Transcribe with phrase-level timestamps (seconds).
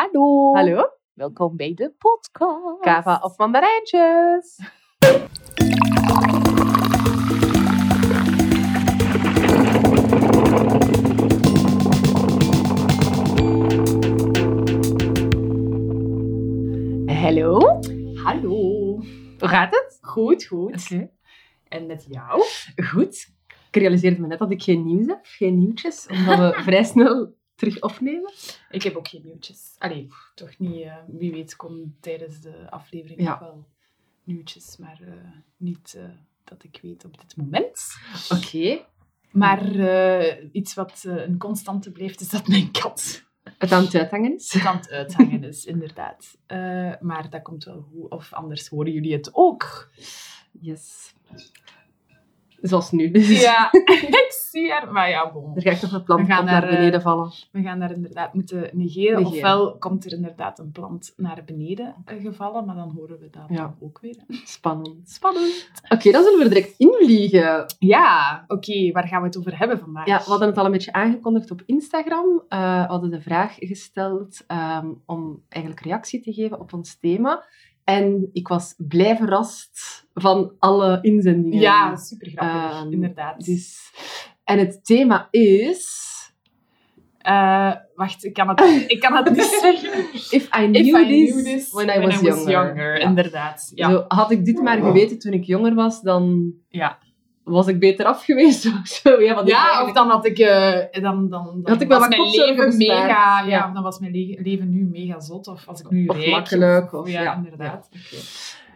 [0.00, 0.54] Hallo.
[0.54, 0.90] Hallo?
[1.12, 2.80] Welkom bij de podcast.
[2.80, 4.58] Kava of mandarijntjes?
[17.06, 17.58] Hallo.
[18.14, 18.50] Hallo.
[19.38, 19.98] Hoe gaat het?
[20.00, 20.90] Goed, goed.
[20.92, 21.10] Oké.
[21.68, 22.42] En met jou?
[22.90, 23.28] Goed.
[23.70, 27.38] Ik realiseerde me net dat ik geen nieuws heb, geen nieuwtjes, omdat we vrij snel
[27.60, 28.32] terug opnemen.
[28.70, 29.74] Ik heb ook geen nieuwtjes.
[29.78, 30.82] Allee, toch niet.
[30.82, 33.30] eh, wie weet komen tijdens de aflevering Ja.
[33.30, 33.64] nog wel
[34.24, 35.12] nieuwtjes, maar eh,
[35.56, 36.04] niet eh,
[36.44, 37.96] dat ik weet op dit moment.
[38.32, 38.84] Oké.
[39.30, 39.64] Maar
[40.52, 43.24] iets wat een constante blijft, is dat mijn kat
[43.58, 44.64] Het aan het uithangen is.
[44.64, 46.36] aan het uithangen is, inderdaad.
[47.00, 49.90] Maar dat komt wel goed, of anders horen jullie het ook.
[50.60, 51.14] Yes.
[52.62, 53.10] Zoals nu.
[53.20, 53.68] Dus Ja,
[54.22, 54.92] ik zie haar.
[54.92, 55.56] Maar ja, bon.
[55.56, 57.30] Er ga ik toch een plant naar naar, eh, beneden vallen.
[57.52, 58.78] We gaan daar inderdaad moeten negeren.
[58.78, 59.26] Negeren.
[59.26, 63.44] Ofwel komt er inderdaad een plant naar beneden eh, gevallen, maar dan horen we dat
[63.48, 63.74] Ja.
[63.80, 64.16] ook weer.
[64.44, 65.10] Spannend.
[65.10, 65.70] Spannend.
[65.88, 67.64] Oké, dan zullen we er direct invliegen.
[67.78, 68.90] Ja, oké.
[68.92, 70.06] waar gaan we het over hebben vandaag?
[70.06, 72.42] Ja, we hadden het al een beetje aangekondigd op Instagram.
[72.48, 77.44] Eh, we hadden de vraag gesteld ehm, om eigenlijk reactie te geven op ons thema.
[77.84, 81.60] En ik was blij verrast van alle inzendingen.
[81.60, 83.44] Ja, super grappig, Ehm, inderdaad.
[83.44, 83.92] Dus,
[84.44, 85.98] en het thema is...
[87.18, 89.98] Eh, wacht, ik kan, het, ik kan het niet zeggen.
[90.12, 92.98] If I knew, If I this, knew this when I was, younger.
[92.98, 93.08] Ja.
[93.08, 93.90] Inderdaad, ja.
[93.90, 96.98] Zo, had ik dit maar geweten toen ik jonger was, dan Ja.
[97.50, 98.66] Was ik beter af geweest.
[98.66, 99.20] of zo.
[99.22, 100.38] Ja, Ja, of dan had ik...
[100.38, 103.40] eh, dan, dan, dan Had ik wel was mijn leven mega...
[103.40, 103.70] Ja, Ja.
[103.72, 105.48] dan was mijn le- leven nu mega zot.
[105.48, 106.30] Of als ik nu Of rijk...
[106.30, 107.34] makkelijk, of- ja, ja.
[107.36, 107.88] inderdaad.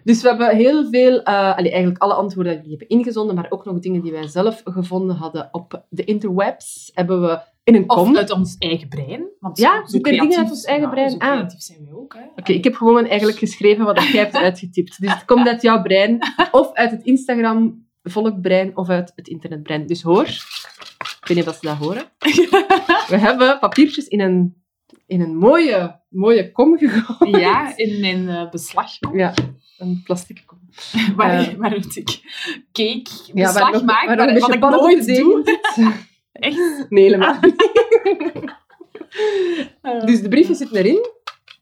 [0.05, 3.47] Dus we hebben heel veel, eh, allee, eigenlijk alle antwoorden die jullie hebben ingezonden, maar
[3.48, 7.86] ook nog dingen die wij zelf gevonden hadden op de interwebs, hebben we in een
[7.86, 8.11] kom.
[8.11, 9.25] Of uit ons eigen brein.
[9.41, 11.36] Want Ja, zo dingen uit ons eigen ja, brein aan.
[11.36, 12.16] creatief zijn we ook.
[12.36, 15.00] Oké, ik heb gewoon eigenlijk geschreven wat jij hebt uitgetypt.
[15.00, 16.19] Dus het komt uit jouw brein,
[16.50, 19.87] of uit het Instagram volkbrein, of uit het internetbrein.
[19.87, 22.04] Dus hoor, ik weet niet of ze dat horen.
[23.09, 24.62] We hebben papiertjes in een,
[25.06, 27.37] in een mooie, mooie kom gegooid.
[27.37, 28.91] Ja, in mijn eh, beslag.
[29.12, 29.34] Ja,
[29.78, 30.59] een plastic kom.
[31.16, 31.92] Waar, waar ik
[32.72, 35.42] cake Ja, beslag nog- maak, waar een wat ik nooit doe.
[36.32, 36.86] Echt?
[36.88, 37.72] Nee, helemaal niet.
[40.06, 41.06] Dus de briefjes zitten erin.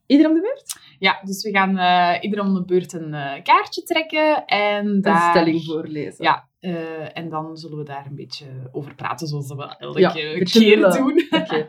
[0.06, 0.76] Ieder om de beurt?
[1.02, 5.00] Ja, dus we gaan eh ieder om de beurt een eh, kaartje trekken en Een
[5.00, 5.30] daar...
[5.30, 6.24] stelling voorlezen.
[6.24, 10.10] Ja, eh, en dan zullen we daar een beetje over praten, zoals we elke Ja,
[10.44, 11.26] keer doen.
[11.30, 11.68] Oké.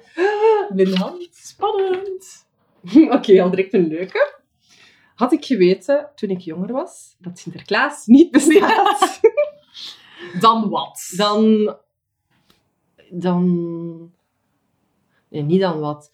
[1.04, 1.28] Hand.
[1.32, 2.48] Spannend.
[3.18, 4.34] Oké, al direct een leuke.
[5.16, 9.20] Had ik geweten, toen ik jonger was, dat Sinterklaas niet bestaat,
[10.40, 11.14] Dan wat?
[11.16, 11.76] dan...
[13.10, 14.14] Dan...
[15.30, 16.12] Nee, niet dan wat.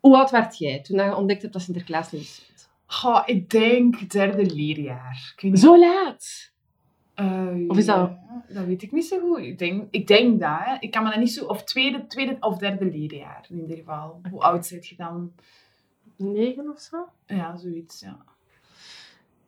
[0.00, 2.70] Hoe oud werd jij toen je ontdekt hebt dat Sinterklaas niet bestaat?
[2.86, 5.34] Goh, ik denk derde leerjaar.
[5.54, 6.52] Zo laat?
[7.14, 8.16] Eh, Of is dat-
[8.48, 9.38] dat weet ik niet zo goed.
[9.38, 10.76] Ik denk, ik denk dat, hè.
[10.80, 11.44] Ik kan me dat niet zo...
[11.46, 14.20] Of tweede, tweede of derde leerjaar, in ieder geval.
[14.30, 15.32] Hoe oud zit je dan?
[16.16, 17.08] Negen of zo?
[17.26, 18.24] Ja, zoiets, ja.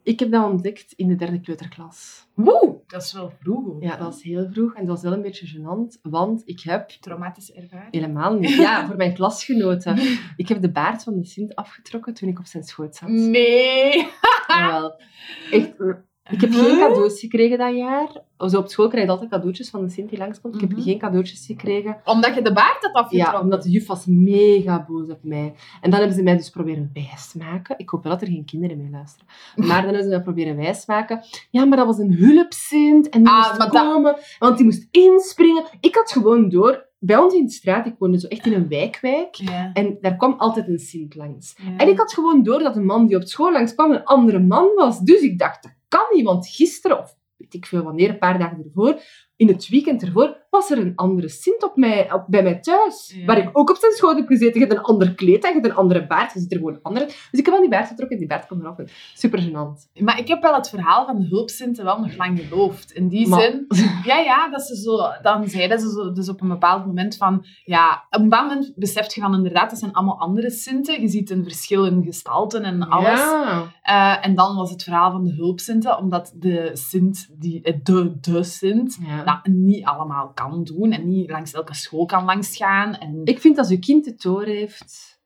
[0.02, 2.26] Ik heb dat ontdekt in de derde kleuterklas.
[2.34, 2.79] Woe!
[2.90, 5.22] Dat is wel vroeg, ook, Ja, dat was heel vroeg en dat was wel een
[5.22, 7.94] beetje gênant, want ik heb Traumatische ervaring.
[7.94, 8.50] helemaal niet...
[8.50, 9.98] Ja, voor mijn klasgenoten.
[10.36, 13.08] Ik heb de baard van de Sint afgetrokken toen ik op zijn schoot zat.
[13.08, 14.08] Nee!
[14.48, 15.00] Jawel.
[15.50, 15.74] Echt,
[16.30, 18.22] ik heb geen cadeaus gekregen dat jaar.
[18.36, 20.54] Op school krijg je altijd cadeautjes van de Sint die langskomt.
[20.54, 20.80] Ik heb Mhm.
[20.80, 22.00] geen cadeautjes gekregen.
[22.04, 23.32] Omdat je de baard had afgetrokken.
[23.38, 25.54] Ja, omdat de juf was mega boos op mij.
[25.80, 27.78] En dan hebben ze mij dus proberen wijsmaken.
[27.78, 29.26] Ik hoop wel dat er geen kinderen mee luisteren.
[29.68, 31.20] Maar dan hebben ze mij proberen wijsmaken.
[31.50, 33.08] Ja, maar dat was een hulpsint.
[33.08, 35.64] En die Ah, moest dat- komen, want die moest inspringen.
[35.80, 36.88] Ik had gewoon door...
[37.02, 39.34] Bij ons in de straat, ik woonde zo echt in een wijkwijk.
[39.34, 39.70] Ja.
[39.72, 41.54] En daar kwam altijd een Sint langs.
[41.56, 41.76] Ja.
[41.76, 44.38] En ik had gewoon door dat de man die op school langs kwam een andere
[44.38, 45.00] man was.
[45.00, 48.38] Dus ik dacht, dat kan niet, want gisteren, of weet ik veel wanneer, een paar
[48.38, 49.02] dagen ervoor,
[49.40, 53.12] in het weekend ervoor, was er een andere Sint op mij, op, bij mij thuis.
[53.16, 53.24] Ja.
[53.24, 54.60] Waar ik ook op zijn schoot heb gezeten.
[54.60, 56.32] Je hebt een ander kleed en je hebt een andere baard.
[56.32, 57.28] Je ziet er gewoon anders uit.
[57.30, 58.76] Dus ik heb al die baard getrokken en die baard komt eraf.
[59.14, 60.02] Super gênant.
[60.02, 62.92] Maar ik heb wel het verhaal van de hulpzinten wel nog lang geloofd.
[62.92, 63.66] In die Maar- zin,
[64.04, 67.44] ja, ja, dat ze zo, dan zeiden ze zo, dus op een bepaald moment van,
[67.64, 71.00] ja, op een bepaald moment beseft je van inderdaad, dat zijn allemaal andere Sinten.
[71.00, 73.18] Je ziet een verschil in gestalten en alles.
[73.20, 73.62] Ja.
[73.82, 78.42] Eh, en dan was het verhaal van de hulpzinten, omdat de Sint, die, de, de
[78.42, 79.22] Sint, Ja.
[79.34, 82.94] Dat niet allemaal kan doen en niet langs elke school kan langsgaan.
[82.94, 83.20] En...
[83.24, 85.20] Ik vind als je kind het door heeft,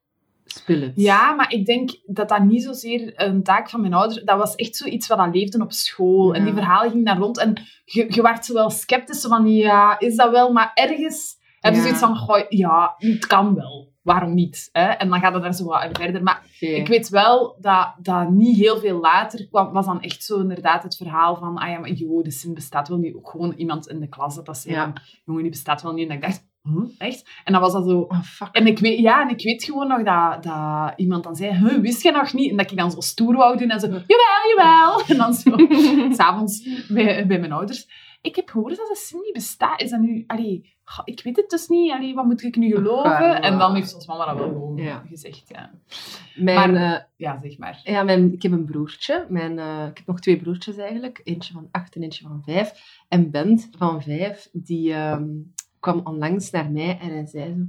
[0.44, 0.92] speel het.
[0.96, 4.24] Ja, maar ik denk dat dat niet zozeer een taak van mijn ouders...
[4.24, 6.34] Dat was echt zoiets wat dat leefde op school.
[6.34, 7.38] En die verhalen gingen daar rond.
[7.38, 7.54] En
[7.84, 10.52] je, je werd zo wel sceptisch, van ja, is dat wel?
[10.52, 11.84] Maar ergens heb je Ja.
[11.84, 13.92] zoiets van, goh, ja, het kan wel.
[14.04, 14.68] Waarom niet?
[14.72, 14.84] Hè?
[14.84, 16.22] En dan gaat het daar zo wat verder.
[16.22, 20.40] Maar ik weet wel dat, dat niet heel veel later kwam, was dan echt zo
[20.40, 23.14] inderdaad het verhaal van, ah ja, maar joh, de zin bestaat wel niet.
[23.14, 24.92] Ook gewoon iemand in de klas dat zei, Ja.
[25.24, 26.08] jongen, die bestaat wel niet.
[26.08, 26.46] En ik dacht,
[26.98, 27.30] echt?
[27.44, 27.98] En dan was dat zo...
[27.98, 28.48] Oh, fuck.
[28.52, 31.78] En ik weet, ja, en ik weet gewoon nog dat, dat iemand dan zei, huh,
[31.80, 32.50] wist je nog niet?
[32.50, 35.00] En dat ik dan zo stoer wou doen en zo, jawel, jawel.
[35.08, 35.50] En dan zo,
[36.16, 37.88] s'avonds bij, bij mijn ouders.
[38.20, 39.80] Ik heb gehoord dat de zin niet bestaat.
[39.82, 40.24] Is dat nu...
[40.26, 40.73] Allee,
[41.04, 41.92] ik weet het dus niet.
[41.92, 43.10] Allee, wat moet ik nu geloven?
[43.10, 43.40] Ja.
[43.40, 45.02] En dan heeft ons mama dat wel gewoon Ja.
[45.08, 45.48] gezegd.
[45.48, 45.70] Ja.
[46.36, 47.80] Mijn, Maar- eh, ja, zeg maar.
[47.84, 49.26] Ja, mijn, ik heb een broertje.
[49.28, 51.20] Mijn, eh, ik heb nog twee broertjes eigenlijk.
[51.24, 53.00] Eentje van acht en eentje van vijf.
[53.08, 55.28] En Bent van vijf, die ehm,
[55.80, 57.64] kwam onlangs naar mij en hij zei zo...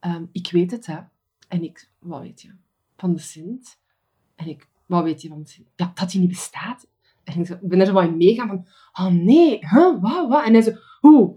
[0.00, 0.96] ehm, ik weet het, hè.
[1.48, 1.90] En ik...
[1.98, 2.50] Wat weet je?
[2.96, 3.78] Van de Sint.
[4.34, 4.68] En ik...
[4.86, 5.66] Wat weet je van de Sint?
[5.76, 6.86] Ja, dat die niet bestaat.
[7.24, 8.66] En ik, zo, ben er zo wat in meegaan van...
[8.92, 10.00] Oh nee, huh?
[10.00, 10.44] wat, wat?
[10.44, 10.72] En hij zo...
[11.00, 11.36] Hoe?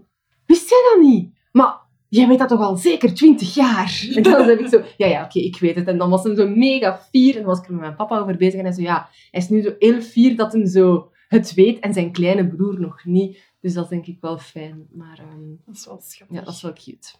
[0.50, 1.30] Wist jij dat niet?
[1.52, 1.78] Maar...
[2.08, 4.00] Jij weet dat toch al zeker 20 jaar?
[4.16, 5.86] En dan zeg ik zo, ja, ja, oké, ik weet het.
[5.86, 7.30] En dan was hij zo mega fier.
[7.34, 8.58] En dan was ik er met mijn papa over bezig.
[8.58, 11.78] En hij zo, ja, hij is nu zo heel fier dat hij zo het weet.
[11.78, 13.38] En zijn kleine broer nog niet.
[13.60, 14.86] Dus dat denk ik wel fijn.
[14.92, 16.36] Maar ehm, Dat is wel schattig.
[16.36, 17.12] ja, dat is wel cute.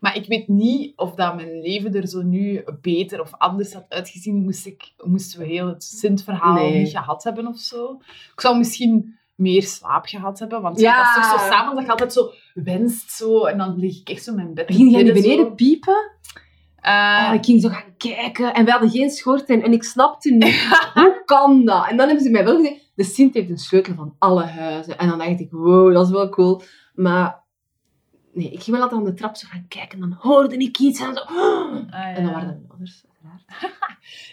[0.00, 3.86] Maar ik weet niet of dat mijn leven er zo nu beter of anders had
[3.88, 6.78] uitgezien, moest ik, moesten we heel het Sint-verhaal Nee.
[6.78, 8.00] niet gehad hebben of zo.
[8.34, 10.96] Ik zou misschien meer slaap gehad hebben, want Ja.
[11.14, 14.08] dat is toch zo s'avonds dat je altijd zo wenst zo, en dan lig ik
[14.08, 14.74] echt zo in mijn bed.
[14.74, 15.54] Ging jij bidden, beneden zo.
[15.54, 16.10] piepen?
[16.80, 18.54] Eh, Oh, ik ging zo gaan kijken.
[18.54, 19.62] En we hadden geen schoorsteen.
[19.62, 21.86] En ik snapte niet, hoe kan dat?
[21.88, 24.98] En dan hebben ze mij wel gezegd, de Sint heeft een sleutel van alle huizen.
[24.98, 26.62] En dan dacht ik, wow, dat is wel cool.
[26.94, 27.46] Maar...
[28.32, 30.02] Nee, ik ging wel altijd aan de trap zo gaan kijken.
[30.02, 31.20] En dan hoorde ik iets en zo...
[31.26, 32.14] ah, ja.
[32.14, 33.76] En dan waren mijn ouders, uiteraard.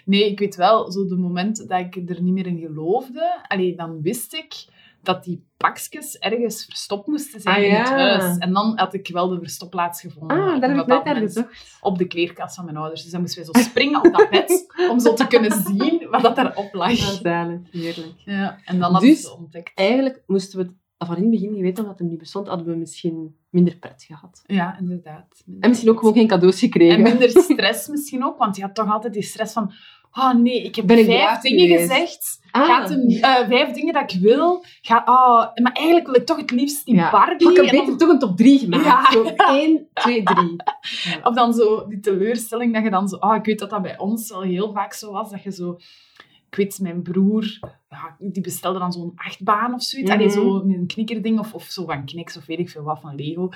[0.06, 3.75] Nee, ik weet wel, zo de moment dat ik er niet meer in geloofde, allee,
[3.75, 4.66] dan wist ik
[5.06, 7.94] dat die pakjes ergens verstopt moesten zijn Ah, in het ja.
[7.98, 8.38] huis.
[8.38, 10.38] En dan had ik wel de verstopplaats gevonden.
[10.38, 11.18] Ah, een heb ik moment.
[11.18, 11.78] gezocht.
[11.81, 13.02] Op de kleerkast van mijn ouders.
[13.04, 16.22] Dus dan moesten wij zo springen op dat bed, om zo te kunnen zien wat
[16.22, 16.96] dat daarop lag.
[16.96, 18.13] Zalig, heerlijk.
[18.18, 19.72] Ja, en dan hadden Dus- het ontdekt.
[19.75, 22.75] Eigenlijk moesten we het van in het begin geweten, omdat het niet bestond, hadden we
[22.75, 24.42] misschien minder pret gehad.
[24.46, 25.44] Ja, inderdaad.
[25.60, 26.96] En misschien ook gewoon geen cadeaus gekregen.
[26.96, 29.72] En minder stress misschien ook, want je had toch altijd die stress van...
[30.19, 31.91] Oh nee, ik heb Ben vijf dingen geweest?
[31.91, 32.39] gezegd.
[32.51, 32.65] Ah.
[32.65, 34.63] Gaat hem, eh, vijf dingen dat ik wil.
[34.81, 37.12] Ga, oh, maar eigenlijk wil ik toch het liefst die Ja.
[37.12, 37.50] Barbie.
[37.50, 38.85] Ik heb beter dan- toch een top 3 gemaakt.
[38.85, 39.12] Ja.
[39.12, 40.56] Zo 1, 2, 3.
[41.23, 43.15] Of dan zo die teleurstelling dat je dan zo...
[43.15, 45.29] Oh, ik weet dat dat bij ons wel heel vaak zo was.
[45.31, 45.77] Dat je zo...
[46.50, 47.59] Ik weet, mijn broer,
[48.19, 50.09] die bestelde dan zo'n achtbaan of zoiets.
[50.09, 50.19] Mhm.
[50.19, 53.00] Allee, zo met een knikkerding of, of zo van Knicks of weet ik veel wat
[53.01, 53.50] van Lego.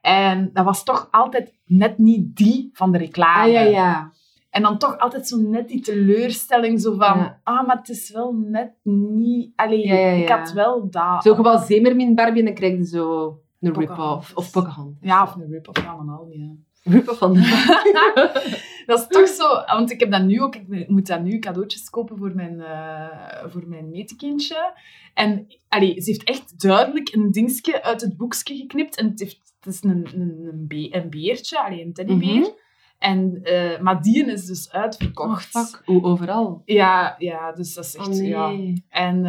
[0.00, 3.46] En dat was toch altijd net niet die van de reclame.
[3.46, 4.12] Ah ja, ja.
[4.52, 7.18] En dan toch altijd zo net die teleurstelling, zo van...
[7.18, 7.40] Ja.
[7.42, 9.52] Ah, maar het is wel net niet...
[9.56, 10.38] Allee, Ja, ja, ik ja.
[10.38, 11.22] had wel dat...
[11.22, 14.36] Zo gewoon Zemermin Barbie en dan krijg je zo een rip-off.
[14.36, 14.98] Of Pocahontas.
[15.00, 16.50] Ja, of een rip-off van een al, ja.
[16.92, 17.34] Rip-off van
[18.86, 21.90] Dat is toch zo, want ik heb dat nu ook, ik moet dat nu cadeautjes
[21.90, 24.72] kopen voor mijn, eh voor mijn meetekindje.
[25.14, 28.96] En allee, ze heeft echt duidelijk een dingetje uit het boekje geknipt.
[28.96, 32.38] En het, heeft, het is een, een, een, be- een beertje, allee, een teddybeer.
[32.38, 32.48] Mhm.
[33.02, 35.44] En, eh, maar die is dus Oh, uitverkocht.
[35.44, 35.82] fuck.
[35.86, 36.62] Oeh, overal.
[36.64, 38.08] Ja, ja, dus dat is echt...
[38.08, 38.28] Oh, nee.
[38.28, 38.74] ja.
[38.88, 39.22] En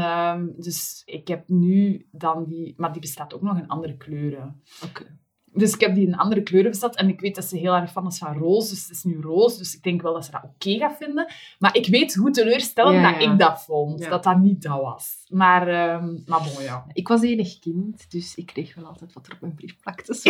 [0.58, 2.74] dus dus ik heb nu dan die...
[2.78, 4.62] Maar die bestaat ook nog in andere kleuren.
[4.84, 5.22] Oké.
[5.56, 6.96] Dus ik heb die in andere kleuren besteld.
[6.96, 8.70] En ik weet dat ze heel erg fan is van roze.
[8.70, 9.58] Dus het is nu roze.
[9.58, 11.34] Dus ik denk wel dat ze dat oké gaat vinden.
[11.60, 13.32] Maar ik weet hoe teleurstellend Ja, dat ja.
[13.32, 14.00] ik dat vond.
[14.00, 14.10] Ja.
[14.10, 15.26] Dat dat niet dat was.
[15.30, 16.86] Maar, ehm maar bon, ja.
[16.94, 20.14] Ik was enig kind, dus ik kreeg wel altijd wat er op mijn brief plakte.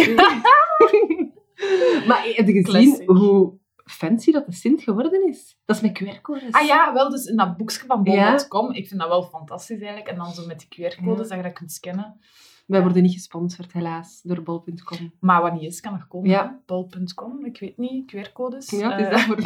[2.08, 3.54] maar heb je gezien hoe
[3.86, 5.58] fancy dat de Sint geworden is?
[5.66, 6.52] Dat is met QR-codes.
[6.52, 8.32] Ah ja, wel dus in dat boekje van Ja.
[8.36, 8.72] bol.com.
[8.74, 10.08] Ik vind dat wel fantastisch eigenlijk.
[10.08, 11.36] En dan zo met die QR-codes Ja.
[11.36, 12.20] dat je dat kunt scannen.
[12.68, 15.14] Wij worden niet gesponsord, helaas, door bol.com.
[15.20, 16.30] Maar wat niet is, kan nog komen.
[16.30, 16.62] Ja.
[16.66, 18.12] Bol.com, ik weet niet.
[18.16, 18.70] QR-codes.
[18.70, 19.42] Ja, het is Eh, dat voor,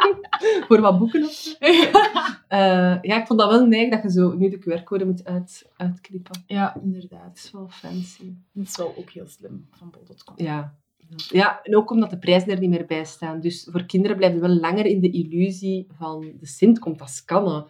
[0.66, 1.54] voor wat boeken of zo.
[2.48, 5.70] Eh, ja, ik vond dat wel neig dat je zo nu de QR-code moet uit,
[5.76, 6.42] uitknippen.
[6.46, 7.36] ja, Dat inderdaad.
[7.36, 8.34] is wel fancy.
[8.52, 10.34] Dat is wel ook heel slim van bol.com.
[10.36, 10.74] Ja.
[11.16, 13.40] Ja, en ook omdat de prijzen er niet meer bij staan.
[13.40, 17.66] Dus voor kinderen blijven wel langer in de illusie van de Sint komt dat scannen.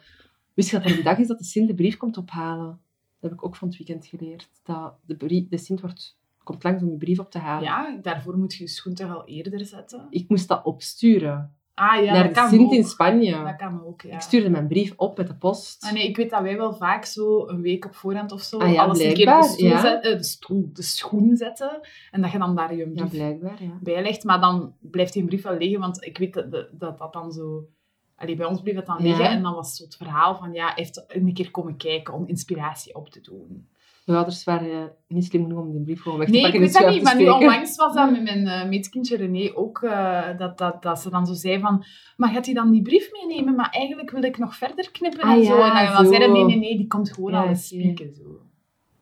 [0.53, 2.79] Wist je dat er een dag is dat de Sint de brief komt ophalen?
[3.19, 4.49] Dat heb ik ook van het weekend geleerd.
[4.63, 7.63] Dat de, brief, de Sint wordt, komt langs om je brief op te halen.
[7.63, 10.07] Ja, daarvoor moet je je schoen toch al eerder zetten.
[10.09, 13.43] Ik moest dat opsturen Ah ja, naar dat Sint in Spanje.
[13.43, 14.13] Dat kan ook, ja.
[14.13, 15.83] Ik stuurde mijn brief op met de post.
[15.83, 18.57] Ah, nee, ik weet dat wij wel vaak zo een week op voorhand of zo
[18.57, 19.79] Ah ja, alles een keer blijkbaar, op de, stoel ja.
[19.81, 21.79] zet- eh, de, stoel, de schoen zetten
[22.11, 23.77] en dat je dan daar je brief ja.
[23.81, 24.23] bijlegt.
[24.23, 27.67] Maar dan blijft die brief wel liggen, want ik weet dat dat, dan zo...
[28.15, 30.71] Allee, bij ons bleef dat dan liggen en dan was zo het verhaal van ja,
[30.75, 33.67] heeft een keer komen kijken om inspiratie op te doen.
[34.07, 36.51] Mijn ouders waren eh, niet slim genoeg om die brief gewoon weg te Nee, ik
[36.51, 39.81] pakken weet dat niet, maar nu onlangs was dat met mijn uh, meetkindje René ook,
[39.81, 41.85] uh, dat, dat, dat ze dan zo zei van,
[42.17, 43.55] maar gaat hij dan die brief meenemen?
[43.55, 45.57] Maar eigenlijk wil ik nog verder knippen Ah en zo.
[45.57, 47.81] ja, En dan, zei hij, nee, nee, nee, die komt gewoon Ja, al eens oké.
[47.81, 48.13] spieken.
[48.13, 48.41] Zo.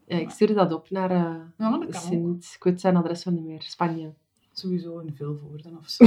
[0.08, 1.96] Ja, ik stuurde dat op naar uh, Ja, dat.
[1.96, 2.54] Sint...
[2.56, 3.62] Ik weet zijn adres van niet meer.
[3.62, 4.14] Spanje.
[4.52, 6.06] Sowieso in Vilvoorde of zo.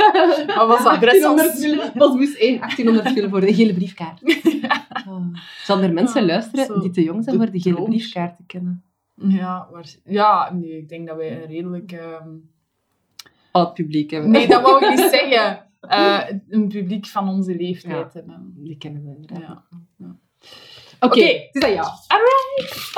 [0.56, 1.36] maar was adres als...
[1.40, 1.92] 1800 vullen.
[1.94, 4.20] Was moest 1, 1800 vullen voor de gele briefkaart.
[5.64, 7.84] Zal er mensen luisteren zo die te jong zijn voor die gele
[8.36, 8.84] te kennen?
[9.14, 9.68] Ja,
[10.04, 11.92] ja, nee, ik denk dat wij een redelijk...
[11.92, 12.28] ehm,
[13.52, 14.30] Oud publiek hebben.
[14.30, 15.66] Nee, dat wou ik niet zeggen.
[15.80, 18.52] Eh, een publiek van onze leeftijd hebben.
[18.56, 19.40] Die kennen we inderdaad.
[19.70, 19.78] Ja.
[19.96, 20.16] Ja.
[21.00, 21.24] Oké, Oké.
[21.24, 21.86] het is aan jou.
[22.06, 22.90] Alright.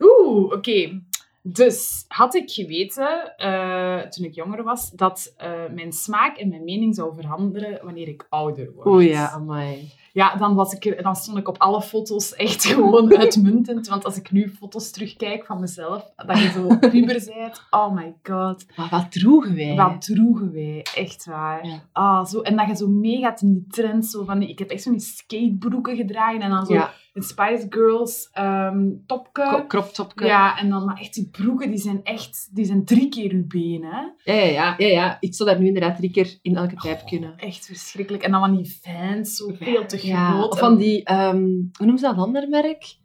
[0.00, 1.02] Oeh, oké.
[1.42, 6.64] Dus had ik geweten, eh, toen ik jonger was, dat eh, mijn smaak en mijn
[6.64, 8.86] mening zou veranderen wanneer ik ouder word.
[8.86, 9.92] Oeh ja, amai.
[10.12, 13.88] Ja, dan, was ik dan stond ik op alle foto's echt gewoon uitmuntend.
[13.88, 18.14] Want als ik nu foto's terugkijk van mezelf, dat je zo puber bent, oh my
[18.22, 18.66] god.
[18.76, 19.74] Maar wat droegen wij?
[19.76, 21.66] Wat droegen wij, echt waar.
[21.66, 21.82] Ja.
[21.92, 24.06] Ah, zo, en dat je zo meegaat in die trend.
[24.06, 28.28] Zo van ik heb echt zo'n skatebroeken gedragen en dan zo Ja, een Spice Girls
[28.32, 29.48] ehm topke.
[29.50, 30.24] Ko- crop topke.
[30.24, 33.46] Ja, en dan maar echt die broeken, die zijn echt, die zijn drie keer uw
[33.46, 34.14] benen.
[34.24, 35.16] Ja, ja, ja, ja, ja.
[35.20, 37.34] Ik zou daar nu inderdaad drie keer in elke pijp kunnen.
[37.36, 38.22] Echt verschrikkelijk.
[38.24, 42.04] En dan van die fans, zo veel te Ja, van die, ehm, hoe noemen ze
[42.04, 42.96] dat ander merk?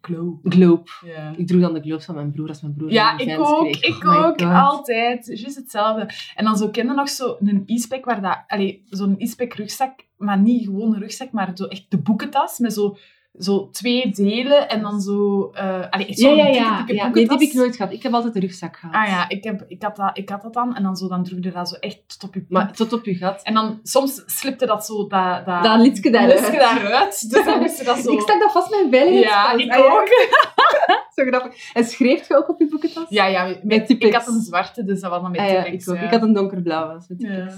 [0.44, 0.84] Globe.
[1.06, 1.34] Ja.
[1.38, 3.72] Ik droeg dan de globes van mijn broer als mijn broer Ja, ik ook.
[3.72, 3.82] kreeg.
[3.84, 4.42] Ik Oh ook.
[4.42, 5.26] Altijd.
[5.26, 6.10] Juist hetzelfde.
[6.36, 8.44] En dan zo kende nog zo'n e-spec waar dat...
[8.48, 12.74] Allee, zo'n e-spec rugzak, maar niet gewoon een rugzak, maar zo echt de boekentas met
[12.74, 12.98] zo,
[13.40, 15.50] zo twee delen en dan zo...
[15.54, 16.78] eh allee, echt Ja, ja, dikke, ja.
[16.78, 17.04] dikke ja.
[17.04, 17.92] Nee, die heb ik nooit gehad.
[17.92, 18.96] Ik heb altijd een rugzak gehad.
[18.96, 20.76] Ah ja, ik, heb, ik, had dat, ik had dat dan.
[20.76, 22.46] En dan, zo, dan droeg je dat zo echt tot op je.
[22.50, 23.44] Maar tot op je gat.
[23.44, 25.08] En dan soms slipte dat zo...
[25.08, 26.40] Dat, dat, Dat liedje daaruit.
[26.42, 27.30] liedje daaruit.
[27.30, 28.12] Dus dan moest je dat zo...
[28.18, 29.62] Ik stak dat vast met een veiligheidspas.
[29.62, 30.08] Ja, ik Ah, ook.
[31.16, 31.72] Zo grappig.
[31.74, 33.06] En schreef je ook op je boekentas?
[33.10, 33.46] Ja, ja.
[33.46, 35.96] Met, Met ik had een zwarte, dus dat was dan met Ah, ja, ik ook.
[35.96, 36.94] Ik had een donkerblauwe.
[36.94, 37.28] was Met Ja.
[37.30, 37.56] Tipex.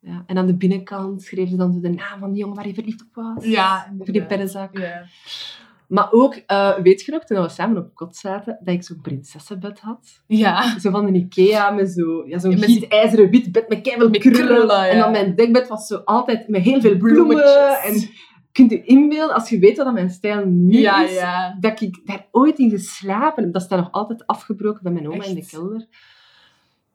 [0.00, 0.22] Ja.
[0.26, 2.74] En aan de binnenkant schreef ze dan zo de naam van die jongen waar je
[2.74, 3.44] verliefd op was.
[3.44, 4.78] Ja, Voor die pennenzak.
[4.78, 5.04] Ja.
[5.88, 9.00] Maar ook, eh, weet je nog, toen we samen op kot zaten, dat ik zo'n
[9.00, 10.22] prinsessenbed had?
[10.26, 10.78] Ja.
[10.78, 14.08] Zo van een Ikea met zo, ja, zo'n Ja, die- gietijzeren wit bed met keiveel
[14.08, 14.46] Met krullen.
[14.46, 14.86] krullen, ja.
[14.88, 17.26] En dan mijn dekbed was zo altijd met heel veel bloemen.
[17.26, 18.04] Bloemetjes.
[18.04, 18.10] En
[18.52, 21.56] kunt je inbeelden, als je weet wat dat mijn stijl nu Ja, is, ja.
[21.60, 23.52] dat ik daar ooit in geslapen heb.
[23.52, 25.86] Dat staat nog altijd afgebroken bij mijn oma in de kelder.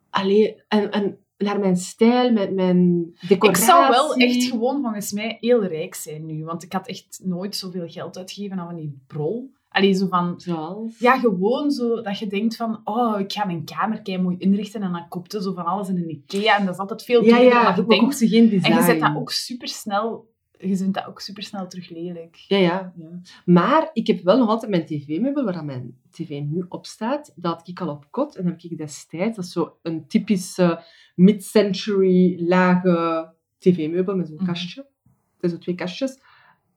[0.10, 3.66] Allee, en, en naar mijn stijl, met mijn Ik decoratie.
[3.66, 6.44] zou wel echt gewoon volgens mij heel rijk zijn nu.
[6.44, 9.52] Want ik had echt nooit zoveel geld uitgegeven aan die brol.
[9.70, 10.34] Allee, zo van...
[10.38, 11.00] Zoals?
[11.00, 12.82] Ja, gewoon zo dat je denkt van...
[12.84, 14.82] Oh, ik ga mijn kamer mooi inrichten.
[14.82, 16.58] En dan koopt je zo van alles in een Ikea.
[16.58, 18.22] En dat is altijd veel ja, duurder dan ja, dat je denkt.
[18.66, 20.32] En je zet dat ook supersnel...
[20.68, 22.36] Je vindt dat ook supersnel terug lelijk.
[22.36, 22.94] Ja, ja.
[22.96, 23.22] Ja.
[23.46, 27.34] Maar ik heb wel nog altijd mijn tv-meubel, waar dan mijn tv nu op staat.
[27.36, 28.36] Dat had ik al op kot.
[28.36, 30.84] En dat heb ik destijds, dat is zo een typische
[31.16, 34.46] mid-century lage tv-meubel met zo'n Mhm.
[34.46, 34.82] kastje.
[34.82, 34.92] Dat
[35.40, 36.20] zijn zo twee kastjes.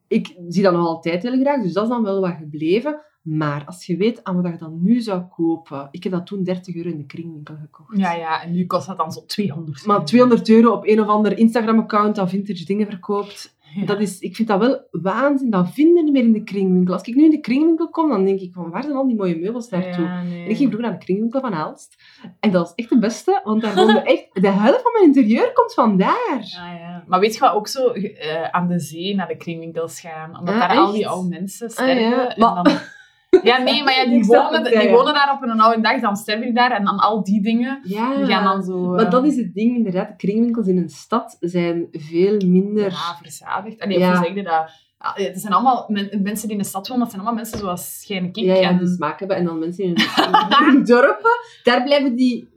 [0.09, 3.01] Ik zie dat nog altijd heel graag, dus dat is dan wel wat gebleven.
[3.23, 5.89] Maar als je weet aan wat je dan nu zou kopen...
[5.91, 7.99] Ik heb dat toen 30 euro in de kringwinkel gekocht.
[7.99, 8.43] Ja, ja.
[8.43, 12.17] En nu kost dat dan zo 200 Maar 200 euro op een of ander Instagram-account
[12.17, 13.85] dat vintage dingen verkoopt, Ja.
[13.87, 15.51] dat is, ik vind dat wel waanzin.
[15.51, 16.95] Dat vinden niet meer in de kringwinkel.
[16.95, 19.17] Als ik nu in de kringwinkel kom, dan denk ik van waar zijn al die
[19.17, 20.05] mooie meubels naartoe?
[20.05, 20.45] Ja, nee.
[20.45, 22.03] En ik ging vroeger naar de kringwinkel van Aalst.
[22.41, 24.29] En dat is echt de beste, want daar woonde echt...
[24.33, 26.37] De helft van mijn interieur komt vandaar.
[26.39, 27.05] Ah, ja.
[27.07, 30.39] Maar weet je wat ook zo eh, aan de zee naar de kringwinkels gaan?
[30.39, 32.03] Omdat Ah, daar al die oude mensen Ah, sterven.
[32.03, 32.29] ja.
[32.35, 32.73] en Maar- dan...
[33.43, 34.95] ja, nee, maar ja, die, Ik wonen, ja, die ja.
[34.95, 37.81] wonen daar op een oude dag, dan sterven die daar en dan al die dingen.
[37.83, 38.81] Ja, Die gaan dan zo...
[38.91, 40.09] maar eh, dat is het ding, inderdaad.
[40.09, 42.91] De kringwinkels in een stad zijn veel minder...
[42.91, 43.81] Ja, verzadigd.
[43.81, 44.09] Allee, Ja.
[44.17, 44.71] hoe zeg je dat?
[44.99, 47.59] Ah, Het zijn allemaal men- mensen die in de stad wonen, dat zijn allemaal mensen
[47.59, 48.37] zoals jij en ik.
[48.37, 48.79] Ja, ja, en...
[48.79, 49.37] die smaak hebben.
[49.37, 49.95] En dan mensen in,
[50.73, 51.31] in dorpen,
[51.63, 52.49] daar blijven die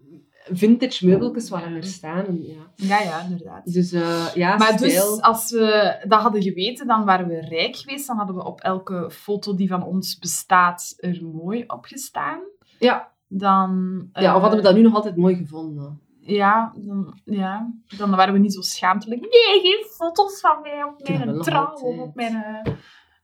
[0.51, 2.25] vintage meubeltjes wel langer staan.
[2.41, 2.53] Ja.
[2.75, 3.73] Ja, ja, inderdaad.
[3.73, 5.09] Dus eh, ja, Maar stijl.
[5.15, 8.07] dus, als we dat hadden geweten, dan waren we rijk geweest.
[8.07, 12.39] Dan hadden we op elke foto die van ons bestaat er mooi op gestaan.
[12.79, 13.11] Ja.
[13.27, 14.09] Dan...
[14.13, 15.99] ja, of eh, hadden we dat nu nog altijd mooi gevonden?
[16.19, 19.21] Ja, dan, ja, dan waren we niet zo schaamtelijk.
[19.21, 22.73] Nee, geen foto's van mij op mijn trouw of op mijn eh,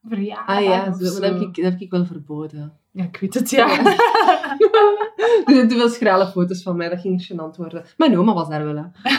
[0.03, 0.57] verjaardag.
[0.57, 2.79] Ah ja, dat, heb ik, dat heb ik wel verboden.
[2.95, 3.67] Ja, ik weet het, ja.
[5.45, 7.85] er zijn te veel schrale foto's van mij, dat ging gênant worden.
[7.97, 8.83] Mijn oma was daar wel, hè.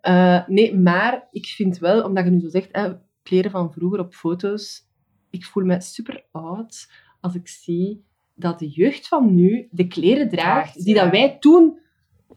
[0.00, 2.92] Eh, nee, maar ik vind wel, omdat je nu zo zegt, hè,
[3.22, 4.82] kleren van vroeger op foto's,
[5.30, 8.04] ik voel me super oud als ik zie
[8.34, 11.78] dat de jeugd van nu de kleren draagt die dat wij toen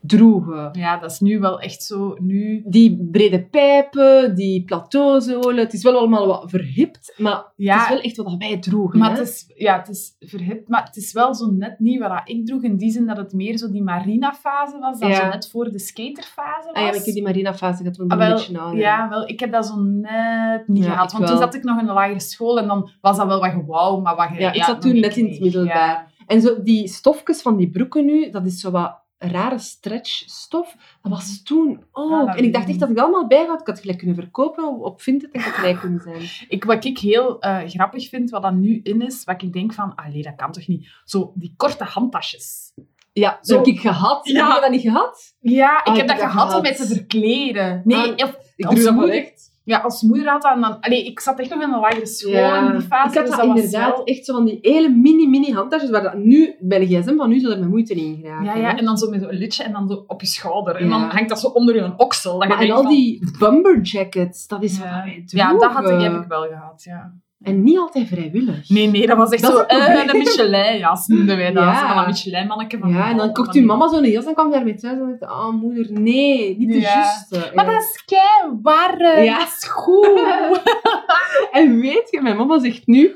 [0.02, 0.70] droegen.
[0.72, 2.16] Ja, dat is nu wel echt zo...
[2.20, 2.64] Nu...
[2.66, 5.58] Die brede pijpen, die plateauzolen.
[5.58, 7.74] Het is wel allemaal wat verhipt, maar Ja.
[7.74, 9.00] het is wel echt wat wij droegen.
[9.00, 9.18] Maar hè?
[9.18, 12.46] het is, ja, het is verhit, maar het is wel zo net niet wat ik
[12.46, 12.64] droeg.
[12.64, 15.16] In die zin dat het meer zo die marina-fase was, dat Ja.
[15.16, 16.74] zo net voor de skaterfase was.
[16.74, 18.80] Ah ja, maar ik heb die marina-fase gehad, want Ah, een beetje ouder.
[18.80, 21.12] ja, wel, ik heb dat zo net niet Ja, gehad.
[21.12, 23.52] Want toen zat ik nog in de lagere school en dan was dat wel wat
[23.52, 24.30] gewauw, maar wat.
[24.38, 26.08] Ja, ik zat toen net in het middelbaar.
[26.28, 30.76] En zo die stofjes van die broeken nu, dat is zo wat rare stretchstof.
[31.02, 32.12] Dat was toen ook.
[32.12, 33.60] Ah, dat en ik dacht echt dat ik dat allemaal bijhoud.
[33.60, 36.22] Ik had het gelijk kunnen verkopen op Vinted en had rijk kunnen zijn.
[36.48, 39.74] Ik, wat ik heel eh, grappig vind, wat dat nu in is, wat ik denk
[39.74, 40.88] van, allee, dat kan toch niet?
[41.06, 42.72] Zo, die korte handtasjes.
[43.14, 43.56] Ja, Zo.
[43.56, 44.28] heb ik gehad.
[44.28, 44.46] Ja.
[44.48, 45.36] Heb je dat niet gehad?
[45.40, 47.82] Ja, ik Ah, heb dat gehad om mij te verkleden.
[47.86, 49.49] Nee, Ah, of, Ik doe dat wel echt.
[49.70, 50.80] Ja, als moeder had dat en dan...
[50.80, 52.32] Allee, ik zat echt nog in de lagere school
[52.66, 55.52] in die fase, ik had dus dat inderdaad wel- echt zo van die hele mini-mini
[55.52, 58.46] handtasjes, waar dat nu bij de gsm van nu zou er met moeite in geraken.
[58.46, 58.78] Ja, ja, hè.
[58.78, 60.76] en dan zo met zo'n lutje en dan zo op je schouder.
[60.76, 62.34] En dan hangt dat zo onder je oksel.
[62.40, 65.54] Dat je Maar en al van- die bumper jackets, dat is wat Ja, wij ja
[65.58, 67.14] dat had ik, heb ik wel gehad, ja.
[67.42, 68.70] En niet altijd vrijwillig.
[68.70, 69.60] Nee, nee, dat was echt Dat zo...
[69.62, 71.64] eh, de Michelin-jas noemden wij dat.
[71.74, 71.96] Ja.
[71.96, 72.90] Dat Michelin-manneke van...
[72.90, 75.50] Ja, en dan kocht uw mama zo'n jas en kwam daarmee thuis en dacht oh
[75.54, 76.94] moeder, nee, niet de Ja.
[76.94, 77.52] juiste.
[77.56, 77.72] Maar Ja.
[77.72, 79.24] dat is kei warm.
[79.24, 79.38] Ja.
[79.40, 80.20] Dat is goed.
[81.52, 83.16] En weet je, mijn mama zegt nu,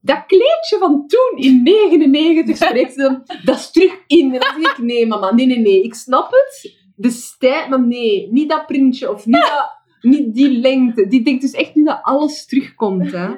[0.00, 4.34] dat kleedje van toen in 99 spreekt ze dan, dat is terug in.
[4.34, 6.76] En dan zeg ik, nee mama, nee, nee, nee, ik snap het.
[6.96, 11.06] De stijl, maar nee, niet dat printje of niet, dat, niet die lengte.
[11.06, 13.28] Die denkt dus echt nu dat alles terugkomt, hè.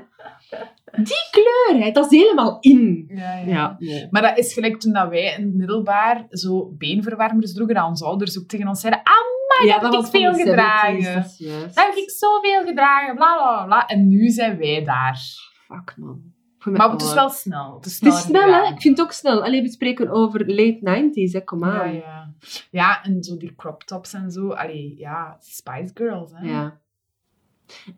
[0.96, 3.06] Die kleur, hè, dat is helemaal in.
[3.08, 3.46] Ja, ja.
[3.46, 4.08] Ja, nee.
[4.10, 8.04] Maar dat is gelijk toen dat wij in het middelbaar zo beenverwarmers droegen, dat onze
[8.04, 11.14] ouders ook tegen ons zeiden, ah, ja, heb ik veel de 70s, gedragen.
[11.14, 11.36] Dat
[11.74, 13.86] dat heb ik zoveel gedragen, bla, bla, bla.
[13.86, 15.20] En nu zijn wij daar.
[15.66, 16.34] Fuck, man.
[16.72, 17.74] Maar het is wel snel.
[17.74, 18.62] Het is, Het is snel, hè?
[18.72, 19.44] Ik vind het ook snel.
[19.44, 21.40] Alleen we spreken over late 90s, hè?
[21.40, 21.94] Kom Ja, aan.
[21.94, 22.32] ja.
[22.70, 24.50] ja, en zo die crop tops en zo.
[24.50, 26.48] Allee, ja, Spice Girls, hè.
[26.48, 26.78] Ja.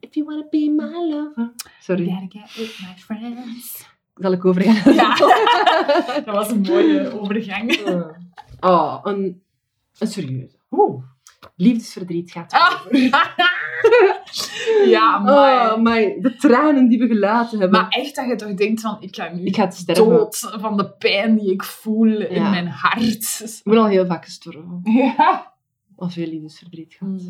[0.00, 1.52] If you wanna be my lover.
[1.80, 3.86] Sorry, Gotta get with my friends.
[4.14, 4.94] zal ik overgaan?
[4.94, 5.16] Ja.
[6.24, 7.78] Dat was een mooie overgang.
[8.60, 9.42] Oh, een,
[9.98, 10.56] een serieuze.
[10.70, 11.02] Oeh.
[11.56, 12.80] Liefdesverdriet gaat Ah.
[14.94, 15.76] ja, maar...
[15.76, 17.80] Oh, de tranen die we gelaten hebben.
[17.80, 20.90] Maar echt dat je toch denkt van, ik ga nu ik ga dood van de
[20.90, 23.40] pijn die ik voel in mijn hart.
[23.40, 24.80] Ik ben al heel vaak gestorven.
[24.82, 25.54] Ja.
[25.96, 27.22] Al veel liefdesverdriet gehad.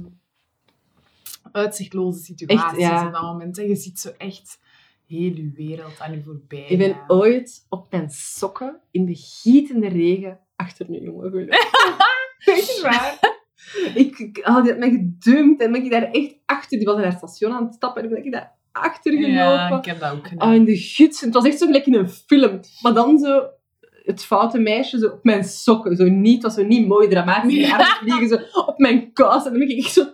[1.53, 3.07] Uitzichtloze situaties Echt, ja.
[3.07, 3.57] op dat moment.
[3.57, 4.59] Je ziet zo echt
[5.07, 6.67] heel je wereld aan je voorbij.
[6.69, 11.49] Ik ben ooit op mijn sokken in de gietende regen achter een jongen gelopen.
[12.39, 13.38] Echt waar?
[13.95, 16.79] Ik, ik- oh, die had mij gedumpt en ben ik daar echt achter.
[16.79, 19.33] Die was naar het station aan het stappen en ben ik daar achter gelopen.
[19.33, 20.49] Ja, ik heb dat ook gedaan.
[20.49, 21.21] Oh, in de gids.
[21.21, 22.61] Het was echt zo gelijk in een film.
[22.83, 23.43] Maar dan zo
[24.03, 25.97] het foute meisje zo op mijn sokken.
[25.97, 27.51] Zo niet, het was zo niet mooi dramatisch.
[27.51, 27.71] Die Ja.
[27.77, 29.45] armen vliegen zo op mijn kous.
[29.45, 30.05] En dan ben ik echt zo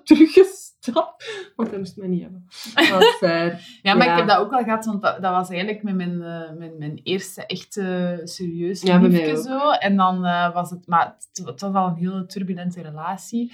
[0.85, 1.53] teruggestapt.
[1.57, 2.47] Want hij moest mij niet hebben.
[3.01, 3.79] Dat fair.
[3.83, 4.12] Ja, maar Ja.
[4.12, 6.79] ik heb dat ook wel gehad, want dat, dat was eigenlijk met mijn, eh, mijn,
[6.79, 9.37] mijn eerste echte serieus Ja, ook.
[9.37, 9.70] zo.
[9.70, 13.53] En dan eh, was het, maar het, het was al een hele turbulente relatie.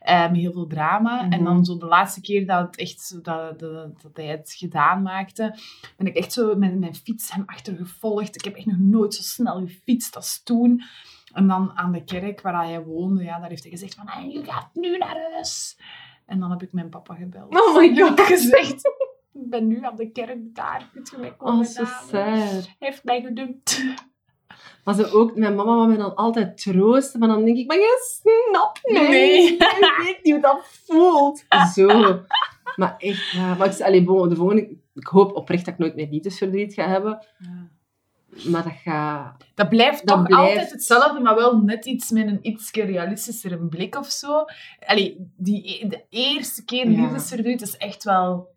[0.00, 1.20] eh, met heel veel drama.
[1.20, 1.44] En Mhm.
[1.44, 5.54] dan zo de laatste keer dat, het echt, dat, dat, dat hij het gedaan maakte,
[5.96, 8.34] ben ik echt zo met mijn fiets hem achtergevolgd.
[8.34, 10.82] Ik heb echt nog nooit zo snel gefietst als toen.
[11.32, 14.28] En dan aan de kerk waar hij woonde, ja, daar heeft hij gezegd van, "Hey,
[14.30, 15.76] je gaat nu naar huis.
[16.30, 17.60] En dan heb ik mijn papa gebeld.
[17.60, 18.18] Oh my god.
[18.18, 18.84] ik gezegd,
[19.32, 20.90] ik ben nu aan de kerk daar.
[20.92, 22.66] Kunt je mij komen Oh, zo halen?" sad.
[22.66, 23.84] Hij heeft mij gedumpt.
[24.84, 27.20] Maar ook, mijn mama wou mij dan altijd troosten.
[27.20, 29.50] Maar dan denk ik, maar je snapt mij Nee.
[29.50, 29.58] niet.
[29.60, 31.44] Je weet niet hoe dat voelt.
[31.74, 31.86] Zo.
[32.76, 33.54] Maar echt, ja.
[33.54, 36.86] Maar ik, allee, bon, de volgende, ik hoop oprecht dat ik nooit meer liefdesverdriet ga
[36.88, 37.26] hebben.
[38.44, 39.44] Maar dat gaat...
[39.54, 40.48] Dat blijft Dat toch blijft.
[40.50, 44.44] altijd hetzelfde, maar wel net iets met een iets realistischere blik of zo.
[44.86, 47.00] Allee, die, e- de eerste keer Ja.
[47.00, 48.48] liefdesverdriet is echt wel...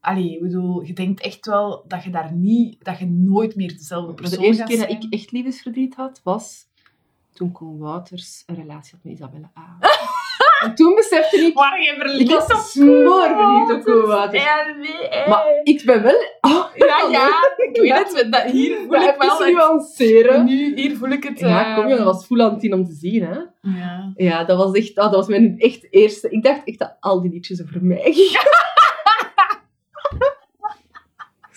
[0.00, 2.84] Allee, ik bedoel, je denkt echt wel dat je daar niet...
[2.84, 6.66] Dat je nooit meer dezelfde persoon de eerste keer dat ik echt liefdesverdriet had, was
[7.32, 9.76] toen Koen Wouters een relatie had met Isabelle A.
[10.64, 11.54] en toen besefte ik...
[11.54, 14.42] Waar je Ik verliefd was op smoor verliefd op Koen Wouters.
[14.42, 15.28] Ja, nee.
[15.28, 16.24] Maar ik ben wel...
[16.40, 18.32] Oh, ja, ja, ik weet het.
[18.32, 19.40] Dat, hier voel ik wel...
[19.40, 20.44] Echt- nuanceren.
[20.44, 21.38] Nu, hier voel ik het...
[21.40, 23.38] Ja, kom je, eh, dat was full aan tien om te zien, hè.
[23.60, 24.12] Ja.
[24.16, 24.98] Ja, dat was echt...
[24.98, 26.30] oh, dat was mijn echt eerste...
[26.30, 28.40] Ik dacht echt dat al die liedjes over mij gingen.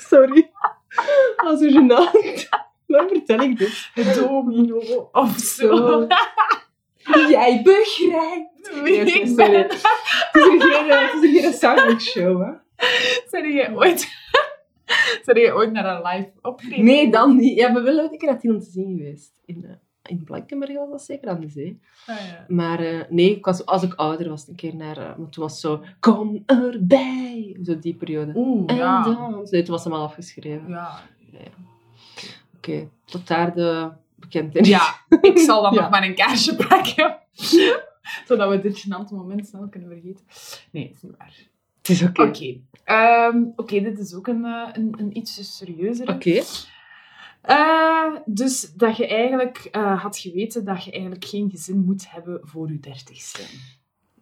[0.09, 0.51] Sorry.
[1.35, 2.49] Dat is zo gênant.
[2.87, 3.91] Waarom vertel ik dit?
[4.15, 6.07] Domino of zo.
[7.29, 8.55] Jij begrijpt.
[8.83, 9.55] Nee, oké, Weet sorry.
[9.55, 12.51] Het is er geen, eh, het is show, hè.
[13.29, 14.07] Zijn jij ooit...
[15.23, 16.85] Zijn jij ooit naar een live optreden?
[16.85, 17.57] Nee, dan niet.
[17.57, 19.41] Ja, we willen ooit een keer naar om te zien geweest.
[19.45, 19.71] In, eh,
[20.03, 21.79] In Blankenberg was dat zeker, aan de zee.
[22.05, 22.45] Ah, ja.
[22.47, 25.13] Maar eh, nee, ik was, als ik ouder was, een keer naar...
[25.17, 25.83] want toen was zo...
[25.99, 27.57] Kom erbij!
[27.63, 28.31] Zo die periode.
[28.35, 29.07] Oeh, En ja.
[29.49, 30.69] Nee, toen was hem al afgeschreven.
[30.69, 30.99] Ja.
[32.57, 34.67] Oké, tot daar de bekendheid.
[34.67, 34.81] ja,
[35.21, 35.81] ik zal dan Ja.
[35.81, 37.17] nog maar een kaarsje pakken.
[38.27, 40.25] Zodat we dit gênante moment snel kunnen vergeten.
[40.71, 41.33] Nee, is niet waar.
[41.77, 42.21] Het is oké.
[42.23, 42.59] Oké.
[42.83, 46.09] Ehm, Oké, dit is ook een, eh, een, een iets serieuzer.
[46.09, 46.41] Oké.
[47.41, 52.39] Eh, dus dat je eigenlijk eh, had geweten dat je eigenlijk geen gezin moet hebben
[52.43, 53.41] voor je dertigste.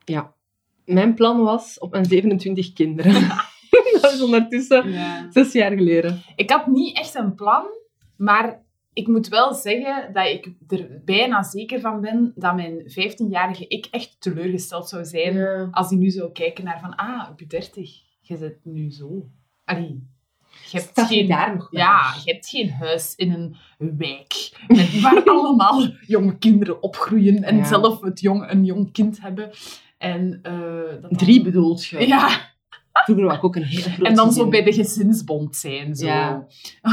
[0.05, 0.33] Ja.
[0.85, 3.27] Mijn plan was op mijn 27 kinderen.
[4.01, 5.27] dat is ondertussen Ja.
[5.31, 6.21] zes jaar geleden.
[6.35, 7.65] Ik had niet echt een plan,
[8.17, 8.61] maar
[8.95, 13.87] ik moet wel zeggen dat ik er bijna zeker van ben dat mijn 15-jarige ik
[13.91, 17.91] echt teleurgesteld zou zijn als hij nu zou kijken naar van, ah, op je 30,
[18.21, 19.29] je zit nu zo.
[19.65, 20.07] Allee,
[20.71, 21.27] je hebt Staat geen...
[21.27, 21.81] daar nog bij?
[21.81, 23.55] Ja, je hebt geen huis in een
[23.97, 27.63] wijk met, waar allemaal jonge kinderen opgroeien en Ja.
[27.63, 29.49] zelf het jong, een jong kind hebben.
[29.97, 32.07] En, eh, dat Drie bedoeld je?
[32.07, 32.53] Ja,
[33.03, 34.43] Vroeger was ik ook een heel groot en dan gezin.
[34.43, 35.95] zo bij de gezinsbond zijn.
[35.95, 36.05] Zo.
[36.05, 36.47] Ja.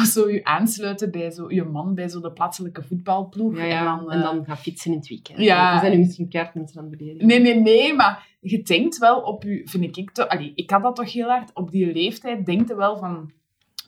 [0.04, 3.56] zo je aansluiten bij zo, je man bij zo de plaatselijke voetbalploeg.
[3.56, 3.98] Ja, ja.
[4.08, 5.38] En dan, eh, gaan fietsen in het weekend.
[5.38, 5.74] Ja.
[5.74, 7.26] We zijn nu misschien kaart mensen aan het beledigen.
[7.26, 9.62] Nee, nee, nee, maar je denkt wel op je...
[9.64, 11.50] Vind ik, toch, allee, ik had dat toch heel hard.
[11.54, 13.32] Op die leeftijd denk je wel van...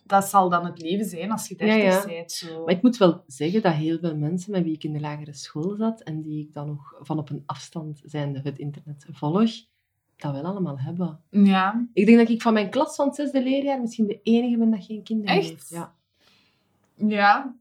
[0.06, 2.06] Dat zal dan het leven zijn als je Ja, 30 ja.
[2.06, 2.32] bent.
[2.32, 2.64] Zo.
[2.64, 5.34] Maar ik moet wel zeggen dat heel veel mensen met wie ik in de lagere
[5.34, 9.50] school zat en die ik dan nog van op een afstand zijnde het internet volg,
[10.16, 11.20] dat wel allemaal hebben.
[11.30, 11.86] Ja.
[11.92, 14.70] Ik denk dat ik van mijn klas van het zesde leerjaar misschien de enige ben
[14.70, 15.48] dat geen kinderen Echt?
[15.48, 15.68] heeft.
[15.68, 15.94] Ja.
[16.94, 17.54] Ja.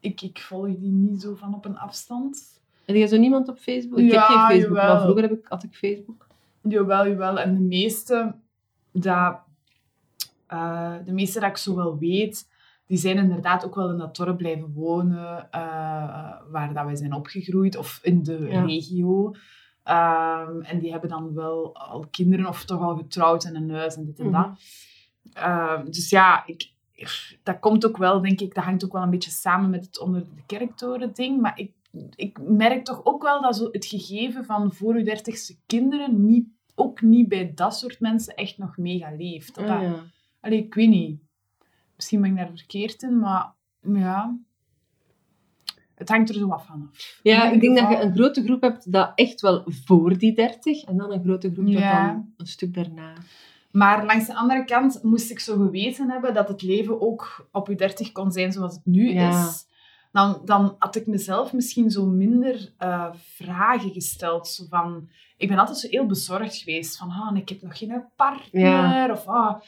[0.00, 2.60] Ik, ik volg die niet zo van op een afstand.
[2.84, 3.98] Heb je zo niemand op Facebook?
[3.98, 4.94] Ik Ja, heb geen Facebook, jawel.
[4.94, 6.26] maar vroeger heb ik, had ik Facebook.
[6.62, 7.38] Jawel, jawel.
[7.38, 8.34] En de meeste
[8.92, 9.38] dat,
[10.46, 12.48] eh, de meeste dat ik zo wel weet,
[12.86, 15.60] die zijn inderdaad ook wel in dat dorp blijven wonen eh,
[16.50, 18.64] waar dat wij zijn opgegroeid, of in de Ja.
[18.64, 19.32] regio.
[19.88, 23.96] Ehm, en die hebben dan wel al kinderen of toch al getrouwd en een huis
[23.96, 24.42] en dit en Mhm.
[24.42, 24.58] dat.
[25.32, 26.70] Ehm, dus ja, ik,
[27.42, 30.00] dat komt ook wel, denk ik, dat hangt ook wel een beetje samen met het
[30.00, 31.40] onder de kerktoren ding.
[31.40, 31.72] Maar ik,
[32.14, 36.48] ik merk toch ook wel dat zo het gegeven van voor je dertigste kinderen niet,
[36.74, 39.54] ook niet bij dat soort mensen echt nog mega leeft.
[39.54, 39.94] Dat Ah, ja.
[40.40, 41.20] Allee, ik weet niet.
[41.96, 44.38] Misschien ben ik daar verkeerd in, maar ja.
[45.98, 47.18] Het hangt er zo wat van af.
[47.22, 50.84] Ja, ik denk dat je een grote groep hebt dat echt wel voor die 30
[50.84, 53.12] en dan een grote groep dat dan een stuk daarna.
[53.70, 57.68] Maar langs de andere kant moest ik zo geweten hebben dat het leven ook op
[57.68, 59.28] je dertig kon zijn zoals het nu Ja.
[59.48, 59.66] is.
[60.12, 64.48] Dan, dan had ik mezelf misschien zo minder eh, vragen gesteld.
[64.48, 66.96] Zo van, ik ben altijd zo heel bezorgd geweest.
[66.96, 68.60] Van, ah, ik heb nog geen partner.
[68.62, 69.10] Ja.
[69.10, 69.60] Of, ah.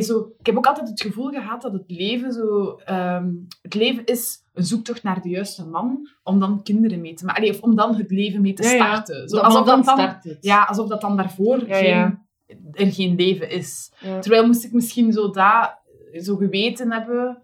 [0.00, 2.76] Zo, ik heb ook altijd het gevoel gehad dat het leven zo...
[2.84, 3.28] ehm,
[3.62, 7.42] het leven is een zoektocht naar de juiste man om dan kinderen mee te maken.
[7.42, 8.84] Allee, Of om dan het leven mee te Ja, ja.
[8.84, 9.28] starten.
[9.28, 10.38] Zo, alsof dat dan, start het.
[10.40, 11.76] ja, alsof dat dan daarvoor Ja,
[12.46, 13.92] geen, er geen leven is.
[14.20, 15.76] Terwijl moest ik misschien zo dat
[16.12, 17.38] zo geweten hebben,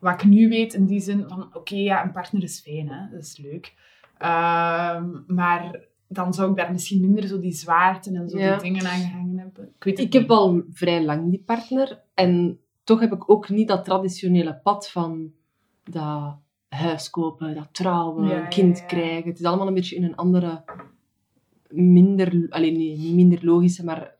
[0.00, 3.10] wat ik nu weet, in die zin van, oké, ja, een partner is fijn, hè,
[3.10, 3.74] dat is leuk.
[4.18, 8.86] Ehm, maar dan zou ik daar misschien minder zo die zwaarten en zo die dingen
[8.86, 9.64] aan gehangen hebben.
[9.76, 13.48] Ik weet het Ik heb al vrij lang die partner en toch heb ik ook
[13.48, 15.32] niet dat traditionele pad van
[15.84, 16.36] dat
[16.68, 18.88] huis kopen, dat trouwen, Ja, een kind ja, ja.
[18.88, 19.28] krijgen.
[19.28, 20.64] Het is allemaal een beetje in een andere,
[21.68, 24.16] minder, alleen nee, niet minder logische, maar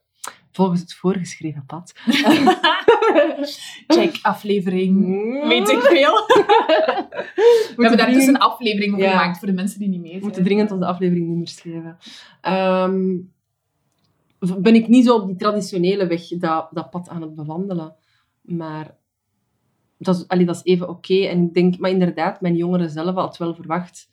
[0.52, 1.92] volgens het voorgeschreven pad.
[3.87, 4.96] Check aflevering.
[5.06, 5.48] Mm.
[5.48, 6.12] Weet ik veel.
[7.76, 10.12] We hebben daar dus een aflevering over gemaakt voor de mensen die niet mee We
[10.12, 10.24] zijn.
[10.24, 11.98] moeten dringend onze afleveringnummers geven.
[12.40, 13.16] Ehm,
[14.38, 17.94] ben ik niet zo op die traditionele weg dat, dat pad aan het bewandelen.
[18.40, 18.96] Maar
[19.98, 21.14] dat is, allee, dat is even oké.
[21.14, 24.11] En ik denk, maar inderdaad, mijn jongeren zelf had wel verwacht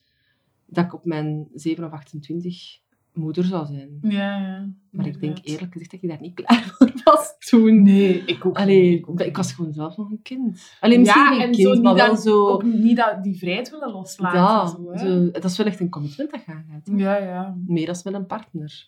[0.65, 2.79] dat ik op mijn 7 of 28
[3.13, 3.97] moeder zou zijn.
[4.01, 4.69] Ja, ja.
[4.89, 7.83] Maar ik denk eerlijk gezegd dat je daar niet klaar voor was toen.
[7.83, 10.77] Nee, ik ook Allee, niet, ik ook ik was gewoon zelf nog een kind.
[10.79, 12.47] Alleen misschien ja, geen en kind, zo maar niet wel dat, zo...
[12.47, 14.39] ook niet dat die vrijheid willen loslaten.
[14.39, 14.97] Ja, zo, hè.
[14.97, 16.53] zo, dat is wel echt een commitment dat hè.
[16.95, 17.57] ja, ja.
[17.65, 18.87] Meer als met een partner.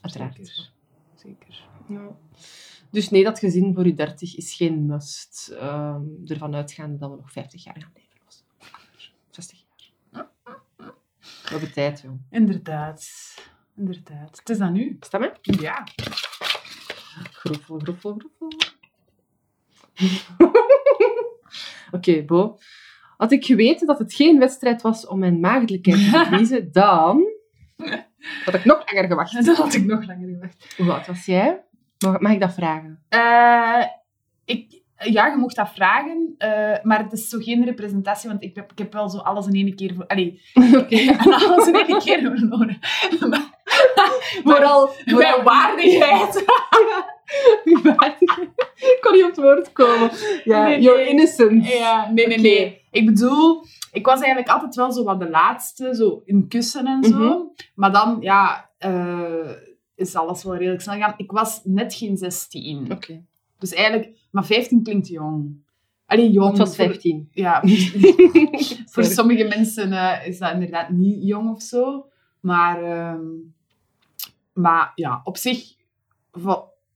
[0.00, 0.36] Uiteraard.
[0.36, 0.70] Zeker.
[1.14, 1.64] Zeker.
[1.88, 2.16] Ja.
[2.92, 5.56] Dus nee, dat gezin voor je 30 is geen must.
[5.58, 8.18] Ehm ervan uitgaande dat we nog 50 jaar gaan leven.
[8.26, 9.10] Of zo.
[9.30, 9.64] 60
[10.10, 10.28] jaar.
[11.42, 12.12] We hebben tijd, joh.
[12.30, 13.08] Inderdaad.
[13.76, 14.38] Inderdaad.
[14.38, 14.96] Het is dan nu.
[15.00, 15.32] Is dat mij?
[15.42, 15.86] Ja.
[17.30, 18.52] Groffel, groffel, groffel.
[21.96, 22.58] Oké, Bo.
[23.16, 27.24] Had ik geweten dat het geen wedstrijd was om mijn maagdelijkheid te bevriezen, dan
[28.44, 29.44] had ik nog langer gewacht.
[29.46, 30.74] Dat had ik nog langer gewacht.
[30.76, 31.64] Hoe oud was jij?
[32.02, 33.02] Mag, mag ik dat vragen?
[33.08, 33.84] Eh,
[34.44, 38.54] ik, ja, je mocht dat vragen, eh, maar het is zo geen representatie, want ik
[38.56, 39.94] heb, ik heb wel zo alles in één keer...
[39.94, 40.40] Voor, allee,
[41.48, 42.78] alles in één keer verloren.
[43.28, 43.60] Maar-
[44.44, 46.44] Vooral, Mijn waardigheid.
[47.64, 50.10] Ik kon niet op het woord komen.
[50.44, 51.08] Ja, Nee, your nee.
[51.08, 51.76] innocence.
[51.78, 52.80] Ja, nee, nee, nee.
[52.90, 57.04] Ik bedoel, ik was eigenlijk altijd wel zo wat de laatste, zo in kussen en
[57.04, 57.16] zo.
[57.16, 57.36] Mhm.
[57.74, 59.50] Maar dan, ja, eh,
[60.06, 61.14] is alles wel redelijk snel gegaan.
[61.16, 62.92] Ik was net geen 16.
[62.92, 63.22] Oké.
[63.58, 65.64] Dus eigenlijk, maar 15 klinkt jong.
[66.06, 66.48] Allee, jong.
[66.48, 67.28] Het was voor- 15.
[67.32, 67.62] Ja,
[68.92, 72.06] voor sommige mensen eh, is dat inderdaad niet jong of zo.
[72.40, 73.20] Maar, ehm,
[74.52, 75.74] maar ja, op zich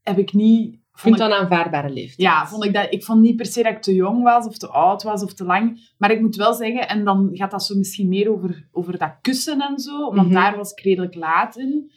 [0.03, 0.79] heb ik niet...
[0.93, 2.21] Vond dat een aanvaardbare leeftijd.
[2.21, 4.59] ja, vond ik, dat, ik vond niet per se dat ik te jong was of
[4.59, 5.91] te oud was of te lang.
[5.99, 9.15] Maar ik moet wel zeggen, en dan gaat dat zo misschien meer over, over dat
[9.23, 9.99] kussen en zo.
[10.15, 10.35] Want Mhm.
[10.35, 11.91] daar was ik redelijk laat in.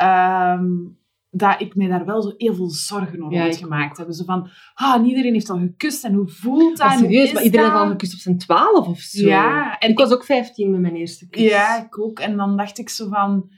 [0.00, 0.66] Ehm,
[1.30, 4.06] dat ik mij daar wel zo heel veel zorgen over Ja, had gemaakt heb.
[4.12, 6.92] Zo van, ah, iedereen heeft al gekust en hoe voelt dat?
[6.92, 7.74] Serieus, maar iedereen dat?
[7.74, 9.26] had al gekust op zijn 12 of zo.
[9.28, 11.42] Ja, en ik was ook 15 met mijn eerste kus.
[11.42, 12.18] Ja, ik ook.
[12.18, 13.50] En dan dacht ik zo van...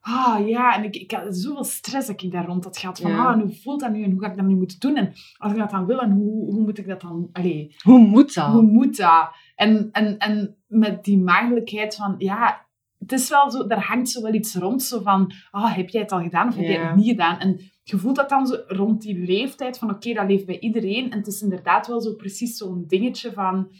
[0.00, 3.00] Ah ja, en ik, ik had zoveel stress dat ik daar rond had gehad.
[3.00, 3.32] Van, Ja.
[3.32, 4.02] ah, hoe voelt dat nu?
[4.02, 4.96] En hoe ga ik dat nu moeten doen?
[4.96, 7.28] En als ik dat dan wil, en hoe, hoe moet ik dat dan...
[7.32, 8.46] Allee, Hoe moet dat?
[8.46, 9.30] hoe moet dat?
[9.54, 12.14] En, en, en met die maagdelijkheid van...
[12.18, 12.66] Ja,
[13.00, 13.66] het is wel zo...
[13.66, 14.82] Daar hangt zo wel iets rond.
[14.82, 15.32] Zo van...
[15.50, 17.38] Ah, heb jij het al gedaan of heb jij het niet gedaan?
[17.38, 19.90] En je voelt dat dan zo rond die leeftijd van...
[19.90, 21.10] Oké, dat leeft bij iedereen.
[21.10, 23.70] En het is inderdaad wel zo precies zo'n dingetje van...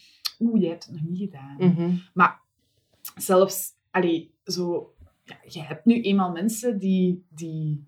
[0.40, 1.90] Oeh, jij hebt het nog niet gedaan Mhm.
[3.16, 4.92] zelfs, allee, zo,
[5.24, 7.84] ja, je hebt nu eenmaal mensen die, die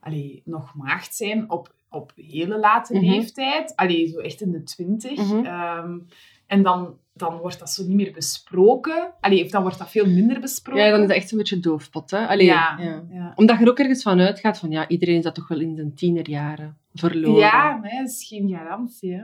[0.00, 3.04] allee, nog maagd zijn op, op hele late Mhm.
[3.10, 3.76] leeftijd.
[3.76, 5.16] Allee, zo echt in de twintig.
[5.18, 5.44] Mhm.
[5.44, 5.98] Ehm,
[6.46, 9.12] en dan, dan wordt dat zo niet meer besproken.
[9.20, 10.84] Allee, of dan wordt dat veel minder besproken.
[10.84, 12.26] Ja, dan is dat echt zo'n beetje doofpot, hè?
[12.26, 13.04] Allee, ja, ja.
[13.10, 13.32] ja.
[13.34, 15.76] Omdat je er ook ergens van uitgaat van, ja, iedereen is dat toch wel in
[15.76, 17.40] zijn tienerjaren verloren.
[17.40, 19.12] Ja, maar dat is geen garantie.
[19.12, 19.22] Hè.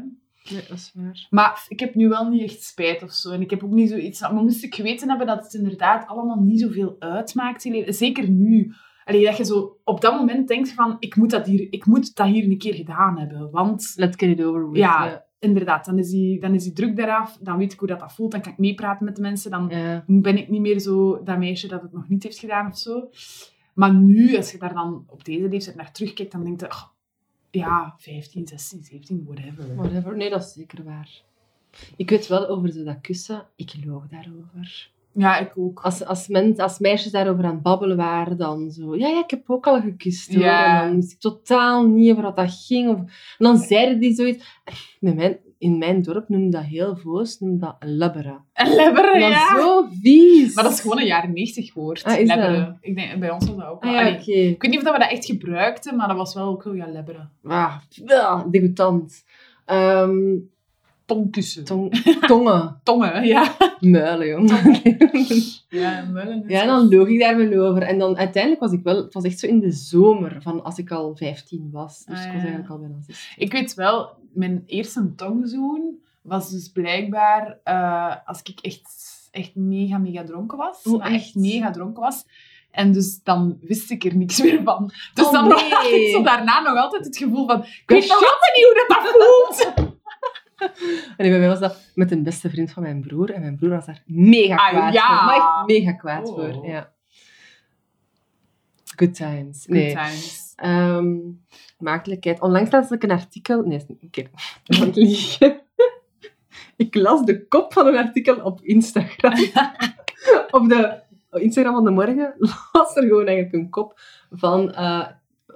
[0.50, 1.26] Nee, dat is waar.
[1.30, 3.30] Maar ik heb nu wel niet echt spijt of zo.
[3.30, 4.20] En ik heb ook niet zoiets...
[4.20, 7.64] Maar moest ik geweten hebben dat het inderdaad allemaal niet zoveel uitmaakt.
[7.64, 7.94] in je leven.
[7.94, 8.74] Zeker nu.
[9.04, 10.96] Allee, dat je zo op dat moment denkt van...
[10.98, 13.50] Ik moet dat hier, ik moet dat hier een keer gedaan hebben.
[13.50, 14.80] Want Let's get it over with.
[14.80, 15.24] Ja.
[15.44, 17.38] Inderdaad, dan is, die, dan is die druk eraf.
[17.40, 18.30] Dan weet ik hoe dat, dat voelt.
[18.32, 19.50] Dan kan ik meepraten met de mensen.
[19.50, 20.04] Dan Ja.
[20.06, 23.08] ben ik niet meer zo dat meisje dat het nog niet heeft gedaan of zo.
[23.74, 26.68] Maar nu, als je daar dan op deze leeftijd naar terugkijkt, dan denk je...
[26.68, 26.92] "Ach,
[27.50, 29.74] ja, 15, 16, 17, whatever.
[29.74, 30.16] Whatever.
[30.16, 31.22] Nee, dat is zeker waar.
[31.96, 34.90] Ik weet wel over zo dat kussen, ik loog daarover.
[35.14, 35.80] Ja, ik ook.
[35.80, 38.96] Als, als, als meisjes daarover aan het babbelen waren, dan zo...
[38.96, 40.42] Ja, ja, ik heb ook al gekust, hoor.
[40.42, 40.82] Ja.
[40.82, 42.88] En dan wist ik totaal niet over wat dat ging.
[42.88, 44.62] Of, en dan zeiden die zoiets...
[45.00, 48.44] Met mijn, in mijn dorp noemde dat heel voos, noemde dat een labberen.
[48.52, 49.56] En lebberen, En dan ja.
[49.56, 50.54] zo vies.
[50.54, 52.04] Maar dat is gewoon een jaren 90 woord.
[52.04, 52.76] Ah, is dat?
[52.80, 53.92] Ik denk, bij ons was dat ook wel.
[53.92, 54.16] Ah, ja.
[54.16, 56.74] Ik weet niet of dat we dat echt gebruikten, maar dat was wel ook zo,
[56.74, 57.30] ja, lebberen.
[57.42, 59.24] Ah, ja, degoutant.
[59.64, 60.36] Ehm
[61.06, 61.64] Tongkussen.
[61.64, 61.94] tong,
[62.26, 62.80] tongen.
[62.82, 63.56] Tongen, ja.
[63.80, 64.80] Muilen, jongen.
[65.68, 66.44] Ja, mullen.
[66.48, 67.82] Ja, en dan loog ik daar wel over.
[67.82, 68.96] En dan uiteindelijk was ik wel...
[68.96, 72.04] Het was echt zo in de zomer, van als ik al 15 was.
[72.04, 73.42] Dus Ah, ik was eigenlijk al bijna 16.
[73.44, 78.82] Ik weet wel, mijn eerste tongzoen was dus blijkbaar eh, als ik echt,
[79.30, 80.82] echt mega, mega dronken was.
[80.84, 81.14] Oh, echt?
[81.14, 82.24] echt mega dronken was.
[82.70, 84.92] En dus dan wist ik er niks meer van.
[85.14, 85.70] Dus Oh, dan nee.
[85.70, 87.60] had ik zo daarna nog altijd het gevoel van...
[87.62, 89.72] Ik weet nog altijd niet hoe dat, dat voelt.
[91.16, 93.30] En bij mij was dat met een beste vriend van mijn broer.
[93.30, 95.06] En mijn broer was daar mega Ah, kwaad ja.
[95.16, 95.24] voor.
[95.26, 96.34] Maar echt mega kwaad Oh.
[96.34, 96.92] voor, ja.
[98.96, 99.64] Good times.
[99.64, 99.88] Good Nee.
[99.94, 100.52] times.
[100.56, 101.16] Ehm,
[101.78, 102.40] maagdelijkheid.
[102.40, 103.62] Onlangs las ik een artikel...
[103.62, 104.28] Nee, niet- oké.
[106.76, 109.32] Ik las de kop van een artikel op Instagram.
[110.60, 111.00] op de
[111.30, 112.34] Instagram van de morgen
[112.72, 114.00] was er gewoon eigenlijk een kop
[114.30, 115.06] van eh,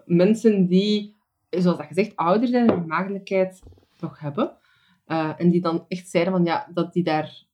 [0.04, 1.16] mensen die,
[1.50, 3.62] zoals dat gezegd, ouder zijn en maagdelijkheid
[4.00, 4.56] nog hebben.
[5.08, 7.44] Eh, en die dan echt zeiden van, ja, dat die daar...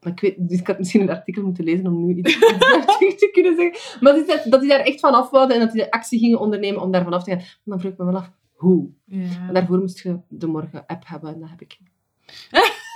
[0.00, 3.16] maar Ik, weet, dus ik had misschien een artikel moeten lezen om nu iets, daartegen
[3.16, 4.00] te kunnen zeggen.
[4.00, 6.18] Maar die, zei dat die daar echt van af wouden en dat die de actie
[6.18, 7.38] gingen ondernemen om daar vanaf te gaan.
[7.38, 8.90] Maar dan vroeg ik me wel af, hoe?
[9.04, 9.44] Ja.
[9.44, 11.90] Maar daarvoor moest je de morgen-app hebben en dat heb ik niet.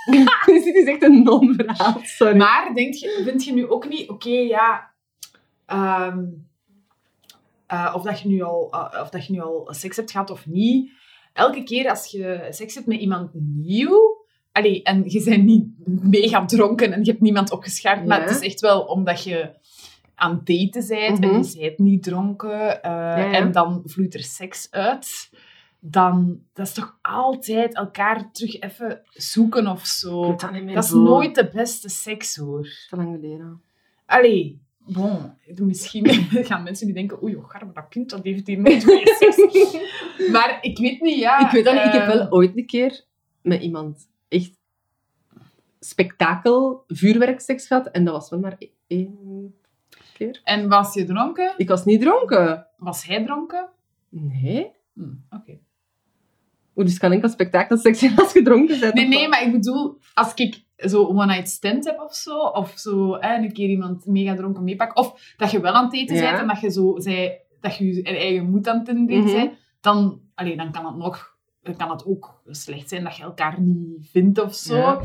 [0.45, 2.35] dus dit is echt een non-verhaal, sorry.
[2.35, 4.91] Maar denk je, vind je nu ook niet, oké, ja,
[5.65, 6.25] ehm,
[7.67, 10.29] eh, of, dat je nu al, eh, of dat je nu al seks hebt gehad
[10.29, 10.91] of niet,
[11.33, 16.45] elke keer als je seks hebt met iemand nieuw, allee, en je bent niet mega
[16.45, 19.49] dronken en je hebt niemand opgeschaard, maar het is echt wel omdat je
[20.15, 21.33] aan het daten bent Mhm.
[21.33, 23.31] en je bent niet dronken eh, ja.
[23.33, 25.29] en dan vloeit er seks uit.
[25.79, 30.35] Dan, dat is toch altijd elkaar terug even zoeken of zo.
[30.35, 32.67] Dat is nooit de beste seks, hoor.
[32.89, 33.61] Te lang geleden.
[34.05, 36.09] Allee, bon, misschien
[36.49, 39.37] gaan mensen nu denken, oei, oh, maar dat kind, dat heeft hier nooit meer seks.
[40.31, 41.45] maar ik weet niet, ja.
[41.45, 41.83] Ik weet dat niet.
[41.83, 43.03] Ik heb wel ooit een keer
[43.41, 44.51] met iemand echt
[45.79, 47.87] spektakel vuurwerkseks gehad.
[47.87, 49.55] En dat was wel maar één
[50.13, 50.41] keer.
[50.43, 51.53] En was je dronken?
[51.57, 52.67] Ik was niet dronken.
[52.77, 53.69] Was hij dronken?
[54.09, 54.71] Nee.
[54.93, 55.57] Hm, Oké.
[56.75, 58.93] Oeh, dus kan enkel spektakelseks zijn als je dronken bent.
[58.93, 63.17] Nee, nee, maar ik bedoel, als ik zo one-night stand heb of zo, of zo
[63.19, 66.21] hè, een keer iemand mega dronken meepak, of dat je wel aan het eten Ja.
[66.21, 69.29] bent en dat je zo zei, dat je je eigen moed aan het bent,
[69.83, 71.31] dan, allee, dan kan het nog
[71.63, 75.01] dan kan het ook slecht zijn dat je elkaar niet vindt of zo.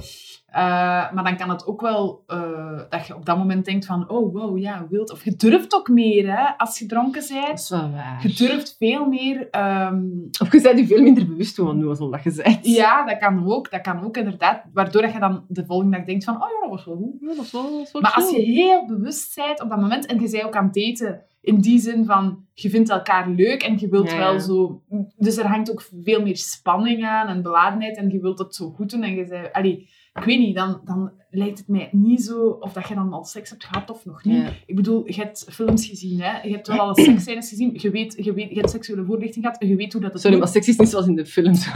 [0.48, 4.10] Eh, maar dan kan het ook wel eh, dat je op dat moment denkt van,
[4.10, 5.12] oh wow, ja, wild.
[5.12, 7.58] Of je durft ook meer, hè, als je dronken Dat bent.
[7.58, 8.18] is wel waar.
[8.22, 10.02] Je durft veel meer ehm,
[10.40, 12.66] Of je bent je veel minder bewust van nu, zoals je zegt.
[12.66, 13.70] ja, dat kan ook.
[13.70, 14.62] Dat kan ook inderdaad.
[14.72, 17.16] Waardoor dat je dan de volgende dag denkt van, oh ja, dat was wel goed.
[17.20, 20.06] Ja, dat is wel, dat wel Maar als je heel bewust bent op dat moment
[20.06, 23.62] en je bent ook aan het daten, in die zin van, je vindt elkaar leuk
[23.62, 24.82] en je wilt Ja, wel zo...
[25.16, 28.70] Dus er hangt ook veel meer spanning aan en beladenheid en je wilt het zo
[28.70, 29.48] goed doen en je zei...
[29.52, 32.46] Allee, ik weet niet, dan, dan lijkt het mij niet zo...
[32.60, 34.42] Of dat je dan al seks hebt gehad of nog niet.
[34.42, 34.50] Ja.
[34.66, 36.42] Ik bedoel, je hebt films gezien, hè.
[36.42, 37.70] Je hebt wel alle seksscènes gezien.
[37.80, 40.20] Je weet, je weet, je hebt seksuele voorlichting gehad en je weet hoe dat het
[40.20, 40.44] Sorry, moet.
[40.44, 41.68] maar seks is niet zoals in de films.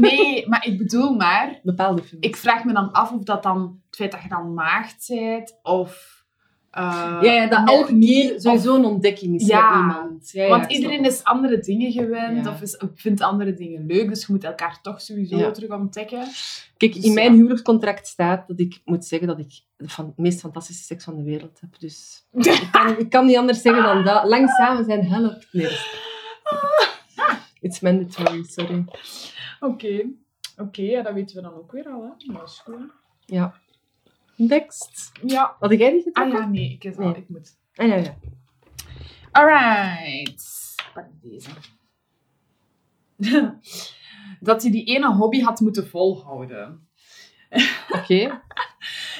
[0.00, 1.60] Nee, maar ik bedoel maar...
[1.62, 2.26] Bepaalde films.
[2.26, 5.58] Ik vraag me dan af of dat dan het feit dat je dan maagd bent
[5.62, 6.18] of.
[6.70, 10.30] Eh, ja, ja, dat elke keer sowieso een ontdekking is Ja, iemand.
[10.30, 14.32] Ja, Want iedereen is andere dingen gewend of is, vindt andere dingen leuk, dus je
[14.32, 16.26] moet elkaar toch sowieso terug ontdekken.
[16.76, 20.84] Kijk, Dus in mijn huwelijkscontract staat dat ik moet zeggen dat ik de meest fantastische
[20.84, 21.78] seks van de wereld heb.
[21.78, 24.24] Dus ik kan, ik kan niet anders zeggen dan dat.
[24.24, 25.48] Lang samen zijn helpt.
[25.52, 25.68] Nee,
[27.60, 28.84] It's mandatory, sorry.
[29.60, 30.06] Oké,
[30.56, 32.02] oké, ja, dat weten we dan ook weer al.
[32.02, 32.32] Hè.
[32.32, 32.74] Dat is goed.
[32.74, 32.84] hè.
[33.36, 33.54] Ja.
[34.48, 35.12] Next.
[35.26, 35.56] Ja.
[35.58, 36.38] Had jij die Ah getrokken?
[36.40, 37.14] ja, nee, ik, is al, Nee.
[37.16, 37.56] ik moet.
[37.74, 38.16] Ah, ja, ja.
[39.30, 40.74] Alright.
[40.94, 41.50] Pak deze.
[44.40, 46.88] dat hij die ene hobby had moeten volhouden.
[47.98, 48.40] Oké.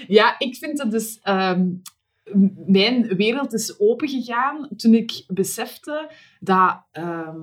[0.06, 1.18] Ja, ik vind dat dus...
[1.22, 1.68] ehm,
[2.66, 7.38] mijn wereld is opengegaan toen ik besefte dat, ehm,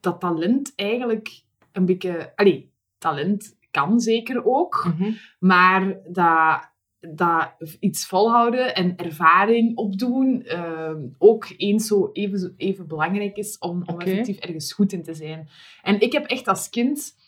[0.00, 2.32] dat talent eigenlijk een beetje...
[2.34, 5.12] Allee, talent kan zeker ook, Mhm.
[5.38, 6.69] maar dat,
[7.00, 13.82] dat iets volhouden en ervaring opdoen ehm, ook eens zo even, even belangrijk is om,
[13.86, 15.48] om effectief ergens goed in te zijn.
[15.82, 17.18] En ik heb echt als kind...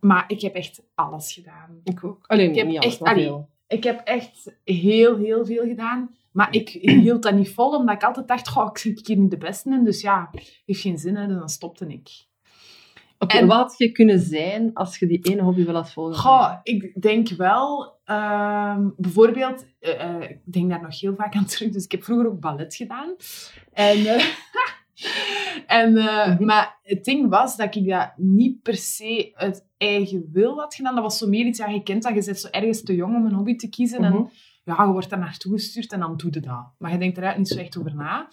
[0.00, 1.80] Maar ik heb echt alles gedaan.
[1.84, 2.24] Ik ook.
[2.26, 3.48] Alleen Ik heb niet alles, echt- allee, veel.
[3.66, 6.16] Ik heb echt heel, heel veel gedaan.
[6.32, 9.30] Maar ik hield dat niet vol, omdat ik altijd dacht, goh, ik zit hier niet
[9.30, 9.84] de beste in.
[9.84, 10.30] Dus ja,
[10.66, 12.08] heeft geen zin, hè, dus dan stopte ik.
[13.30, 16.14] En- wat had je kunnen zijn als je die ene hobby wel had volgen?
[16.16, 21.44] Goh, ik denk wel, ehm, bijvoorbeeld, eh, eh, ik denk daar nog heel vaak aan
[21.46, 23.14] terug, dus ik heb vroeger ook ballet gedaan.
[23.72, 24.24] En, eh,
[25.66, 26.44] en, Mhm.
[26.44, 30.94] Maar het ding was dat ik dat niet per se uit eigen wil had gedaan.
[30.94, 33.16] Dat was zo meer iets, ja, je kent dat, je bent zo ergens te jong
[33.16, 34.04] om een hobby te kiezen.
[34.04, 34.22] En Mhm.
[34.64, 36.66] ja, je wordt daar naartoe gestuurd en dan doe je dat.
[36.78, 38.28] Maar je denkt er eigenlijk niet zo echt over na.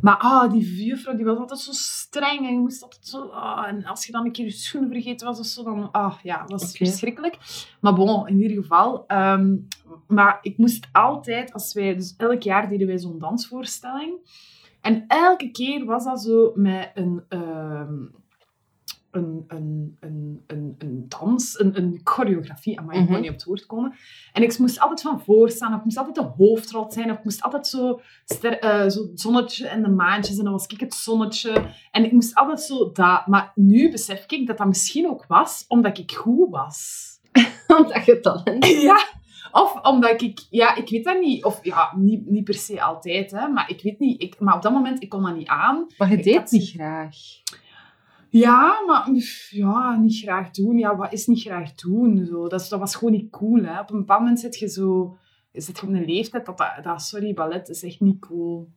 [0.00, 3.26] Maar ah, die juffrouw die was altijd zo streng en je moest altijd zo...
[3.26, 5.90] ah, en als je dan een keer je schoenen vergeten was of zo, dan...
[5.92, 7.38] Ah, ja, dat was verschrikkelijk.
[7.80, 9.06] Maar bon, in ieder geval...
[9.06, 9.56] ehm,
[10.06, 11.94] maar ik moest altijd, als wij...
[11.94, 14.12] Dus elk jaar deden wij zo'n dansvoorstelling.
[14.80, 17.22] En elke keer was dat zo met een...
[17.28, 17.94] ehm,
[19.10, 22.80] een, een, een, een, een dans, een, een choreografie.
[22.80, 23.20] Maar ik kon Mhm.
[23.20, 23.94] niet op het woord komen.
[24.32, 25.74] En ik moest altijd van voor staan.
[25.74, 27.10] Ik moest altijd de hoofdrol zijn.
[27.10, 30.38] Ik moest altijd zo, ster, eh, zo het zonnetje en de maantjes.
[30.38, 31.64] En dan was ik het zonnetje.
[31.90, 33.26] En ik moest altijd zo dat.
[33.26, 37.06] Maar nu besef ik dat dat misschien ook was omdat ik goed was.
[37.78, 39.04] Omdat je talent Ja.
[39.52, 40.46] Of omdat ik...
[40.50, 41.44] Ja, ik weet dat niet.
[41.44, 43.30] Of ja, niet, niet per se altijd.
[43.30, 44.22] Hè, maar ik weet niet.
[44.22, 45.86] Ik, maar op dat moment, ik kon dat niet aan.
[45.98, 47.16] Maar je Ik deed had- niet graag.
[48.30, 49.08] Ja, maar
[49.50, 50.78] ja, niet graag doen.
[50.78, 52.24] Ja, wat is niet graag doen?
[52.26, 53.62] Zo, dat, is- dat was gewoon niet cool.
[53.64, 53.80] Hè.
[53.80, 55.16] Op een bepaald moment zit je zo...
[55.52, 57.02] Zit je op een leeftijd dat, dat, dat...
[57.02, 58.68] Sorry, ballet is echt niet cool.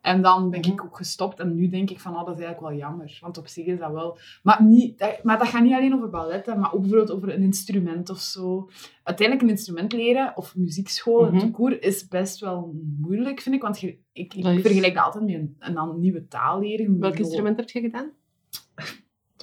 [0.00, 0.86] En dan ben ik Mhm.
[0.86, 1.40] ook gestopt.
[1.40, 3.18] En nu denk ik van, oh, dat is eigenlijk wel jammer.
[3.20, 4.18] Want op zich is dat wel...
[4.42, 7.42] Maar, niet, dat, maar dat gaat niet alleen over ballet, maar ook bijvoorbeeld over een
[7.42, 8.68] instrument of zo.
[9.02, 11.44] Uiteindelijk een instrument leren, of muziekschool, Mhm.
[11.44, 13.62] mm koer, is best wel moeilijk, vind ik.
[13.62, 16.98] Want je, ik, ik Dat is- vergelijk dat altijd met een, een, nieuwe taal leren.
[16.98, 18.10] Welk instrument heb je gedaan?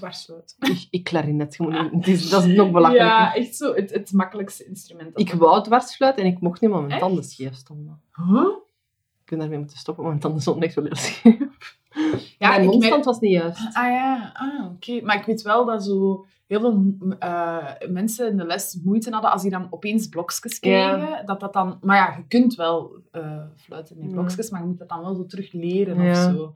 [0.04, 0.56] Dwarsfluit.
[0.60, 1.58] Ik, ik klarinet.
[1.58, 3.08] het is- Dat is nog belachelijker.
[3.10, 5.20] Ja, echt zo het, het makkelijkste instrument.
[5.20, 8.02] Ik wou dwarsfluit en ik mocht niet, maar mijn tanden scheef stonden.
[8.13, 8.48] Huh?
[9.23, 11.77] Ik ben daarmee moeten stoppen, want mijn tanden stonden echt wel heel scheef.
[12.40, 13.60] Ja, Mijn mondstand was niet juist.
[13.75, 15.02] Ah ja, ah, oké.
[15.06, 19.32] Maar ik weet wel dat zo heel veel eh, mensen in de les moeite hadden
[19.32, 21.25] als die dan opeens blokjes kregen.
[21.25, 21.77] Dat dat dan...
[21.82, 25.15] Maar ja, je kunt wel eh, fluiten met blokjes, maar je moet dat dan wel
[25.15, 26.54] zo terug leren of zo.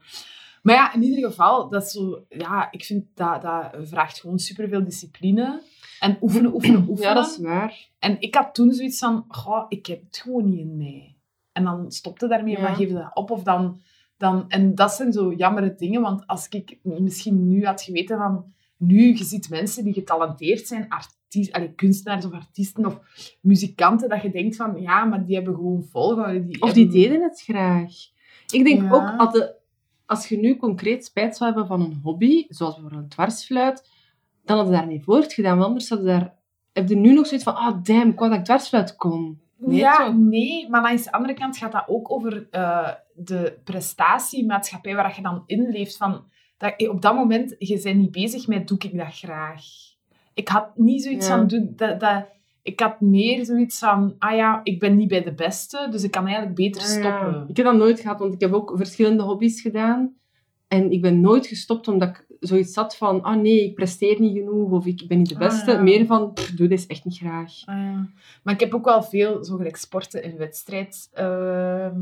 [0.62, 2.24] Maar ja, in ieder geval, dat is zo...
[2.28, 5.62] Ja, ik vind dat dat vraagt gewoon superveel discipline.
[6.00, 7.08] En oefenen, oefenen, oefenen.
[7.08, 7.88] Ja, dat is waar.
[7.98, 11.16] En ik had toen zoiets van, goh, ik heb het gewoon niet in mij.
[11.52, 12.66] En dan stopte daarmee, Ja.
[12.66, 13.80] dan geef dat op, of dan,
[14.16, 14.44] dan...
[14.48, 18.52] En dat zijn zo jammere dingen, want als ik misschien nu had geweten van...
[18.76, 22.98] Nu, je ziet mensen die getalenteerd zijn, artiest, allee, kunstenaars of artiesten of
[23.40, 26.46] muzikanten, dat je denkt van, ja, maar die hebben gewoon volgehouden.
[26.46, 27.92] Die Of die deden het graag.
[28.52, 29.16] Ik denk Ja.
[29.18, 29.54] ook, de-
[30.08, 33.88] als je nu concreet spijt zou hebben van een hobby, zoals bijvoorbeeld een dwarsfluit,
[34.44, 35.56] dan hadden ze daar niet voortgedaan.
[35.56, 36.36] Want anders hadden ze daar...
[36.72, 39.40] Heb je nu nog zoiets van, ah, damn, ik wou dat ik dwarsfluit kon.
[39.56, 40.14] Nee, ja, toch?
[40.16, 45.22] nee, maar langs de andere kant gaat dat ook over eh, de prestatiemaatschappij waar je
[45.22, 45.96] dan in leeft.
[45.96, 46.24] Van,
[46.56, 49.62] dat, je op dat moment, je bent niet bezig met, doe ik dat graag?
[50.34, 51.36] Ik had niet zoiets Ja.
[51.36, 52.26] van, doe, dat, dat,
[52.68, 56.10] ik had meer zoiets van, ah ja, ik ben niet bij de beste, dus ik
[56.10, 56.92] kan eigenlijk beter Ah, ja.
[57.00, 57.44] stoppen.
[57.48, 60.14] Ik heb dat nooit gehad, want ik heb ook verschillende hobby's gedaan.
[60.68, 64.36] En ik ben nooit gestopt omdat ik zoiets had van, ah nee, ik presteer niet
[64.36, 65.70] genoeg of ik ben niet de Ah, beste.
[65.72, 65.82] ja.
[65.82, 67.52] Meer van, pff, doe dit echt niet graag.
[67.64, 68.08] Ah, ja.
[68.42, 72.00] Maar ik heb ook wel veel, zo gelijk sporten en wedstrijd, ehm,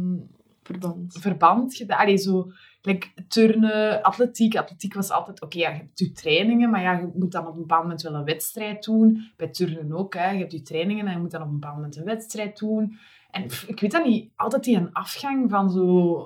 [0.62, 1.16] Verband.
[1.20, 1.98] verband gedaan.
[1.98, 2.50] Allee, zo,
[2.86, 4.56] like, turnen, atletiek.
[4.56, 7.52] Atletiek was altijd, oké, ja, je hebt je trainingen, maar ja, je moet dan op
[7.54, 9.30] een bepaald moment wel een wedstrijd doen.
[9.36, 10.30] Bij turnen ook, hè.
[10.30, 12.96] Je hebt je trainingen en je moet dan op een bepaald moment een wedstrijd doen.
[13.30, 16.18] En pff, ik weet dat niet, altijd die een afgang van zo,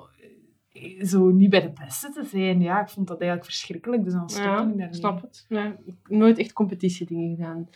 [0.73, 2.61] eh, zo niet bij de beste te zijn.
[2.61, 4.93] Ja, ik vond dat eigenlijk verschrikkelijk, dus dan stopte Ja, ik daarmee.
[4.93, 5.45] snap het.
[5.49, 5.73] Nee,
[6.07, 7.67] nooit echt competitiedingen gedaan.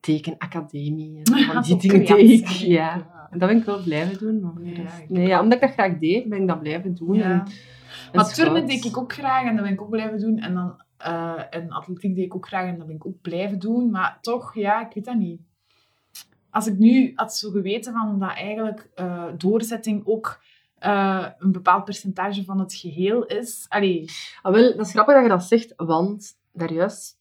[0.00, 2.46] Tekenacademie en Ja, van die dingen deed ik.
[2.48, 2.92] Ja.
[3.30, 4.40] En dat ben ik wel blijven doen.
[4.40, 6.94] Maar Ja, rest- ik- nee, ja, omdat ik dat graag deed, ben ik dat blijven
[6.94, 7.14] doen.
[7.14, 7.22] Ja.
[7.24, 7.46] En, en
[8.12, 10.38] Maar turnen deed ik ook graag en dat ben ik ook blijven doen.
[10.38, 10.82] En, dan,
[11.50, 13.90] en atletiek deed ik ook graag en dat ben ik ook blijven doen.
[13.90, 15.40] Maar toch, ja, ik weet dat niet.
[16.50, 20.42] Als ik nu had zo geweten van dat eigenlijk eh, doorzetting ook
[20.78, 23.66] eh, een bepaald percentage van het geheel is.
[23.68, 24.10] Allee,
[24.42, 27.18] Ah, wel, dat is grappig dat je dat zegt, want daarjuist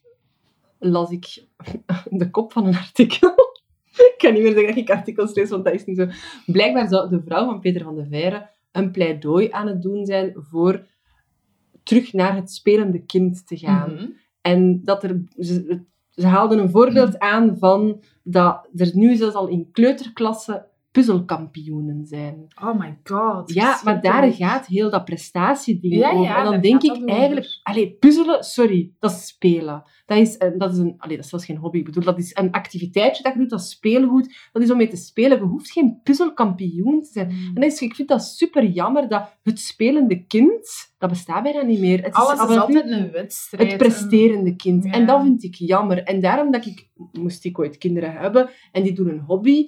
[0.79, 1.45] las ik
[2.09, 3.29] de kop van een artikel.
[4.11, 6.07] ik kan niet meer zeggen dat ik artikels lees, want dat is niet zo.
[6.45, 10.33] Blijkbaar zou de vrouw van Peter van de Veire een pleidooi aan het doen zijn
[10.35, 10.85] voor
[11.83, 13.93] terug naar het spelende kind te gaan.
[13.93, 14.07] mhm.
[14.41, 19.47] En dat er, ze, ze haalden een voorbeeld aan van dat er nu zelfs al
[19.47, 22.47] in kleuterklassen puzzelkampioenen zijn.
[22.61, 23.53] Oh my god.
[23.53, 26.35] Ja, maar daar gaat heel dat prestatieding Ja, ja, over.
[26.35, 27.59] En dan denk ik eigenlijk...
[27.63, 29.83] Allee, puzzelen, sorry, dat is spelen.
[30.05, 30.93] Dat is, dat is een...
[30.97, 31.77] Allee, dat is zelfs geen hobby.
[31.77, 34.35] Ik bedoel, dat is een activiteitje dat je doet, dat is speelgoed.
[34.51, 35.37] Dat is om mee te spelen.
[35.37, 37.29] Je hoeft geen puzzelkampioen te zijn.
[37.29, 41.61] En dat is, ik vind dat super jammer dat het spelende kind, dat bestaat bijna
[41.61, 42.03] niet meer.
[42.03, 43.67] Het Alles is en toe altijd een wedstrijd.
[43.69, 44.83] het presterende kind.
[44.83, 44.91] Ja.
[44.91, 46.03] En dat vind ik jammer.
[46.03, 49.67] En daarom dat ik, moest ik ooit kinderen hebben, en die doen een hobby,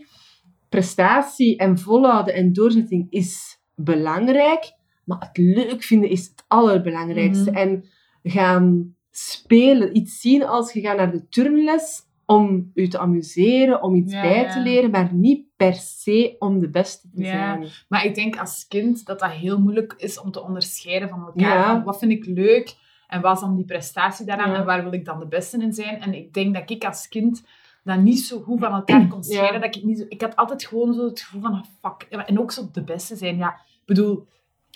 [0.76, 4.74] prestatie en volhouden en doorzetting is belangrijk,
[5.06, 7.52] maar het leuk vinden is het allerbelangrijkste.
[7.52, 7.60] Mhm.
[7.60, 7.86] En
[8.24, 13.96] gaan spelen, iets zien als je gaat naar de turnles om je te amuseren, om
[13.96, 17.32] iets Ja, bij te leren, maar niet per se om de beste te Ja.
[17.32, 17.68] zijn.
[17.90, 21.58] Maar ik denk als kind dat dat heel moeilijk is om te onderscheiden van elkaar.
[21.58, 21.84] Ja.
[21.84, 22.76] Wat vind ik leuk
[23.08, 25.74] en wat is dan die prestatie daaraan en waar wil ik dan de beste in
[25.74, 26.02] zijn.
[26.02, 27.44] En ik denk dat ik als kind
[27.86, 29.54] dat niet zo goed van elkaar kon scheiden.
[29.62, 29.66] Ja.
[29.68, 32.08] Dat ik, niet zo, ik had altijd gewoon zo het gevoel van, ah, fuck.
[32.28, 33.38] En ook zo de beste zijn.
[33.38, 34.28] Ja, ik bedoel,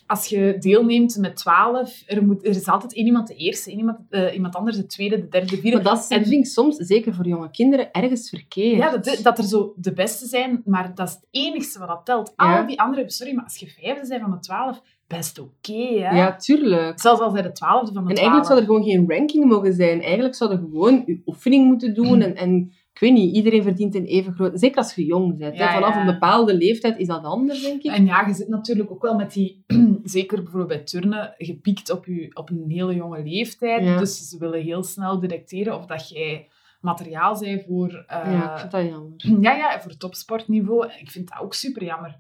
[0.08, 3.80] als je deelneemt met twaalf, er, moet, er is altijd één iemand de eerste, één
[3.80, 5.82] iemand, eh, iemand anders de tweede, de derde, de vierde.
[5.82, 8.78] Maar dat En- vind ik soms, zeker voor jonge kinderen, ergens verkeerd.
[8.78, 12.06] Ja, dat, dat er zo de beste zijn, maar dat is het enigste wat dat
[12.06, 12.34] telt.
[12.36, 12.60] Ja.
[12.60, 16.18] Al die andere, sorry, maar als je vijfde bent van de twaalf, best oké, hè?
[16.18, 17.00] Ja, tuurlijk.
[17.00, 18.32] Zelfs als hij de twaalfde van de En twaalf.
[18.32, 20.02] eigenlijk zou er gewoon geen ranking mogen zijn.
[20.02, 22.22] Eigenlijk zou je gewoon je oefening moeten doen.
[22.30, 24.60] En, en ik weet niet, iedereen verdient een even groot...
[24.60, 25.58] Zeker als je jong bent.
[25.58, 26.00] Ja, Vanaf ja.
[26.00, 27.92] een bepaalde leeftijd is dat anders, denk ik.
[27.92, 29.64] En ja, je zit natuurlijk ook wel met die,
[30.04, 33.84] zeker bijvoorbeeld bij turnen, gepiekt op, je, op een hele jonge leeftijd.
[33.84, 33.98] Ja.
[33.98, 36.48] Dus ze willen heel snel detecteren of dat jij
[36.82, 39.12] materiaal bent voor, eh, ja, ik vind dat jammer.
[39.52, 40.92] Ja, ja, voor topsportniveau.
[41.00, 42.18] Ik vind dat ook super jammer.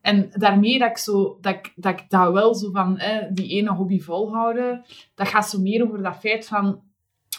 [0.00, 3.00] En daarmee dat ik, zo, dat, ik, dat ik dat wel zo van
[3.32, 6.80] die ene hobby volhouden, dat gaat zo meer over dat feit van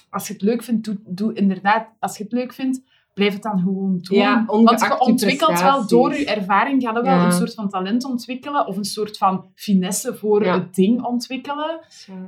[0.09, 2.81] als je het leuk vindt, doe, doe inderdaad, als je het leuk vindt,
[3.13, 4.17] blijf het dan gewoon doen.
[4.17, 7.25] Ja, Want je ontwikkelt wel door je ervaring, ga je wel Ja.
[7.25, 10.53] een soort van talent ontwikkelen of een soort van finesse voor Ja.
[10.53, 11.79] het ding ontwikkelen.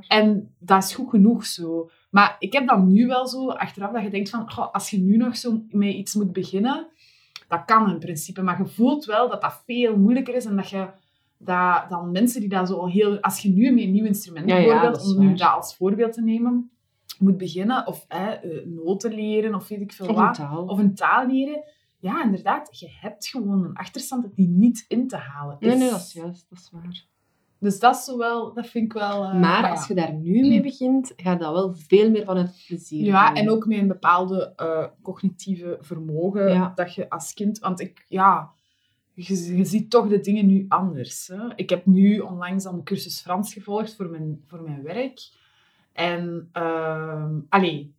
[0.08, 1.90] En dat is goed genoeg zo.
[2.10, 5.16] Maar ik heb dan nu wel zo, achteraf, dat je denkt van, als je nu
[5.16, 6.86] nog zo met iets moet beginnen,
[7.48, 8.42] dat kan in principe.
[8.42, 10.86] Maar je voelt wel dat dat veel moeilijker is en dat je
[11.38, 13.20] dat dan mensen die dat zo al heel...
[13.20, 16.70] Als je nu met een nieuw instrument bijvoorbeeld, om nu dat als voorbeeld te nemen,
[17.22, 18.28] moet beginnen, of eh,
[18.64, 20.64] noten leren, of weet ik veel Of een wat, taal.
[20.66, 21.64] of een taal leren.
[21.98, 25.66] Ja, inderdaad, je hebt gewoon een achterstand die niet in te halen is.
[25.68, 26.46] Nee, nee, dat is juist.
[26.50, 27.04] Dat is waar.
[27.58, 29.24] Dus dat is wel, dat vind ik wel...
[29.24, 32.64] eh, maar als je daar nu mee begint, ga je dat wel veel meer vanuit
[32.66, 33.36] plezier Ja, doen.
[33.36, 36.72] en ook met een bepaalde eh, cognitieve vermogen Ja.
[36.74, 37.58] dat je als kind...
[37.58, 38.50] Want ik, ja,
[39.14, 41.26] je, je ziet toch de dingen nu anders.
[41.26, 41.54] Hè?
[41.56, 45.20] Ik heb nu onlangs dan een cursus Frans gevolgd voor mijn, voor mijn werk.
[45.92, 46.48] En,
[47.48, 47.94] allee,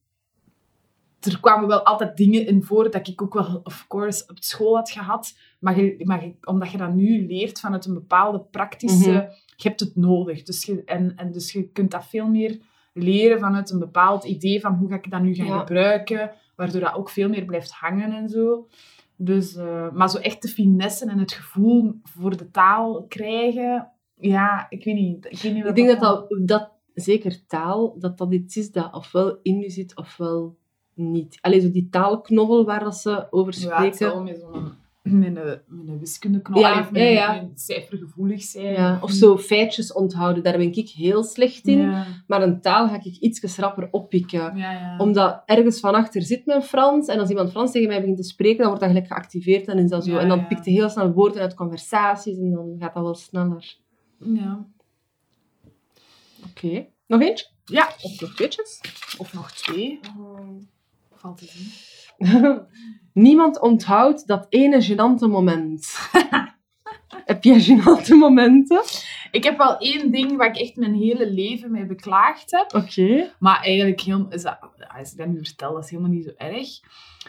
[1.19, 4.75] er kwamen wel altijd dingen in voor dat ik ook wel, of course, op school
[4.75, 5.37] had gehad.
[5.59, 9.11] Maar, je, maar je- omdat je dat nu leert vanuit een bepaalde praktische...
[9.11, 9.25] Mhm.
[9.55, 10.43] Je hebt het nodig.
[10.43, 12.59] Dus je, en, en dus je kunt dat veel meer
[12.93, 15.59] leren vanuit een bepaald idee van hoe ga ik dat nu gaan Ja.
[15.59, 16.31] gebruiken.
[16.55, 18.67] Waardoor dat ook veel meer blijft hangen en zo.
[19.15, 23.87] Dus, eh, maar zo echt de finesse en het gevoel voor de taal krijgen...
[24.15, 25.25] Ja, ik weet niet.
[25.25, 28.71] Ik, weet niet Ik wat denk dat, dat, dat, zeker taal, dat dat iets is
[28.71, 30.57] dat ofwel in je zit, ofwel
[30.95, 31.37] niet.
[31.41, 33.97] Alleen zo die taalknobbel waar dat ze over Ja, spreken.
[33.97, 35.35] zal met zo'n met een,
[35.67, 37.33] met een wiskundeknop, Ja, of met, ja, een- ja.
[37.33, 38.73] met een cijfergevoelig zijn.
[38.73, 41.79] Ja, of zo feitjes onthouden, daar ben ik heel slecht in.
[41.79, 44.39] Ja, Maar een taal ga ik iets rapper oppikken.
[44.57, 44.97] ja, ja.
[44.97, 47.07] Omdat ergens van achter zit mijn Frans.
[47.07, 49.67] En als iemand Frans tegen mij begint te spreken, dan wordt dat gelijk geactiveerd.
[49.67, 50.11] En, is dat zo.
[50.11, 50.43] Ja, en dan ja.
[50.45, 52.37] pikt hij heel snel woorden uit conversaties.
[52.37, 53.77] En dan gaat dat wel sneller.
[54.19, 54.65] ja.
[56.49, 56.87] Oké.
[57.07, 57.45] Nog eentje?
[57.65, 58.81] ja, Of nog tweetjes?
[59.17, 59.99] of nog twee.
[61.15, 61.71] Valt te zien.
[63.13, 65.87] Niemand onthoudt dat ene gênante moment.
[67.25, 68.81] Heb jij gênante momenten?
[69.31, 72.73] Ik heb wel één ding waar ik echt mijn hele leven mee beklaagd heb.
[72.83, 73.31] Oké.
[73.39, 74.57] Maar eigenlijk, heel, is dat,
[74.97, 76.79] als ik dat nu vertel, dat is helemaal niet zo erg.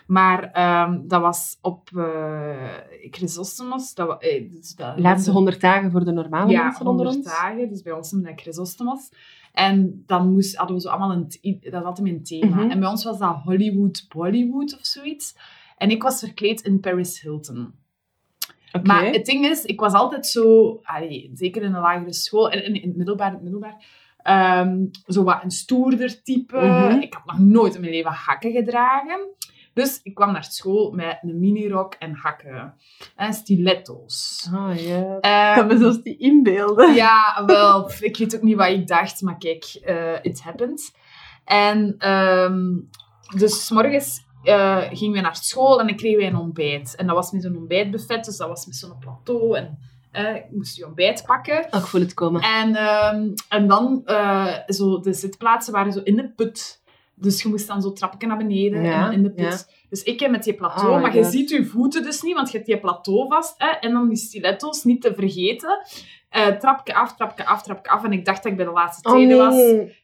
[0.06, 2.74] Maar ehm, dat was op uh,
[3.10, 3.94] Chrysostomos.
[3.94, 7.34] Dat, eh, dus dat, Laatste 100 dagen voor de normale ja, mensen onder 100 ons.
[7.34, 7.68] dagen.
[7.68, 9.10] Dus bij ons noemde dat Chrysostomos.
[9.52, 11.60] En dan moest, hadden we zo allemaal een...
[11.70, 12.56] Dat had hem een thema.
[12.56, 12.70] Mhm.
[12.70, 15.36] En bij ons was dat Hollywood, Bollywood of zoiets.
[15.76, 17.74] En ik was verkleed in Paris Hilton.
[18.82, 22.64] Maar het ding is, ik was altijd zo, allee, zeker in de lagere school en
[22.64, 23.84] in, in het middelbaar, het middelbaar
[24.22, 26.56] ehm, zo wat een stoerder type.
[26.56, 27.00] Mhm.
[27.00, 29.18] Ik had nog nooit in mijn leven hakken gedragen.
[29.74, 32.74] Dus ik kwam naar school met een minirok en hakken.
[33.16, 34.48] En stiletto's.
[34.54, 35.18] Ah, ja.
[35.20, 36.94] Ehm, kan me zelfs niet inbeelden.
[36.94, 40.92] ja, wel, ik weet ook niet wat ik dacht, maar kijk, eh it happened.
[41.44, 42.78] En ehm,
[43.36, 46.94] dus 's morgens eh, gingen we naar school en dan kregen wij een ontbijt.
[46.94, 49.56] En dat was met zo'n ontbijtbuffet, dus dat was met zo'n plateau.
[49.56, 49.78] En
[50.10, 51.66] eh, ik moest je ontbijt pakken.
[51.70, 52.40] Oh, ik voel het komen.
[52.40, 56.82] En, ehm, en dan, eh, zo, de zitplaatsen waren zo in de put.
[57.14, 59.66] Dus je moest dan zo trappen naar beneden Ja, en dan in de put.
[59.68, 59.74] ja.
[59.88, 62.50] Dus ik heb met die plateau, Oh maar je ziet je voeten dus niet, want
[62.50, 63.54] je hebt die plateau vast.
[63.58, 65.78] Hè, en dan die stiletto's, niet te vergeten.
[66.34, 68.04] Eh trapje af, trapje af, trapje af.
[68.04, 69.54] En ik dacht dat ik bij de laatste Oh, tweede was.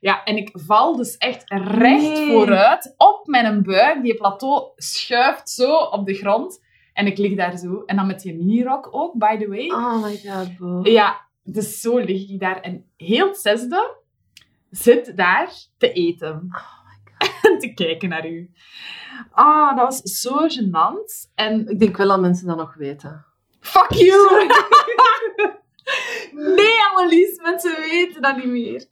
[0.01, 2.31] Ja, en ik val dus echt recht Nee.
[2.33, 4.03] vooruit op mijn buik.
[4.03, 6.61] Die plateau schuift zo op de grond.
[6.93, 7.83] En ik lig daar zo.
[7.87, 9.67] En dan met die minirok ook, by the way.
[9.71, 10.81] Oh my god, Bo.
[10.91, 12.61] Ja, dus zo lig ik daar.
[12.61, 13.97] En heel het zesde
[14.71, 16.49] zit daar te eten.
[17.43, 18.51] En te kijken naar u.
[19.31, 21.31] Ah, dat was zo gênant.
[21.35, 23.25] En Ik denk wel dat mensen dat nog weten.
[23.61, 24.47] fuck you!
[26.35, 28.87] nee, Annelies, mensen weten dat niet meer.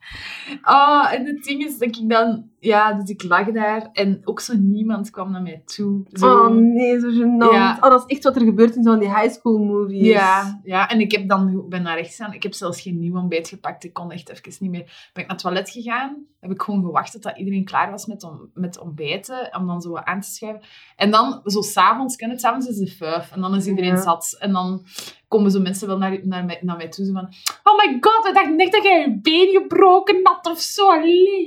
[0.61, 2.47] Ah, en het ding is dat ik dan...
[2.61, 6.05] Ja, dus ik lag daar en ook zo niemand kwam naar mij toe.
[6.11, 6.25] Zo.
[6.45, 7.53] Oh nee, zo gênant.
[7.53, 7.77] Ja.
[7.81, 10.05] Oh, dat is echt wat er gebeurt in zo'n die high school movies.
[10.07, 12.33] Ja, ja, en ik heb dan, ben naar rechts gegaan.
[12.33, 13.83] Ik heb zelfs geen nieuw ontbijt gepakt.
[13.83, 15.09] Ik kon echt even niet meer.
[15.13, 16.25] Ben ik naar het toilet gegaan.
[16.39, 19.55] Heb ik gewoon gewacht tot dat iedereen klaar was met, om, met ontbijten.
[19.59, 20.61] Om dan zo aan te schuiven.
[20.95, 23.31] En dan, zo s'avonds, ken het, s'avonds is de vijf.
[23.31, 24.01] En dan is iedereen Ja.
[24.01, 24.35] zat.
[24.39, 24.85] En dan
[25.29, 27.05] komen zo mensen wel naar, naar, mij, naar mij toe.
[27.05, 27.29] Zo van,
[27.63, 30.93] oh my god, we dachten echt dat jij je been gebroken had of zo.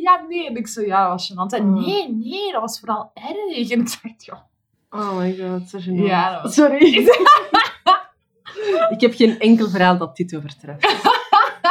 [0.03, 0.47] Ja, nee.
[0.47, 1.59] En ik zo, ja, dat was gênant.
[1.59, 1.87] En Oh.
[1.87, 3.71] nee, nee, dat was vooral erg.
[3.71, 4.47] En ik dacht, ja...
[4.91, 6.05] Oh my god, zo gênant.
[6.07, 6.97] Ja, dat was- Sorry.
[8.95, 10.87] ik heb geen enkel verhaal dat dit overtreft.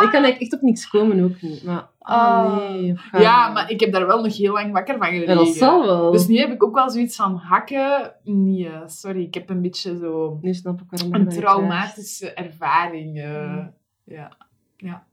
[0.03, 1.63] Ik kan eigenlijk echt op niks komen, ook niet.
[1.63, 2.95] Maar, oh nee.
[3.11, 5.27] Ja, maar ik heb daar wel nog heel lang wakker van gelegen.
[5.33, 6.11] Ja, dat zal wel.
[6.11, 8.13] Dus nu heb ik ook wel zoiets van hakken.
[8.23, 13.21] Nee, sorry, ik heb een beetje zo Nu snap ik waarom een traumatische ervaring.
[13.21, 13.73] eh, Mm.
[14.03, 14.31] ja.
[14.77, 15.03] ja.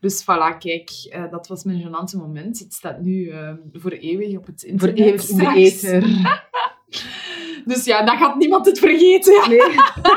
[0.00, 2.58] Dus voilà, kijk, eh, dat was mijn gênante moment.
[2.58, 4.80] Het staat nu eh, voor eeuwig op het krijgt.
[4.80, 5.14] Voor internet.
[5.14, 5.82] eeuwig in de straks.
[5.82, 6.44] ether.
[7.64, 9.34] Dus ja, dan gaat niemand het vergeten.
[9.34, 9.48] Ja.
[9.48, 9.60] Nee.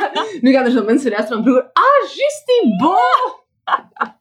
[0.41, 1.64] nu gaan er zo mensen luisteren van vroeger.
[1.74, 2.95] Ah, juist die bo!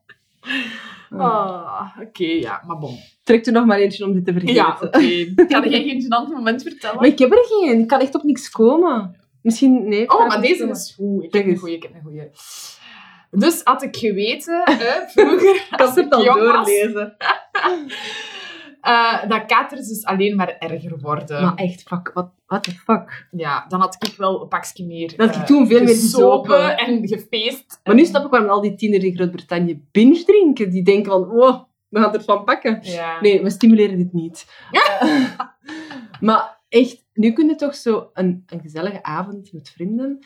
[1.19, 2.99] Ah, Oké, ja, maar bon.
[3.23, 4.55] Trek er nog maar eentje om dit te vergeten.
[4.55, 5.35] Ja, oké.
[5.61, 6.97] Kan jij geen gênant moment vertellen?
[6.97, 7.81] Maar ik heb er geen.
[7.81, 9.17] Ik kan echt op niks komen.
[9.43, 10.11] Misschien, nee.
[10.11, 11.25] Oh, maar deze is goed.
[11.25, 12.31] Ik heb een goeie, ik heb een goeie.
[13.31, 17.17] Dus had ik geweten, hè, vroeger, Ik kan het al doorlezen.
[18.89, 21.43] Eh, dat katers dus alleen maar erger worden.
[21.43, 23.29] Maar echt, fuck, what, what the fuck?
[23.31, 26.51] Ja, dan had ik wel een pakje meer Dat ik eh, toen veel meer gesopen
[26.51, 26.77] gezopen.
[26.77, 27.81] en gefeest.
[27.85, 30.71] Maar nu snap ik waarom al die tieners in Groot-Brittannië binge drinken.
[30.71, 32.79] Die denken van, wow, we gaan ervan pakken.
[32.83, 33.21] Ja.
[33.21, 34.47] Nee, we stimuleren dit niet.
[34.71, 35.25] Eh,
[36.21, 40.19] maar echt, nu kun je toch zo een, een gezellige avond met vrienden,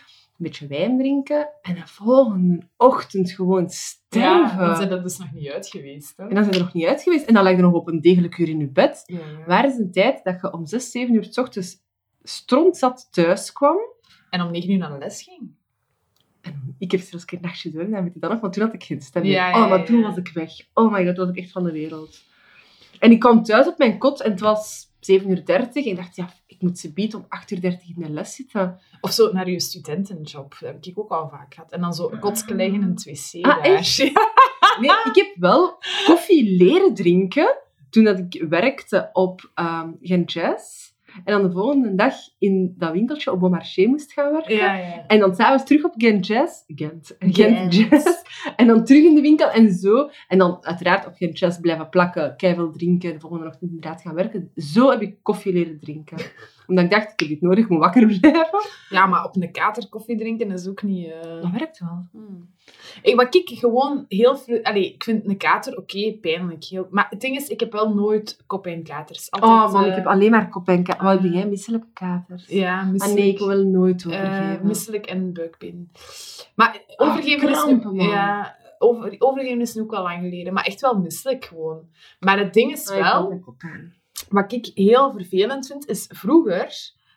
[0.42, 4.58] beetje wijn drinken en de volgende ochtend gewoon Ja, sterven.
[4.66, 6.16] dan zijn dat dus nog niet uit geweest.
[6.16, 6.28] Hè?
[6.28, 8.00] En dan zijn er nog niet uit geweest en dan lag je nog op een
[8.00, 9.02] degelijk uur in je bed.
[9.06, 9.44] Ja, ja.
[9.46, 11.76] Waar is een tijd dat je om 6, 7 uur s ochtends
[12.22, 13.76] strontzat thuis kwam?
[14.30, 15.50] En om negen uur naar de les ging.
[16.40, 18.62] En ik heb zelfs een keer nachtje door, dan weet je dat nog, want toen
[18.62, 19.24] had ik geen stem.
[19.24, 19.54] Ja, meer.
[19.56, 20.06] ja, oh, maar ja, toen ja.
[20.06, 20.50] was ik weg.
[20.74, 22.22] Oh my god, was ik echt van de wereld.
[22.98, 25.96] En ik kwam thuis op mijn kot en het was 7 uur 30 en ik
[25.96, 28.80] dacht, ja, ik moet ze bieden om 8 uur 30 in de les zitten.
[29.00, 30.56] Of zo naar je studentenjob.
[30.60, 31.72] Dat heb ik ook al vaak gehad.
[31.72, 33.44] En dan zo kotsken liggen in het wc.
[33.44, 33.98] Ah, echt?
[34.80, 37.56] Nee, ik heb wel koffie leren drinken
[37.90, 40.91] toen dat ik werkte op ehm Gent Jazz.
[41.24, 44.54] En dan de volgende dag in dat winkeltje op Beaumarchais moest gaan werken.
[44.56, 45.06] Ja, ja.
[45.06, 46.62] En dan s'avonds terug op Gent Jazz.
[46.66, 47.16] Gent.
[47.18, 47.74] Gent Gent.
[47.74, 48.22] Jazz.
[48.56, 50.10] En dan terug in de winkel en zo.
[50.28, 54.14] En dan uiteraard op Gent Jazz blijven plakken, keiveel drinken, de volgende ochtend inderdaad gaan
[54.14, 54.50] werken.
[54.54, 56.16] Zo heb ik koffie leren drinken.
[56.66, 58.60] Omdat ik dacht, ik heb dit nodig, ik moet wakker blijven.
[58.88, 61.06] ja, maar op een kater koffie drinken is ook niet...
[61.10, 62.06] eh, Dat werkt wel.
[62.12, 62.50] Hmm.
[63.02, 64.38] Ik, wat ik gewoon heel...
[64.62, 66.64] Allee, ik vind een kater oké, pijnlijk.
[66.64, 66.86] Heel...
[66.90, 69.30] Maar het ding is, ik heb wel nooit kopijnkaters.
[69.30, 71.04] Altijd, Oh man, eh, ik heb alleen maar kop en kater.
[71.04, 71.46] Wat heb jij?
[71.48, 72.46] Misselijke katers?
[72.48, 73.18] Ja, Ah misselijk.
[73.20, 74.66] nee, ik wil wel nooit eh, overgeven.
[74.66, 75.90] misselijk en buikpijn.
[76.54, 80.52] Maar overgeven, is, krampen, nu, ja, over, overgeven is nu ook al lang geleden.
[80.52, 81.80] Maar echt wel misselijk gewoon.
[82.20, 83.40] Maar het ding is Ah, ik wel...
[83.44, 83.94] kopijn.
[84.32, 86.64] Wat ik heel vervelend vind, is vroeger,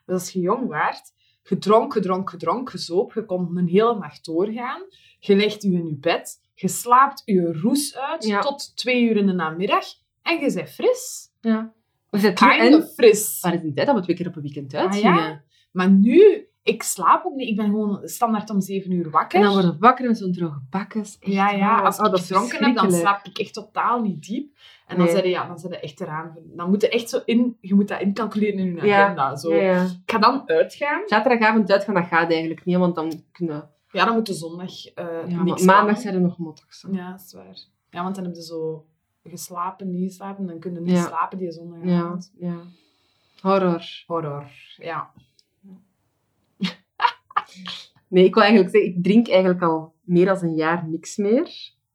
[0.05, 1.13] dus als je jong waart,
[1.43, 4.81] gedronk, gedronk, gedronk, gezoop, je kon een hele nacht doorgaan,
[5.19, 8.39] je legt je in je bed, je slaapt je roes uit Ja.
[8.41, 9.85] tot twee uur in de namiddag
[10.21, 11.29] en je bent fris.
[11.41, 11.73] Ja.
[12.09, 13.39] We zijn fris.
[13.41, 15.13] Waar is die tijd dat we twee keer op een weekend Ah, uitgingen?
[15.23, 15.43] ja?
[15.71, 17.49] Maar nu, ik slaap ook niet.
[17.49, 19.39] Ik ben gewoon standaard om zeven uur wakker.
[19.39, 21.17] En dan worden we wakker met zo'n droge bakkes.
[21.19, 21.83] Ja, ja, waar.
[21.85, 24.55] als Oh, ik gedronken heb, dan slaap ik echt totaal niet diep.
[24.87, 25.13] En dan Nee.
[25.15, 26.37] zei je, ja, dan je echt eraan.
[26.43, 29.03] Dan moet je echt zo in, je moet dat incalculeren in je Ja.
[29.03, 29.35] agenda.
[29.35, 29.53] Zo.
[29.55, 29.83] Ja, ja.
[29.83, 31.01] Ik ga dan uitgaan.
[31.05, 33.69] Zaterdagavond uitgaan, dat gaat eigenlijk niet, want dan kunnen...
[33.91, 36.85] Ja, dan moet de zondag eh niks maandag zijn er nog motto's.
[36.91, 37.57] Ja, dat is waar.
[37.89, 38.85] Ja, want dan heb je zo
[39.23, 42.31] geslapen, niet geslapen, dan kun je niet slapen die zondagavond.
[42.37, 42.55] Ja, ja.
[43.41, 44.03] Horror.
[44.07, 45.09] Horror, ja.
[48.07, 51.43] Nee, ik wil eigenlijk zeggen, ik drink eigenlijk al meer dan een jaar niks meer.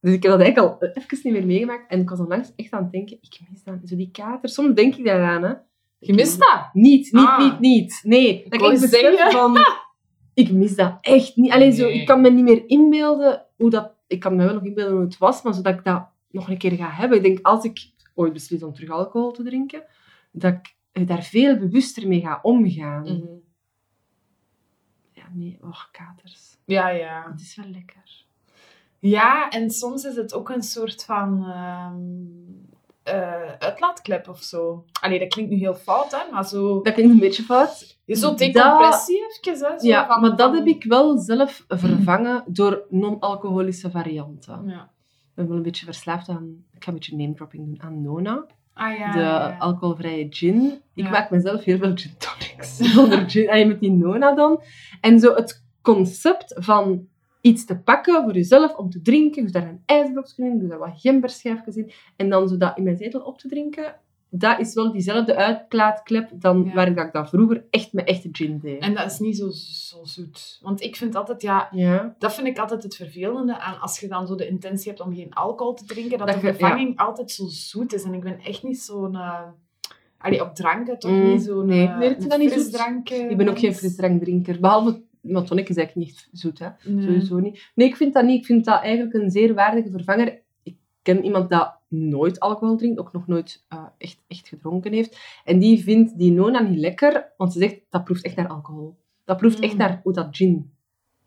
[0.01, 1.91] Dus ik heb dat eigenlijk al even niet meer meegemaakt.
[1.91, 3.75] En ik was onlangs echt aan het denken, ik mis dat.
[3.85, 4.49] Zo die kater.
[4.49, 5.53] Soms denk ik daaraan, hè.
[5.99, 6.69] Je mist dat?
[6.73, 7.39] Niet, niet, Ah.
[7.39, 8.01] niet, niet.
[8.03, 9.31] Nee, dat ik zeggen.
[9.39, 9.57] van...
[10.35, 11.51] Ik mis dat echt niet.
[11.51, 12.01] Alleen zo, Nee.
[12.01, 13.93] ik kan me niet meer inbeelden hoe dat...
[14.07, 16.59] Ik kan me wel nog inbeelden hoe het was, maar zodat ik dat nog een
[16.59, 17.19] keer ga hebben.
[17.19, 17.79] Ik denk, als ik
[18.15, 19.83] ooit beslis om terug alcohol te drinken,
[20.33, 23.03] dat ik eh, daar veel bewuster mee ga omgaan.
[23.03, 23.27] Mhm.
[25.35, 26.57] Nee, oh, katers.
[26.64, 27.26] Ja, ja.
[27.31, 28.24] Het is wel lekker.
[28.99, 32.01] Ja, en soms is het ook een soort van ehm,
[33.03, 34.85] eh, uitlaatklep of zo.
[35.01, 36.83] Allee, dat klinkt nu heel fout, hè, maar zo...
[36.83, 37.99] Dat klinkt een beetje fout.
[38.07, 39.78] Zo Dat- decompressie even, hè.
[39.78, 44.64] Zo Ja, van, maar dat van- heb ik wel zelf vervangen door non-alcoholische varianten.
[44.66, 44.83] Ja.
[45.11, 46.64] Ik ben wel een beetje verslaafd aan...
[46.74, 48.47] Ik ga een beetje name dropping doen aan Nona.
[48.75, 50.81] Ah, ja, de alcoholvrije gin.
[50.95, 53.49] Ik maak mezelf heel veel gin tonics zonder gin.
[53.49, 54.62] En met die Nona dan.
[55.01, 57.09] En zo het concept van
[57.41, 59.43] iets te pakken voor jezelf om te drinken.
[59.43, 61.93] Dus daar een ijsblokje in, doe daar wat gemberschijfjes in.
[62.16, 63.95] En dan zo dat in mijn zetel op te drinken.
[64.33, 66.74] Dat is wel diezelfde uitlaatklep dan Ja.
[66.74, 68.81] waar ik dat, vroeger echt met echte gin deed.
[68.83, 70.59] En dat is niet zo, zo zoet.
[70.62, 72.14] Want ik vind altijd, ja, Ja.
[72.18, 75.14] dat vind ik altijd het vervelende aan als je dan zo de intentie hebt om
[75.14, 78.03] geen alcohol te drinken, dat, Dat de vervanging altijd zo zoet is.
[78.03, 79.14] En ik ben echt niet zo'n...
[79.16, 79.41] eh
[80.18, 81.66] allee, op dranken toch Mm, niet zo'n...
[81.66, 81.87] nee.
[81.87, 84.61] eh, Nee, dat niet frisdrank, Ik ben ook geen frisdrankdrinker.
[84.61, 86.68] Behalve, want tonic is eigenlijk niet zoet, hè.
[86.85, 87.05] Nee.
[87.05, 87.70] Sowieso niet.
[87.74, 88.39] Nee, ik vind dat niet.
[88.41, 90.41] Ik vind dat eigenlijk een zeer waardige vervanger.
[90.62, 95.18] Ik ken iemand dat nooit alcohol drinkt, ook nog nooit eh, echt, echt gedronken heeft.
[95.45, 98.99] En die vindt die Nona niet lekker, want ze zegt, dat proeft echt naar alcohol.
[99.24, 99.78] Dat proeft echt Mm.
[99.78, 100.72] naar hoe dat gin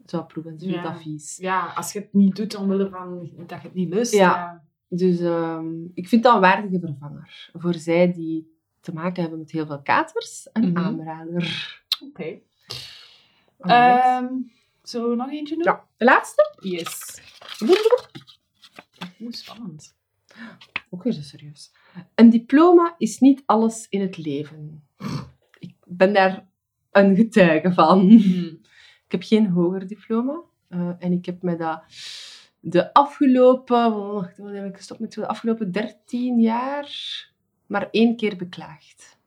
[0.05, 0.59] zou proeven.
[0.59, 0.91] Ze vindt Ja.
[0.91, 1.37] dat vies.
[1.37, 4.13] Ja, als je het niet doet omwille van dat je het niet lust.
[4.13, 4.19] Ja.
[4.19, 4.63] Ja.
[4.87, 7.49] Dus ehm, ik vind dat een waardige vervanger.
[7.53, 10.77] Voor zij die te maken hebben met heel veel katers, een Mhm.
[10.77, 11.81] aanrader.
[12.07, 12.39] Oké.
[13.59, 14.05] Alright.
[14.05, 14.27] Ehm,
[14.81, 15.63] zullen we nog eentje doen?
[15.63, 16.55] ja, de laatste.
[16.59, 17.21] Yes.
[19.21, 19.95] Oeh, spannend.
[20.89, 21.71] Ook weer zo serieus.
[22.15, 24.87] Een diploma is niet alles in het leven.
[25.59, 26.47] Ik ben daar
[26.91, 27.99] een getuige van.
[27.99, 28.59] Hmm.
[29.05, 30.41] Ik heb geen hoger diploma.
[30.67, 31.83] eh, en ik heb me dat
[32.59, 37.31] de afgelopen, wacht, wat heb ik gestopt met de afgelopen 13 jaar
[37.65, 39.17] maar één keer beklaagd.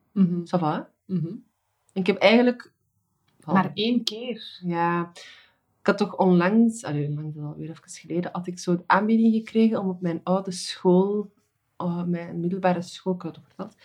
[0.45, 1.15] Ça va, hè?
[1.15, 1.27] Mhm.
[1.93, 2.73] En ik heb eigenlijk...
[3.45, 4.59] Maar één keer.
[4.63, 5.13] Ja,
[5.89, 9.35] ik had toch onlangs, allee, onlangs dat alweer even geleden, had ik zo een aanbieding
[9.35, 11.33] gekregen om op mijn oude school,
[11.77, 13.77] oh, mijn middelbare school, ik had het verteld,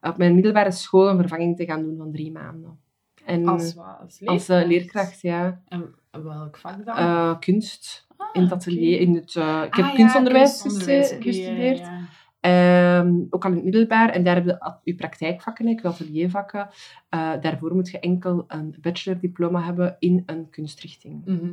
[0.00, 2.78] op mijn middelbare school een vervanging te gaan doen van drie maanden.
[3.24, 4.48] En Als, wat, als als leerkracht?
[4.62, 5.62] eh, leerkracht, ja.
[5.68, 6.96] En welk vak dan?
[6.96, 9.36] Eh, kunst, Ah, in het atelier, in het...
[9.36, 11.78] eh, ik heb Ah, kunstonderwijs gestudeerd.
[11.78, 12.00] ja, ja.
[12.46, 14.10] Ehm, ook al in het middelbaar.
[14.10, 16.68] En daar heb je je praktijkvakken, je ateliervakken.
[17.08, 21.24] Eh, daarvoor moet je enkel een bachelordiploma hebben in een kunstrichting.
[21.24, 21.52] Mhm.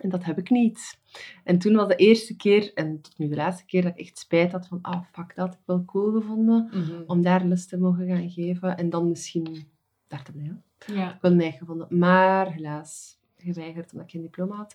[0.00, 1.00] En dat heb ik niet.
[1.44, 4.18] En toen was de eerste keer, en tot nu de laatste keer, dat ik echt
[4.18, 7.02] spijt had van, ah, fuck, dat had ik wel cool gevonden, Mhm.
[7.06, 8.76] om daar les te mogen gaan geven.
[8.76, 9.66] En dan misschien
[10.06, 10.62] daar te blijven.
[10.86, 11.18] Ja.
[11.20, 11.86] Wel neig gevonden.
[11.98, 14.74] Maar helaas geweigerd omdat ik geen diploma had.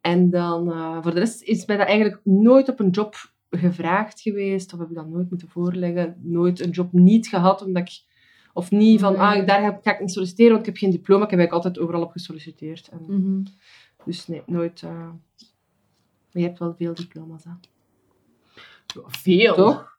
[0.00, 4.20] En dan, eh, voor de rest is mij dat eigenlijk nooit op een job gevraagd
[4.20, 4.72] geweest.
[4.72, 6.16] Of heb ik dat nooit moeten voorleggen.
[6.22, 8.12] Nooit een job niet gehad, omdat ik...
[8.52, 9.20] Of niet van, Nee.
[9.20, 11.24] ah, daar heb- ga ik niet solliciteren, want ik heb geen diploma.
[11.24, 12.88] Ik heb eigenlijk altijd overal op gesolliciteerd.
[12.88, 13.42] En, Mhm.
[14.04, 14.82] Dus nee, nooit...
[14.82, 17.50] eh, Maar je hebt wel veel diploma's, hè.
[19.06, 19.54] Veel.
[19.54, 19.98] Toch?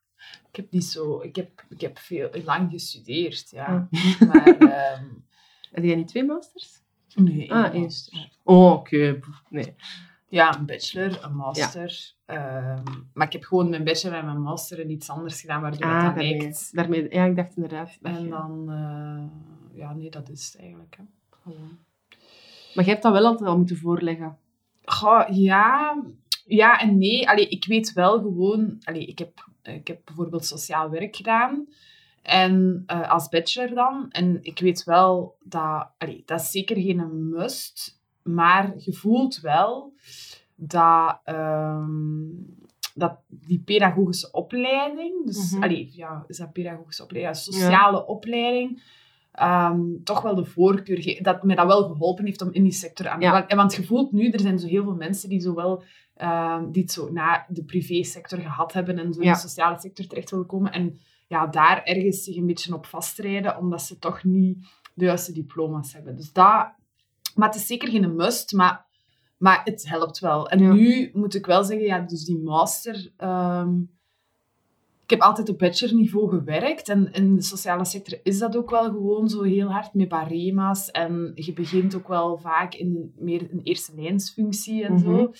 [0.49, 1.21] Ik heb niet zo...
[1.21, 3.87] Ik heb, ik heb veel, lang gestudeerd, ja.
[3.91, 4.27] Ah.
[4.27, 4.45] Maar...
[4.57, 5.03] ehm,
[5.71, 6.81] Heb jij niet twee masters?
[7.15, 7.89] nee, Ah, één.
[8.43, 9.19] Oh, oké.
[9.49, 9.75] Nee.
[10.27, 12.13] Ja, een bachelor, een master.
[12.25, 15.81] ehm, maar ik heb gewoon mijn bachelor en mijn master en iets anders gedaan, waardoor
[15.83, 16.75] Ah, het dan daarmee, lijkt.
[16.75, 17.13] daarmee.
[17.13, 17.97] Ja, ik dacht inderdaad.
[18.01, 18.65] dat En je- dan...
[18.71, 20.97] eh, ja, nee, dat is het eigenlijk.
[20.97, 21.03] Hè.
[22.75, 24.37] Maar jij hebt dat wel altijd al moeten voorleggen.
[24.85, 26.03] Goh, ja,
[26.45, 27.29] ja en nee.
[27.29, 28.77] Allee, ik weet wel gewoon...
[28.83, 31.67] Allee, ik, heb, ik heb bijvoorbeeld sociaal werk gedaan.
[32.21, 34.05] En eh, als bachelor dan.
[34.11, 35.89] En ik weet wel dat...
[35.97, 37.94] Allee, dat is zeker geen must.
[38.29, 39.93] Maar je voelt wel
[40.55, 41.19] dat...
[41.23, 42.27] ehm,
[42.97, 45.25] dat die pedagogische opleiding...
[45.25, 45.63] Dus, Mhm.
[45.63, 47.35] allee, ja, is dat pedagogische opleiding?
[47.35, 48.81] Ja, sociale opleiding...
[49.31, 52.71] ehm, toch wel de voorkeur ge- dat mij dat wel geholpen heeft om in die
[52.71, 53.49] sector aan te werken.
[53.49, 55.83] En Want je voelt nu, er zijn zo heel veel mensen die zo wel
[56.15, 60.07] ehm, die het zo na de privésector gehad hebben en zo in de sociale sector
[60.07, 60.71] terecht willen komen.
[60.71, 65.31] En ja, daar ergens zich een beetje op vastrijden, omdat ze toch niet de juiste
[65.33, 66.15] diploma's hebben.
[66.15, 66.67] Dus dat...
[67.35, 68.85] Maar het is zeker geen must, maar,
[69.37, 70.49] maar het helpt wel.
[70.49, 70.73] En Ja.
[70.73, 73.11] nu moet ik wel zeggen, ja, dus die master...
[73.17, 73.79] ehm,
[75.03, 78.83] ik heb altijd op bachelorniveau gewerkt en in de sociale sector is dat ook wel
[78.83, 83.59] gewoon zo heel hard met barema's en je begint ook wel vaak in meer een
[83.63, 85.03] eerste lijnsfunctie en Mhm.
[85.03, 85.31] zo.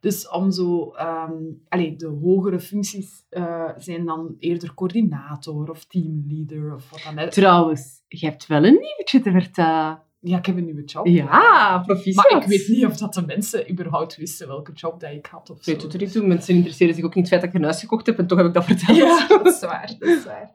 [0.00, 1.32] Dus om zo, ehm
[1.68, 7.30] allee, de hogere functies eh, zijn dan eerder coördinator of teamleader of wat dan ook.
[7.30, 10.02] Trouwens, je hebt wel een nieuwtje te vertellen.
[10.20, 11.06] Ja, ik heb een nieuwe job.
[11.06, 12.30] Ja, proficiat.
[12.30, 15.50] Maar ik weet niet of dat de mensen überhaupt wisten welke job dat ik had
[15.50, 15.70] of zo.
[15.70, 16.26] Nee, doet er niet toe.
[16.26, 18.26] Mensen interesseren zich ook niet in het feit dat ik een huis gekocht heb en
[18.26, 18.96] toch heb ik dat verteld.
[18.96, 19.94] Ja, dat is waar.
[19.98, 20.50] Dat is waar.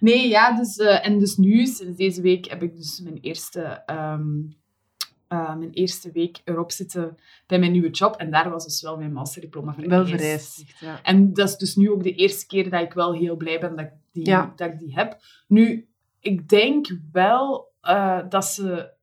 [0.00, 3.60] Nee, ja, dus, eh, en dus nu, sinds deze week, heb ik dus mijn eerste,
[3.86, 4.28] ehm,
[5.28, 8.16] eh, mijn eerste week erop zitten bij mijn nieuwe job.
[8.16, 9.90] En daar was dus wel mijn masterdiploma vereist.
[9.90, 10.64] Wel vereist.
[10.80, 11.02] Ja.
[11.02, 13.76] En dat is dus nu ook de eerste keer dat ik wel heel blij ben
[13.76, 14.52] dat ik die, Ja.
[14.56, 15.16] dat ik die heb.
[15.46, 15.88] Nu,
[16.20, 18.98] ik denk wel eh, dat ze...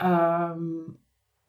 [0.00, 0.62] ehm,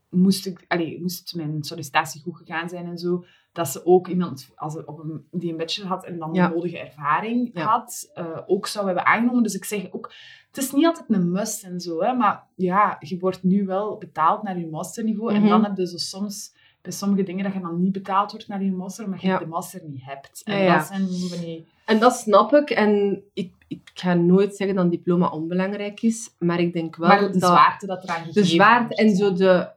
[0.10, 4.50] moest, ik, allee, moest mijn sollicitatie goed gegaan zijn en zo, dat ze ook iemand
[4.56, 6.48] als op een, die een bachelor had en dan Ja.
[6.48, 7.64] de nodige ervaring Ja.
[7.66, 9.44] had, eh, ook zou hebben aangenomen.
[9.44, 10.14] Dus ik zeg ook,
[10.48, 13.98] het is niet altijd een must en zo, hè, maar ja, je wordt nu wel
[13.98, 15.50] betaald naar je masterniveau en Mhm.
[15.50, 18.64] dan heb je zo soms bij sommige dingen dat je dan niet betaald wordt naar
[18.64, 19.38] je master, omdat je Ja.
[19.38, 20.42] de master niet hebt.
[20.44, 21.68] En dat zijn van die...
[21.92, 22.70] En dat snap ik.
[22.70, 26.36] En ik, ik ga nooit zeggen dat een diploma onbelangrijk is.
[26.40, 27.50] Maar ik denk wel Maar de dat...
[27.50, 29.70] zwaarte dat eraan gegeven de zwaarte en zo de...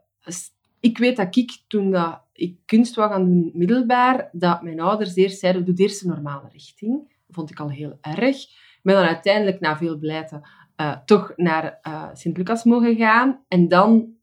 [0.80, 4.62] Ik weet dat ik, toen dat ik kunst wou gaan doen in het middelbaar, dat
[4.62, 6.98] mijn ouders eerst zeiden, doe eerst een normale richting.
[7.08, 8.36] Dat vond ik al heel erg.
[8.82, 10.42] Ben dan uiteindelijk, na veel blijten,
[10.76, 13.44] eh, toch naar eh, Sint-Lucas mogen gaan.
[13.48, 14.14] En dan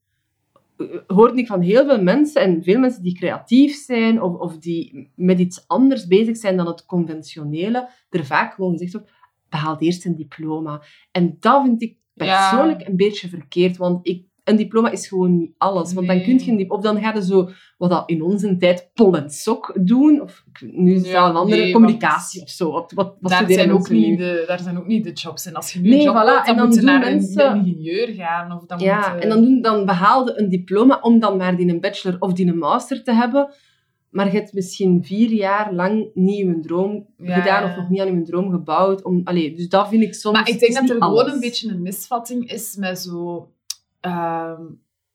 [1.07, 5.11] hoorde ik van heel veel mensen, en veel mensen die creatief zijn, of, of die
[5.15, 9.11] met iets anders bezig zijn dan het conventionele, er vaak gewoon gezegd wordt,
[9.49, 10.81] behaal eerst een diploma.
[11.11, 12.49] En dat vind ik Ja.
[12.49, 15.93] persoonlijk een beetje verkeerd, want ik, een diploma is gewoon niet alles.
[15.93, 18.57] Want dan kun je een dip- of dan ga je zo, wat dat in onze
[18.57, 22.71] tijd, pol en sok doen, of nu is dat een andere nee, communicatie of zo.
[22.71, 25.45] Wat, wat, wat daar, zijn ook niet de, daar zijn ook niet de jobs.
[25.45, 28.07] En als je nu Nee, een job voilà, dan, moet je naar mensen- een, ingenieur
[28.07, 28.51] gaan.
[28.51, 31.55] Of dan Ja, moet je- en dan, doen, dan behaalde een diploma om dan maar
[31.57, 33.53] die een bachelor of die een master te hebben.
[34.09, 37.99] Maar je hebt misschien vier jaar lang niet je droom Ja, gedaan of nog niet
[37.99, 39.03] aan je droom gebouwd.
[39.03, 40.35] Om, allee, dus dat vind ik soms...
[40.37, 43.49] Maar ik het denk dat er gewoon een beetje een misvatting is met zo...
[44.01, 44.61] ehm,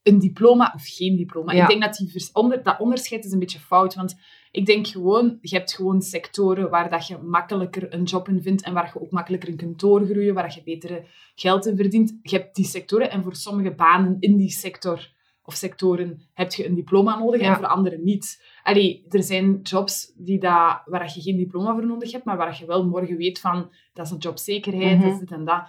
[0.03, 1.53] een diploma of geen diploma.
[1.53, 1.63] Ja.
[1.63, 3.95] Ik denk dat die onder, dat onderscheid is een beetje fout.
[3.95, 4.17] Want
[4.51, 8.63] ik denk gewoon, je hebt gewoon sectoren waar dat je makkelijker een job in vindt
[8.63, 12.19] en waar je ook makkelijker in kunt doorgroeien, waar je betere geld in verdient.
[12.23, 16.67] Je hebt die sectoren en voor sommige banen in die sector of sectoren heb je
[16.67, 17.49] een diploma nodig Ja.
[17.49, 18.45] en voor anderen niet.
[18.63, 22.37] Allee, er zijn jobs die dat, waar dat je geen diploma voor nodig hebt, maar
[22.37, 25.03] waar dat je wel morgen weet van, dat is een jobzekerheid, Mhm.
[25.03, 25.63] dat is dit en dat.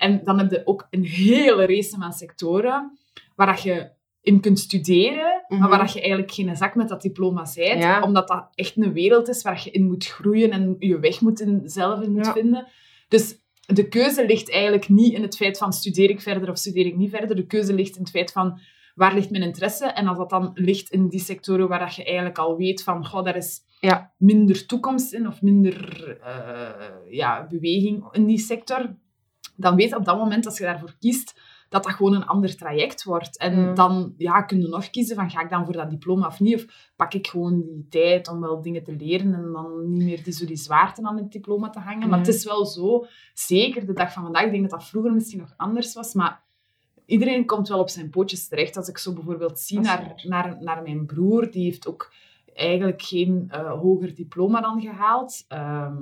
[0.00, 2.98] En dan heb je ook een hele race aan sectoren
[3.36, 3.90] waar dat je
[4.22, 5.60] in kunt studeren, Mhm.
[5.60, 8.02] maar waar dat je eigenlijk geen zak met dat diploma bent, Ja.
[8.02, 11.40] omdat dat echt een wereld is waar je in moet groeien en je weg moet
[11.40, 12.32] in, zelf in moet Ja.
[12.32, 12.66] vinden.
[13.08, 13.36] Dus
[13.66, 16.96] de keuze ligt eigenlijk niet in het feit van studeer ik verder of studeer ik
[16.96, 17.36] niet verder.
[17.36, 18.58] De keuze ligt in het feit van
[18.94, 19.86] waar ligt mijn interesse?
[19.86, 23.06] En als dat dan ligt in die sectoren waar dat je eigenlijk al weet van
[23.06, 24.12] goh, daar is Ja.
[24.18, 26.68] minder toekomst in of minder eh,
[27.10, 28.94] ja, beweging in die sector,
[29.60, 32.56] dan weet je op dat moment, als je daarvoor kiest, dat dat gewoon een ander
[32.56, 33.38] traject wordt.
[33.38, 33.72] En Ja.
[33.72, 36.54] dan ja, kun je nog kiezen van ga ik dan voor dat diploma of niet?
[36.54, 40.22] Of pak ik gewoon die tijd om wel dingen te leren en dan niet meer
[40.24, 42.08] die, zo die zwaarte aan het diploma te hangen.
[42.08, 45.12] Maar het is wel zo, zeker de dag van vandaag, ik denk dat dat vroeger
[45.12, 46.42] misschien nog anders was, maar
[47.06, 48.76] iedereen komt wel op zijn pootjes terecht.
[48.76, 52.12] Als ik zo bijvoorbeeld zie naar, naar, naar mijn broer, die heeft ook
[52.54, 55.44] eigenlijk geen eh, hoger diploma dan gehaald.
[55.48, 55.94] Ehm,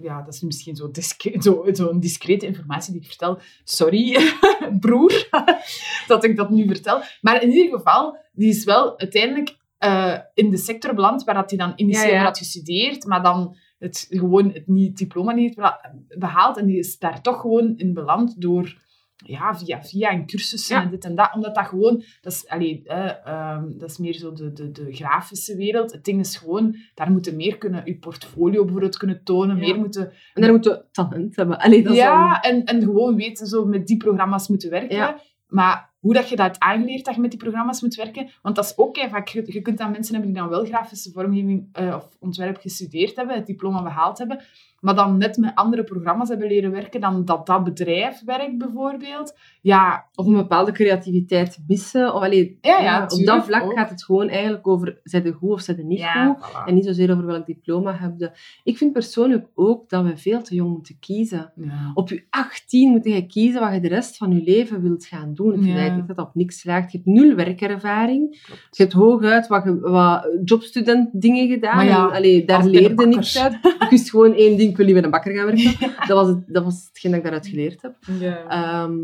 [0.00, 3.38] ja, dat is misschien zo'n discre zo, zo'n discrete informatie die ik vertel.
[3.64, 4.16] Sorry,
[4.80, 5.28] broer,
[6.06, 7.00] dat ik dat nu vertel.
[7.20, 11.50] Maar in ieder geval, die is wel uiteindelijk eh, in de sector beland waar dat
[11.50, 12.22] hij dan initieel Ja, ja.
[12.24, 16.56] had gestudeerd, maar dan het, gewoon het niet, diploma niet heeft beha- behaald.
[16.56, 18.84] En die is daar toch gewoon in beland door
[19.16, 20.82] ja, via, via een cursussen Ja.
[20.82, 21.34] en dit en dat.
[21.34, 24.92] Omdat dat gewoon, dat is, allee, eh, ehm, dat is meer zo de, de, de
[24.92, 25.92] grafische wereld.
[25.92, 29.62] Het ding is gewoon, daar moeten meer kunnen, je portfolio bijvoorbeeld kunnen tonen, Ja.
[29.62, 30.12] meer moeten...
[30.34, 31.58] En daar moeten talent hebben.
[31.58, 34.96] Allee, dat Ja, en, en gewoon weten, zo met die programma's moeten werken.
[34.96, 35.20] Ja.
[35.46, 38.64] Maar hoe dat je dat aangeleerd, dat je met die programma's moet werken, want dat
[38.64, 41.94] is ook kei vaak, je, kunt dan mensen hebben die dan wel grafische vormgeving eh,
[41.96, 44.44] of ontwerp gestudeerd hebben, het diploma behaald hebben,
[44.80, 49.38] maar dan net met andere programma's hebben leren werken dan dat dat bedrijf werkt, bijvoorbeeld.
[49.60, 52.14] Ja, Of een bepaalde creativiteit missen.
[52.14, 53.72] Of, allee, Ja, ja, op dat vlak ook.
[53.72, 56.48] gaat het gewoon eigenlijk over, zijn goed of zijn niet ja, goed?
[56.48, 56.64] voilà.
[56.66, 58.30] En niet zozeer over welk diploma heb je.
[58.64, 61.52] Ik vind persoonlijk ook dat we veel te jong moeten kiezen.
[61.94, 65.34] Op je 18 moet je kiezen wat je de rest van je leven wilt gaan
[65.34, 65.62] doen.
[65.88, 66.92] Eigenlijk dat op niks slaagt.
[66.92, 68.42] Je hebt nul werkervaring.
[68.46, 68.76] Klopt.
[68.76, 71.86] Je hebt hooguit wat, wat jobstudent dingen gedaan.
[71.86, 73.54] Ja, en, allee, daar leerde niks uit.
[73.54, 75.94] Ik wist gewoon één ding, ik wil niet bij een bakker gaan werken.
[76.08, 77.96] Dat was, het, dat was hetgeen dat ik daaruit geleerd heb.
[78.20, 78.46] Ja.
[78.48, 78.94] Ehm,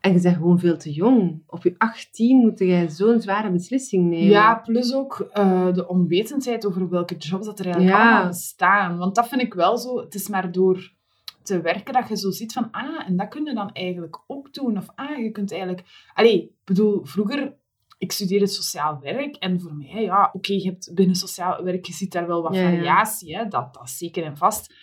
[0.00, 1.42] en je bent gewoon veel te jong.
[1.46, 4.28] Op je 18 moet jij zo'n zware beslissing nemen.
[4.28, 8.98] Ja, plus ook eh, de onwetendheid over welke jobs dat er eigenlijk allemaal bestaan.
[8.98, 10.00] Want dat vind ik wel zo.
[10.00, 10.92] Het is maar door
[11.44, 14.52] te werken dat je zo ziet van, ah, en dat kun je dan eigenlijk ook
[14.54, 14.76] doen.
[14.76, 15.82] Of, ah, je kunt eigenlijk...
[16.14, 17.56] Allee, ik bedoel, vroeger...
[17.98, 21.92] Ik studeerde sociaal werk en voor mij, ja, oké, je hebt binnen sociaal werk, je
[21.92, 22.70] ziet daar wel wat Ja, ja.
[22.70, 24.74] variatie, hè, dat, dat is zeker en vast.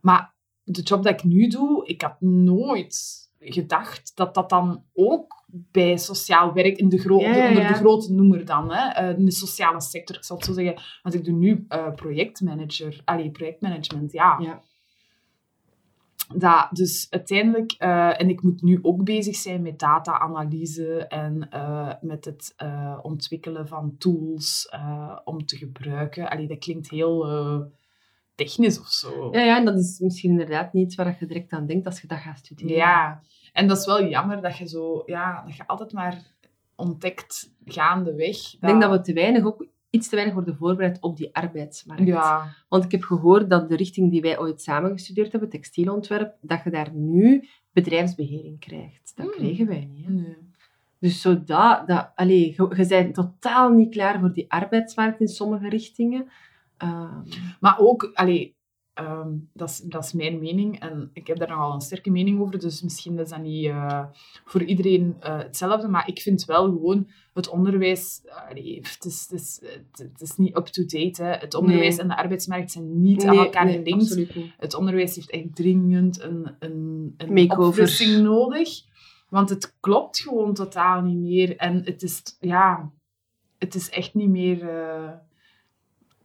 [0.00, 5.44] Maar de job dat ik nu doe, ik had nooit gedacht dat dat dan ook
[5.48, 9.18] bij sociaal werk in de gro- Ja, ja, onder de grote noemer dan, hè, eh,
[9.18, 10.82] in de sociale sector, ik zal het zo zeggen.
[11.02, 14.38] Want ik doe nu eh, projectmanager, allee, projectmanagement, ja.
[14.40, 14.62] Ja.
[16.34, 21.92] Dat, dus uiteindelijk, eh, en ik moet nu ook bezig zijn met data-analyse en eh,
[22.00, 24.70] met het eh, ontwikkelen van tools
[25.24, 26.28] om te gebruiken.
[26.28, 27.26] Allee, dat klinkt heel
[28.34, 29.28] technisch of zo.
[29.32, 32.06] Ja, ja, en dat is misschien inderdaad niet waar je direct aan denkt als je
[32.06, 32.76] dat gaat studeren.
[32.76, 33.22] Ja,
[33.52, 36.34] en dat is wel jammer dat je zo, ja, dat je altijd maar
[36.74, 38.54] ontdekt gaandeweg.
[38.54, 39.66] Ik denk dat we te weinig, ook
[39.96, 42.06] iets te weinig worden voorbereid op die arbeidsmarkt.
[42.06, 46.34] Ja, Want ik heb gehoord dat de richting die wij ooit samen gestudeerd hebben, textielontwerp,
[46.40, 49.12] dat je daar nu bedrijfsbehering krijgt.
[49.14, 49.34] Dat Hmm.
[49.34, 50.06] kregen wij niet.
[50.06, 50.12] Hè?
[50.12, 50.36] nee.
[50.98, 55.68] Dus zo dat, allee, je, je bent totaal niet klaar voor die arbeidsmarkt in sommige
[55.68, 56.28] richtingen.
[56.76, 57.22] Ehm,
[57.60, 58.55] Maar ook, allee,
[58.96, 62.40] ehm, dat, is, dat is mijn mening en ik heb daar nogal een sterke mening
[62.40, 64.04] over, dus misschien is dat niet eh,
[64.44, 69.40] voor iedereen eh, hetzelfde, maar ik vind wel gewoon het onderwijs, allee, het, is, het,
[69.40, 71.22] is, het, het is niet up-to-date.
[71.22, 72.02] Het onderwijs Nee.
[72.02, 74.26] en de arbeidsmarkt zijn niet aan elkaar gelinkt.
[74.56, 78.68] Het onderwijs heeft echt dringend een, een, een nodig.
[79.28, 81.56] Want het klopt gewoon totaal niet meer.
[81.56, 82.90] En het is, ja,
[83.58, 85.10] het is echt niet meer, eh,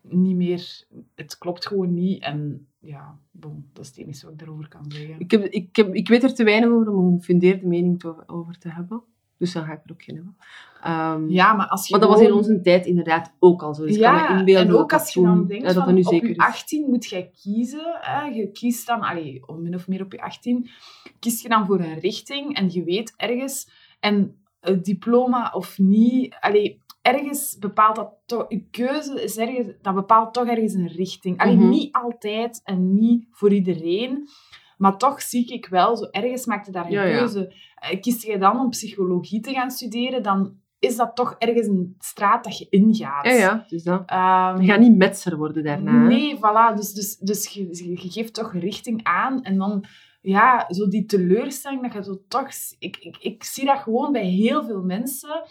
[0.01, 0.83] niet meer...
[1.15, 2.21] Het klopt gewoon niet.
[2.23, 5.19] En ja, bon, dat is het enige wat ik daarover kan zeggen.
[5.19, 8.23] Ik, heb, ik, heb, ik weet er te weinig over om een gefundeerde mening te-
[8.27, 9.01] over te hebben.
[9.37, 10.35] Dus dan ga ik er ook geen hebben.
[10.81, 13.85] Ehm, Ja, maar als je maar dat was in onze tijd inderdaad ook al zo.
[13.85, 16.01] Dus kan me Ja, inbeelden en ook als je dan denkt ja, dat van, nu
[16.01, 16.37] op je is.
[16.37, 17.97] 18 moet jij kiezen.
[17.99, 18.21] Hè?
[18.25, 20.69] Je kiest dan, allee, min of meer op je 18,
[21.19, 23.69] kies je dan voor een richting en je weet ergens...
[23.99, 26.35] En het diploma of niet.
[26.39, 31.37] Allee, ergens bepaalt dat toch, je keuze is ergens, dat bepaalt toch ergens een richting.
[31.37, 31.69] Allee, Mhm.
[31.69, 34.27] niet altijd en niet voor iedereen.
[34.77, 37.53] Maar toch zie ik wel, zo ergens maakte daar een Ja, keuze.
[37.75, 41.95] Eh, Kies je dan om psychologie te gaan studeren, dan is dat toch ergens een
[41.99, 43.25] straat dat je ingaat.
[43.25, 43.65] Ja, ja.
[43.67, 44.03] Dus dat.
[44.05, 45.91] Ehm, Je gaat niet metser worden daarna.
[46.01, 46.07] hè.
[46.07, 46.75] Nee, voilà.
[46.75, 47.67] Dus, dus, dus je,
[48.01, 49.41] je geeft toch richting aan.
[49.43, 49.83] En dan,
[50.21, 52.47] ja, zo die teleurstelling dat je zo toch...
[52.79, 55.43] Ik, ik, ik zie dat gewoon bij heel veel mensen.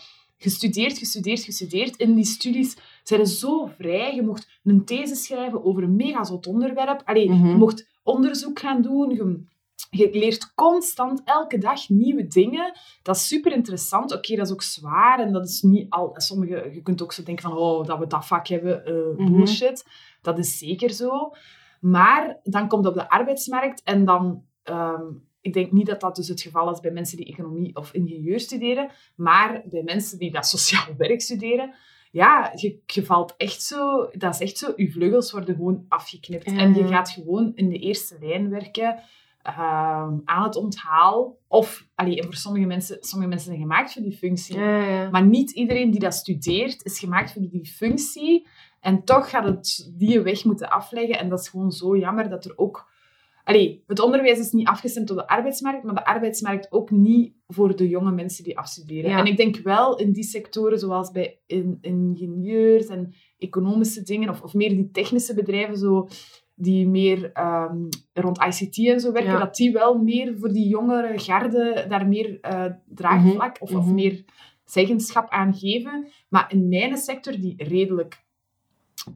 [0.42, 1.96] Gestudeerd, gestudeerd, gestudeerd.
[1.96, 4.14] In die studies zijn ze zo vrij.
[4.14, 7.02] Je mocht een these schrijven over een mega zot onderwerp.
[7.04, 7.46] Allee, Mhm.
[7.48, 9.10] je mocht onderzoek gaan doen.
[9.10, 9.44] Je,
[9.90, 12.72] je leert constant, elke dag, nieuwe dingen.
[13.02, 14.12] Dat is super interessant.
[14.14, 15.18] Oké, dat is ook zwaar.
[15.20, 16.10] En dat is niet al...
[16.14, 18.84] Sommige, je kunt ook zo denken van, oh, dat we dat vak hebben.
[18.84, 19.32] eh, Mhm.
[19.32, 19.84] bullshit.
[20.22, 21.32] Dat is zeker zo.
[21.80, 24.44] Maar dan komt het op de arbeidsmarkt en dan...
[24.62, 25.02] ehm,
[25.40, 28.40] ik denk niet dat dat dus het geval is bij mensen die economie of ingenieur
[28.40, 31.74] studeren, maar bij mensen die dat sociaal werk studeren,
[32.10, 34.08] ja, je, je valt echt zo...
[34.12, 36.44] Dat is echt zo, je vleugels worden gewoon afgeknipt.
[36.44, 39.02] En je gaat gewoon in de eerste lijn werken
[39.42, 41.38] ehm, aan het onthaal.
[41.48, 44.58] Of, allee, en voor sommige mensen, sommige mensen zijn gemaakt voor die functie.
[44.58, 45.10] Ja, ja, ja.
[45.10, 48.48] Maar niet iedereen die dat studeert, is gemaakt voor die functie.
[48.80, 51.18] En toch gaat het die weg moeten afleggen.
[51.18, 52.88] En dat is gewoon zo jammer dat er ook...
[53.50, 57.76] Allee, het onderwijs is niet afgestemd op de arbeidsmarkt, maar de arbeidsmarkt ook niet voor
[57.76, 59.10] de jonge mensen die afstuderen.
[59.10, 59.18] Ja.
[59.18, 64.42] En ik denk wel in die sectoren, zoals bij in, ingenieurs en economische dingen, of,
[64.42, 66.08] of meer die technische bedrijven, zo,
[66.54, 69.38] die meer ehm, rond ICT en zo werken, Ja.
[69.38, 73.94] dat die wel meer voor die jongere garde daar meer eh, draagvlak of, of mhm.
[73.94, 74.24] meer
[74.64, 76.08] zeggenschap aan geven.
[76.28, 78.24] Maar in mijn sector, die redelijk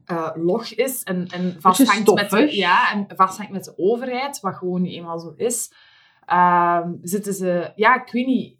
[0.05, 4.55] eh, log is en, en vasthangt, met de, ja, en vasthangt met de overheid, wat
[4.55, 5.71] gewoon niet eenmaal zo is,
[6.25, 7.71] ehm, zitten ze...
[7.75, 8.57] Ja, ik weet niet,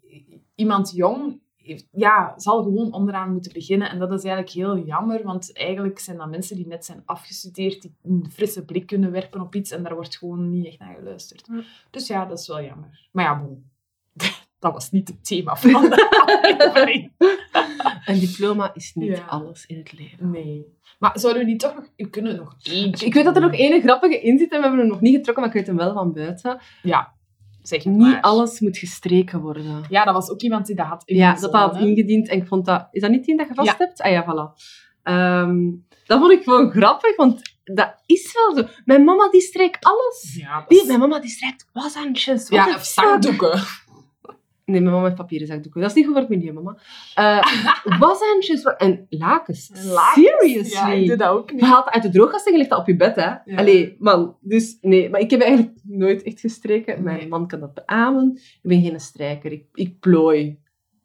[0.54, 3.90] iemand jong heeft, ja, zal gewoon onderaan moeten beginnen.
[3.90, 7.82] En dat is eigenlijk heel jammer, want eigenlijk zijn dat mensen die net zijn afgestudeerd,
[7.82, 10.94] die een frisse blik kunnen werpen op iets en daar wordt gewoon niet echt naar
[10.94, 11.48] geluisterd.
[11.90, 13.08] Dus ja, dat is wel jammer.
[13.12, 13.70] Maar ja, bon.
[14.58, 17.12] Dat was niet het thema van de aflevering.
[18.06, 19.24] Een diploma is niet Ja.
[19.28, 20.30] alles in het leven.
[20.30, 20.64] Nee.
[20.98, 21.84] Maar zouden we niet toch nog...
[21.96, 24.62] We kunnen nog eentje Ik weet dat er nog één grappige in zit en we
[24.62, 26.60] hebben hem nog niet getrokken, maar ik weet hem wel van buiten.
[26.82, 27.12] Ja,
[27.62, 28.20] zeg Niet maar.
[28.20, 29.84] alles moet gestreken worden.
[29.88, 32.46] Ja, dat was ook iemand die dat had Ja, ingezonden, dat had ingediend en ik
[32.46, 32.88] vond dat...
[32.90, 33.74] Is dat niet die dat je vast Ja.
[33.78, 34.00] hebt?
[34.00, 34.62] Ah ja, voilà.
[35.02, 35.70] Ehm,
[36.06, 38.70] dat vond ik gewoon grappig, want dat is wel zo.
[38.84, 40.36] Mijn mama die streekt alles.
[40.40, 42.48] Ja, Die, is- mijn mama die strijkt washandjes.
[42.48, 43.60] What ja zakdoeken.
[44.66, 45.80] Nee, mijn mama heeft papieren zakdoeken.
[45.80, 46.76] Dat is niet goed voor het milieu, mama.
[47.14, 47.42] Eh
[47.98, 49.70] washandjes wa- en lakens.
[50.14, 50.72] Seriously?
[50.72, 51.60] Ja, ik doe dat ook niet.
[51.60, 53.22] haalt uit de droogkast en je legt dat op je bed, hè.
[53.22, 53.56] Ja.
[53.56, 54.36] Allee, man.
[54.40, 57.02] Dus nee, maar ik heb eigenlijk nooit echt gestreken.
[57.02, 57.28] Mijn Nee.
[57.28, 58.32] man kan dat beamen.
[58.36, 59.52] Ik ben geen strijker.
[59.52, 60.58] Ik, ik plooi.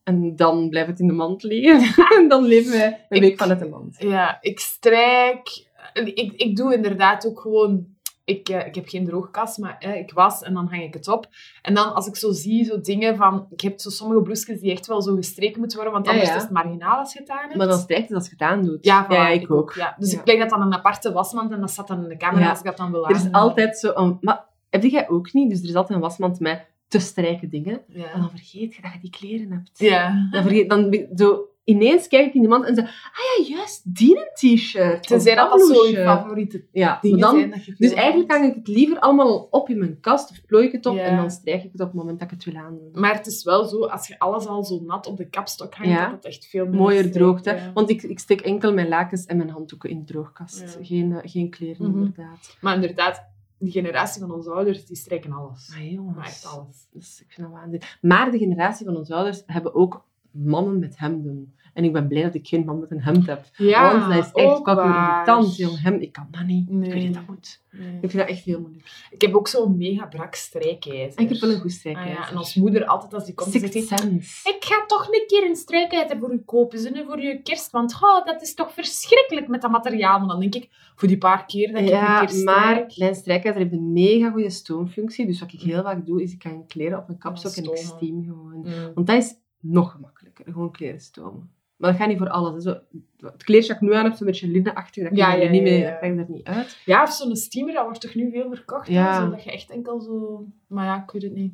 [0.04, 2.06] En dan blijft het in de mand liggen.
[2.18, 3.96] en dan leven wij een Ik- week vanuit de mand.
[4.00, 5.70] Ja, ik strijk...
[5.94, 7.91] Ik, ik doe inderdaad ook gewoon...
[8.24, 11.08] Ik, eh, ik heb geen droogkast, maar eh, ik was en dan hang ik het
[11.08, 11.28] op.
[11.62, 13.48] En dan als ik zo zie, zo dingen van...
[13.50, 16.36] Ik heb zo sommige bloesjes die echt wel zo gestreken moeten worden, want anders ja.
[16.36, 17.56] is het marginaal als je het aan hebt.
[17.56, 18.86] Maar dan strijkt het als je het aandoet.
[18.86, 19.74] Ja, voilà, ja, ik ook.
[19.74, 19.96] Ja.
[19.98, 22.50] Dus ik leg dat dan een aparte wasmand en dat staat dan in de kamer
[22.50, 23.92] als ik dat dan wil Er is altijd zo...
[23.96, 25.50] een- maar heb jij ook niet?
[25.50, 27.82] Dus er is altijd een wasmand met te strijken dingen.
[28.14, 29.72] En dan vergeet je dat je die kleren hebt.
[29.80, 30.28] ja.
[30.32, 32.86] Dan, vergeet, dan zo, ineens kijk ik in die mand en zeg...
[32.86, 35.08] Ah ja, juist, die een t-shirt.
[35.08, 37.50] Tenzij dat dat zo je favoriete Ja, dingen dan, zijn.
[37.50, 40.66] Dat je Dus eigenlijk hang ik het liever allemaal op in mijn kast of plooi
[40.66, 41.02] ik het op Ja.
[41.04, 42.90] en dan strijk ik het op het moment dat ik het wil aandoen.
[42.94, 45.92] Maar het is wel zo, als je alles al zo nat op de kapstok hangt,
[45.92, 46.04] Ja.
[46.06, 47.52] dat het echt veel Mooier droogt, hè.
[47.52, 47.72] ja.
[47.74, 50.78] Want ik, ik steek enkel mijn lakens en mijn handdoeken in de droogkast.
[50.82, 51.98] Geen, eh, geen kleren, Mhm.
[51.98, 52.58] inderdaad.
[52.62, 55.70] Maar inderdaad, die generatie van onze ouders, die strijken alles.
[55.70, 56.88] Maar jongens, Maar echt alles.
[56.92, 57.82] Dus ik vind dat waanzin.
[58.02, 61.54] Maar de generatie van onze ouders hebben ook mannen met hemden.
[61.74, 63.46] En ik ben blij dat ik geen man met een hemd heb.
[63.58, 65.14] Ja, Want dat is echt waar.
[65.24, 65.82] irritant, jong.
[65.82, 66.70] Hem, ik kan dat niet.
[66.70, 67.62] Ik weet niet dat moet.
[67.72, 67.94] Nee.
[67.94, 69.08] Ik vind dat echt heel moeilijk.
[69.12, 71.18] Ik heb ook zo'n mega brak strijkijzer.
[71.20, 72.12] En ik heb wel een goed Ah, strijkijzer.
[72.14, 72.30] ja.
[72.30, 74.50] En als moeder altijd als die komt, zegt Sixth sense.
[74.50, 77.72] Ik ga toch een keer een strijkijzer voor u kopen, zo, voor je kerst.
[77.72, 80.20] Want oh, dat is toch verschrikkelijk met dat materiaal.
[80.20, 83.16] Maar dan denk ik, voor die paar keer dat ik Ja, een keer maar klein
[83.16, 85.26] strijkijzer heeft een mega goede stoomfunctie.
[85.26, 87.78] Dus wat ik heel vaak doe, is ik kan kleren op een kapstok en ik
[87.78, 88.58] steam gewoon.
[88.64, 88.94] Mm.
[88.94, 90.20] Want dat is nog gemakkelijker.
[90.46, 91.50] Gewoon kleren stomen.
[91.78, 92.64] Maar dat gaat niet voor alles.
[92.64, 92.78] Zo,
[93.18, 95.04] het kleedje dat ik nu aan heb, is een beetje linnenachtig.
[95.04, 95.90] Dat Ja, ja, niet ja.
[95.90, 96.82] dat krijg er niet uit.
[96.86, 98.88] Ja, of zo'n steamer, dat wordt toch nu veel verkocht?
[98.88, 99.22] Ja.
[99.22, 100.46] Zo, dat je echt enkel zo...
[100.68, 101.54] Maar ja, ik weet het niet.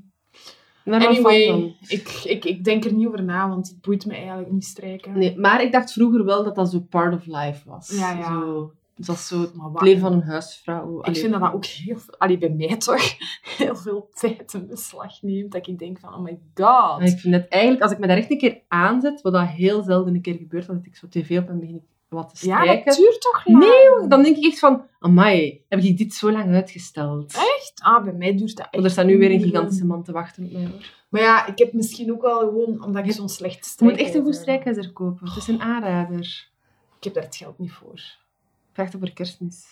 [0.86, 4.66] Anyway, ik, ik, ik denk er niet over na, want het boeit me eigenlijk niet
[4.66, 5.18] strijken.
[5.18, 7.90] Nee, maar ik dacht vroeger wel dat dat zo part of life was.
[8.00, 8.28] Ja, ja.
[8.28, 11.04] Zo, dat is zo het Maar wat- leven van een huisvrouw.
[11.04, 13.02] Ik vind dat dat ook heel veel, allee, bij mij toch,
[13.58, 15.52] heel veel tijd in beslag neemt.
[15.52, 17.02] Dat ik denk van, oh my god.
[17.02, 19.84] Ik vind het eigenlijk, als ik me daar echt een keer aanzet, wat dat heel
[19.84, 22.60] zelden een keer gebeurt, dat ik zo tv op en begin ik wat te ja,
[22.60, 22.86] strijken.
[22.86, 23.60] dat duurt toch lang?
[23.64, 27.34] Nee, dan denk ik echt van, amai, heb ik dit zo lang uitgesteld?
[27.34, 27.74] Echt?
[27.76, 30.12] Ah, bij mij duurt dat echt Want er staat nu weer een gigantische man te
[30.12, 30.62] wachten op mij.
[30.62, 30.92] Hoor.
[31.10, 34.16] Maar ja, ik heb misschien ook wel gewoon, omdat ik zo'n slecht Je moet echt
[34.16, 35.28] een goed strijkijzer kopen.
[35.28, 36.50] Het is een aanrader.
[36.98, 38.02] Ik heb daar het geld niet voor.
[38.78, 39.66] Vraag voor kerstmis.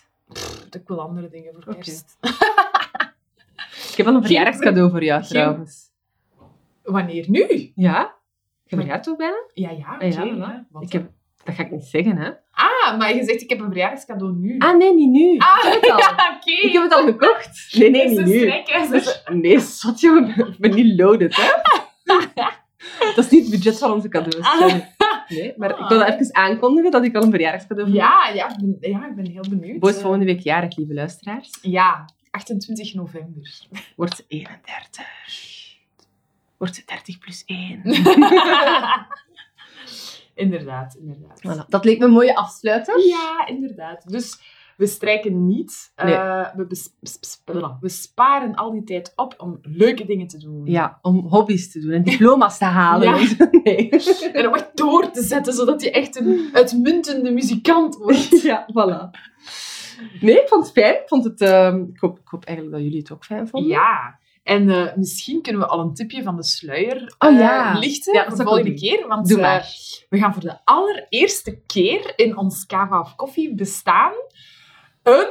[0.72, 1.74] Ik wil andere dingen voor Oké.
[1.84, 2.18] kerst.
[3.92, 5.92] Ik heb wel een verjaardagscadeau voor jou geen- trouwens.
[6.84, 7.72] Wanneer nu?
[7.76, 8.16] Ja?
[8.64, 9.36] Je verjaart toch bijna?
[9.54, 10.06] Ja, ja, oké.
[10.06, 11.10] Ah, ja, Ik heb,
[11.44, 12.30] dat ga ik niet zeggen, hè?
[12.52, 14.58] Ah, maar je zegt ik heb een verjaardagscadeau nu.
[14.58, 15.38] Ah, nee, niet nu.
[15.38, 15.98] Ah, ik heb het al.
[16.00, 16.52] ja, oké.
[16.68, 17.68] Ik heb het al gekocht.
[17.80, 18.64] Nee, nee, niet nu.
[18.90, 20.48] Dus, nee, zot jongen.
[20.48, 21.50] Ik ben niet loaded, hè?
[23.16, 24.46] Dat is niet het budget van onze cadeaus.
[24.46, 24.76] Ah.
[25.28, 28.50] Nee, maar ik wil dat even aankondigen dat ik al een verjaardagscadeau voor Ja, ja,
[28.50, 29.80] ik ben, ja, ik ben heel benieuwd.
[29.80, 31.58] Bo is Eh, volgende week jarig, lieve luisteraars.
[31.62, 33.60] Ja, 28 november.
[33.96, 35.06] Wordt ze 31.
[36.58, 37.82] Wordt ze 30 plus 1.
[40.46, 41.40] inderdaad, inderdaad.
[41.40, 41.70] Voilà.
[41.70, 43.08] Dat leek me een mooie afsluiter.
[43.08, 44.10] Ja, inderdaad.
[44.12, 44.40] Dus
[44.78, 45.92] we strijken niet.
[45.96, 46.14] Nee.
[46.14, 46.68] Eh, we,
[47.80, 50.66] we sparen al die tijd op om leuke dingen te doen.
[50.66, 53.20] Ja, om hobby's te doen en diploma's te halen.
[53.20, 53.36] Ja.
[53.64, 53.90] Nee.
[54.34, 58.42] En om echt door te zetten, zodat je echt een uitmuntende muzikant wordt.
[58.46, 59.20] Ja, voilà.
[60.22, 60.94] Nee, ik vond het fijn.
[60.94, 63.70] Ik, vond het, ehm, ik, hoop, ik hoop eigenlijk dat jullie het ook fijn vonden.
[63.70, 64.20] Ja.
[64.44, 67.78] En eh, misschien kunnen we al een tipje van de sluier Oh eh, ja.
[67.80, 69.08] lichten Ja, voor de volgende keer.
[69.08, 69.76] Want Doe maar.
[70.10, 74.14] we gaan voor de allereerste keer in ons Kava of Koffie bestaan
[75.06, 75.28] een...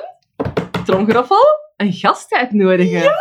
[0.84, 1.44] Tromgeroffel,
[1.76, 3.12] een gast uitnodigen.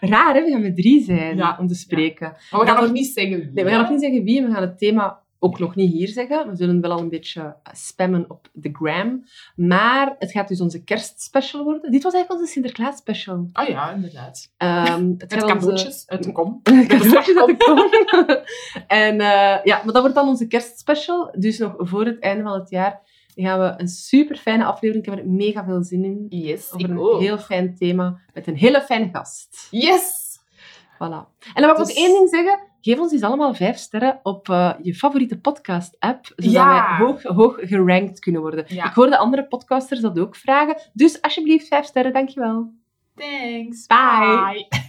[0.00, 0.44] Raar, hè?
[0.44, 1.56] We gaan met drie zijn Ja.
[1.60, 2.36] om te spreken.
[2.50, 3.50] Maar we gaan nog niet zeggen wie.
[3.52, 4.42] Nee, we gaan nog niet zeggen wie.
[4.42, 6.50] We gaan het thema ook nog niet hier zeggen.
[6.50, 9.24] We zullen wel al een beetje eh, spammen op de gram.
[9.56, 11.90] Maar het gaat dus onze kerstspecial worden.
[11.90, 13.48] Dit was eigenlijk onze Sinterklaas special.
[13.52, 14.52] Oh ja, inderdaad.
[14.56, 16.60] Ehm, het Met cadeautjes uit de kom.
[16.88, 17.78] cadeautjes uit de kom.
[18.86, 21.34] en eh, ja, maar dat wordt dan onze kerstspecial.
[21.38, 23.00] Dus nog voor het einde van het jaar
[23.46, 25.06] gaan we een super fijne aflevering.
[25.06, 26.26] Ik heb er mega veel zin in.
[26.28, 27.20] Yes, Over een ook.
[27.20, 29.68] heel fijn thema met een hele fijne gast.
[29.70, 30.26] Yes!
[30.94, 30.98] Voilà.
[31.54, 32.66] En dan wil ik Dus- nog één ding zeggen.
[32.80, 36.96] Geef ons eens allemaal vijf sterren op eh, je favoriete podcast-app, zodat Ja.
[36.98, 38.64] wij hoog, hoog gerankt kunnen worden.
[38.68, 38.84] Ja.
[38.86, 40.76] Ik hoorde andere podcasters dat ook vragen.
[40.92, 42.72] Dus alsjeblieft, vijf sterren, dankjewel.
[43.14, 43.86] Thanks.
[43.86, 44.66] Bye.
[44.68, 44.87] Bye.